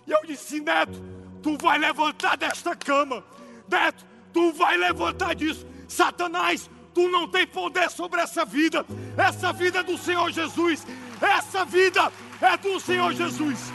E 0.06 0.10
eu 0.10 0.24
disse: 0.24 0.58
Neto, 0.60 0.98
tu 1.42 1.58
vai 1.58 1.76
levantar 1.76 2.38
desta 2.38 2.74
cama. 2.74 3.22
Neto, 3.68 4.06
tu 4.32 4.54
vai 4.54 4.78
levantar 4.78 5.34
disso. 5.34 5.66
Satanás, 5.86 6.70
tu 6.94 7.10
não 7.10 7.28
tem 7.28 7.46
poder 7.46 7.90
sobre 7.90 8.22
essa 8.22 8.46
vida. 8.46 8.86
Essa 9.18 9.52
vida 9.52 9.80
é 9.80 9.82
do 9.82 9.98
Senhor 9.98 10.30
Jesus. 10.30 10.86
Essa 11.20 11.62
vida 11.66 12.10
é 12.44 12.56
do 12.56 12.80
Senhor 12.80 13.12
Jesus. 13.12 13.72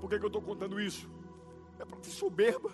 Por 0.00 0.08
que, 0.08 0.18
que 0.18 0.24
eu 0.24 0.28
estou 0.28 0.42
contando 0.42 0.80
isso? 0.80 1.08
É 1.78 1.84
para 1.84 1.98
ter 1.98 2.10
soberba, 2.10 2.70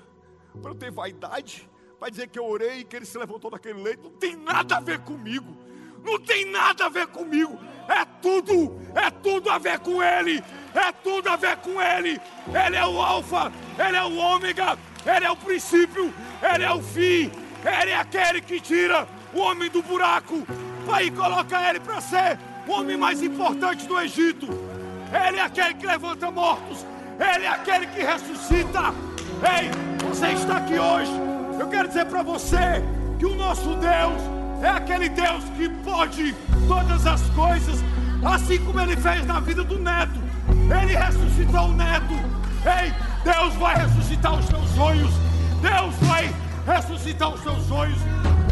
para 0.62 0.70
eu 0.70 0.74
ter 0.74 0.90
vaidade, 0.90 1.68
para 1.98 2.08
dizer 2.08 2.28
que 2.28 2.38
eu 2.38 2.46
orei 2.46 2.80
e 2.80 2.84
que 2.84 2.96
ele 2.96 3.06
se 3.06 3.18
levantou 3.18 3.50
daquele 3.50 3.82
leito. 3.82 4.04
Não 4.04 4.12
tem 4.12 4.36
nada 4.36 4.76
a 4.76 4.80
ver 4.80 5.00
comigo. 5.00 5.56
Não 6.02 6.20
tem 6.20 6.50
nada 6.50 6.86
a 6.86 6.88
ver 6.88 7.08
comigo. 7.08 7.58
É 7.88 8.04
tudo, 8.22 8.78
é 8.94 9.10
tudo 9.10 9.50
a 9.50 9.58
ver 9.58 9.80
com 9.80 10.02
ele. 10.02 10.42
É 10.72 10.92
tudo 10.92 11.28
a 11.28 11.36
ver 11.36 11.56
com 11.58 11.82
ele. 11.82 12.20
Ele 12.48 12.76
é 12.76 12.86
o 12.86 13.00
alfa, 13.00 13.52
ele 13.76 13.96
é 13.96 14.04
o 14.04 14.16
ômega, 14.16 14.78
ele 15.04 15.24
é 15.24 15.30
o 15.30 15.36
princípio, 15.36 16.14
ele 16.42 16.64
é 16.64 16.72
o 16.72 16.82
fim. 16.82 17.30
Ele 17.66 17.90
é 17.90 17.96
aquele 17.96 18.40
que 18.40 18.60
tira 18.60 19.08
o 19.34 19.40
homem 19.40 19.68
do 19.68 19.82
buraco. 19.82 20.46
E 21.02 21.10
coloca 21.10 21.60
ele 21.68 21.80
para 21.80 22.00
ser 22.00 22.38
o 22.66 22.72
homem 22.72 22.96
mais 22.96 23.20
importante 23.20 23.86
do 23.86 24.00
Egito. 24.00 24.46
Ele 25.12 25.38
é 25.38 25.42
aquele 25.42 25.74
que 25.74 25.84
levanta 25.84 26.30
mortos. 26.30 26.86
Ele 27.18 27.44
é 27.44 27.48
aquele 27.48 27.86
que 27.88 28.02
ressuscita. 28.02 28.94
Ei, 29.42 29.70
você 30.08 30.28
está 30.28 30.58
aqui 30.58 30.78
hoje. 30.78 31.10
Eu 31.58 31.68
quero 31.68 31.88
dizer 31.88 32.06
para 32.06 32.22
você 32.22 32.82
que 33.18 33.26
o 33.26 33.34
nosso 33.34 33.74
Deus 33.74 34.22
é 34.62 34.68
aquele 34.68 35.08
Deus 35.08 35.42
que 35.56 35.68
pode 35.84 36.34
todas 36.68 37.06
as 37.06 37.22
coisas, 37.30 37.80
assim 38.24 38.64
como 38.64 38.80
ele 38.80 38.96
fez 38.96 39.26
na 39.26 39.40
vida 39.40 39.64
do 39.64 39.78
neto. 39.78 40.20
Ele 40.48 40.94
ressuscitou 40.94 41.66
o 41.66 41.72
neto. 41.72 42.14
Ei, 42.64 42.92
Deus 43.24 43.54
vai 43.54 43.76
ressuscitar 43.76 44.38
os 44.38 44.46
teus 44.46 44.68
sonhos. 44.70 45.10
Deus 45.60 45.94
vai 46.02 46.32
ressuscitar 46.66 47.32
os 47.32 47.40
teus 47.40 47.66
sonhos. 47.66 47.98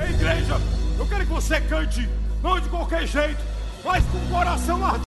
Ei, 0.01 0.15
igreja, 0.15 0.57
eu 0.99 1.07
quero 1.07 1.27
que 1.27 1.33
você 1.33 1.61
cante, 1.61 2.09
não 2.43 2.59
de 2.61 2.69
qualquer 2.69 3.07
jeito, 3.07 3.43
mas 3.85 4.05
com 4.07 4.19
o 4.19 4.29
coração 4.29 4.85
ardente. 4.85 5.03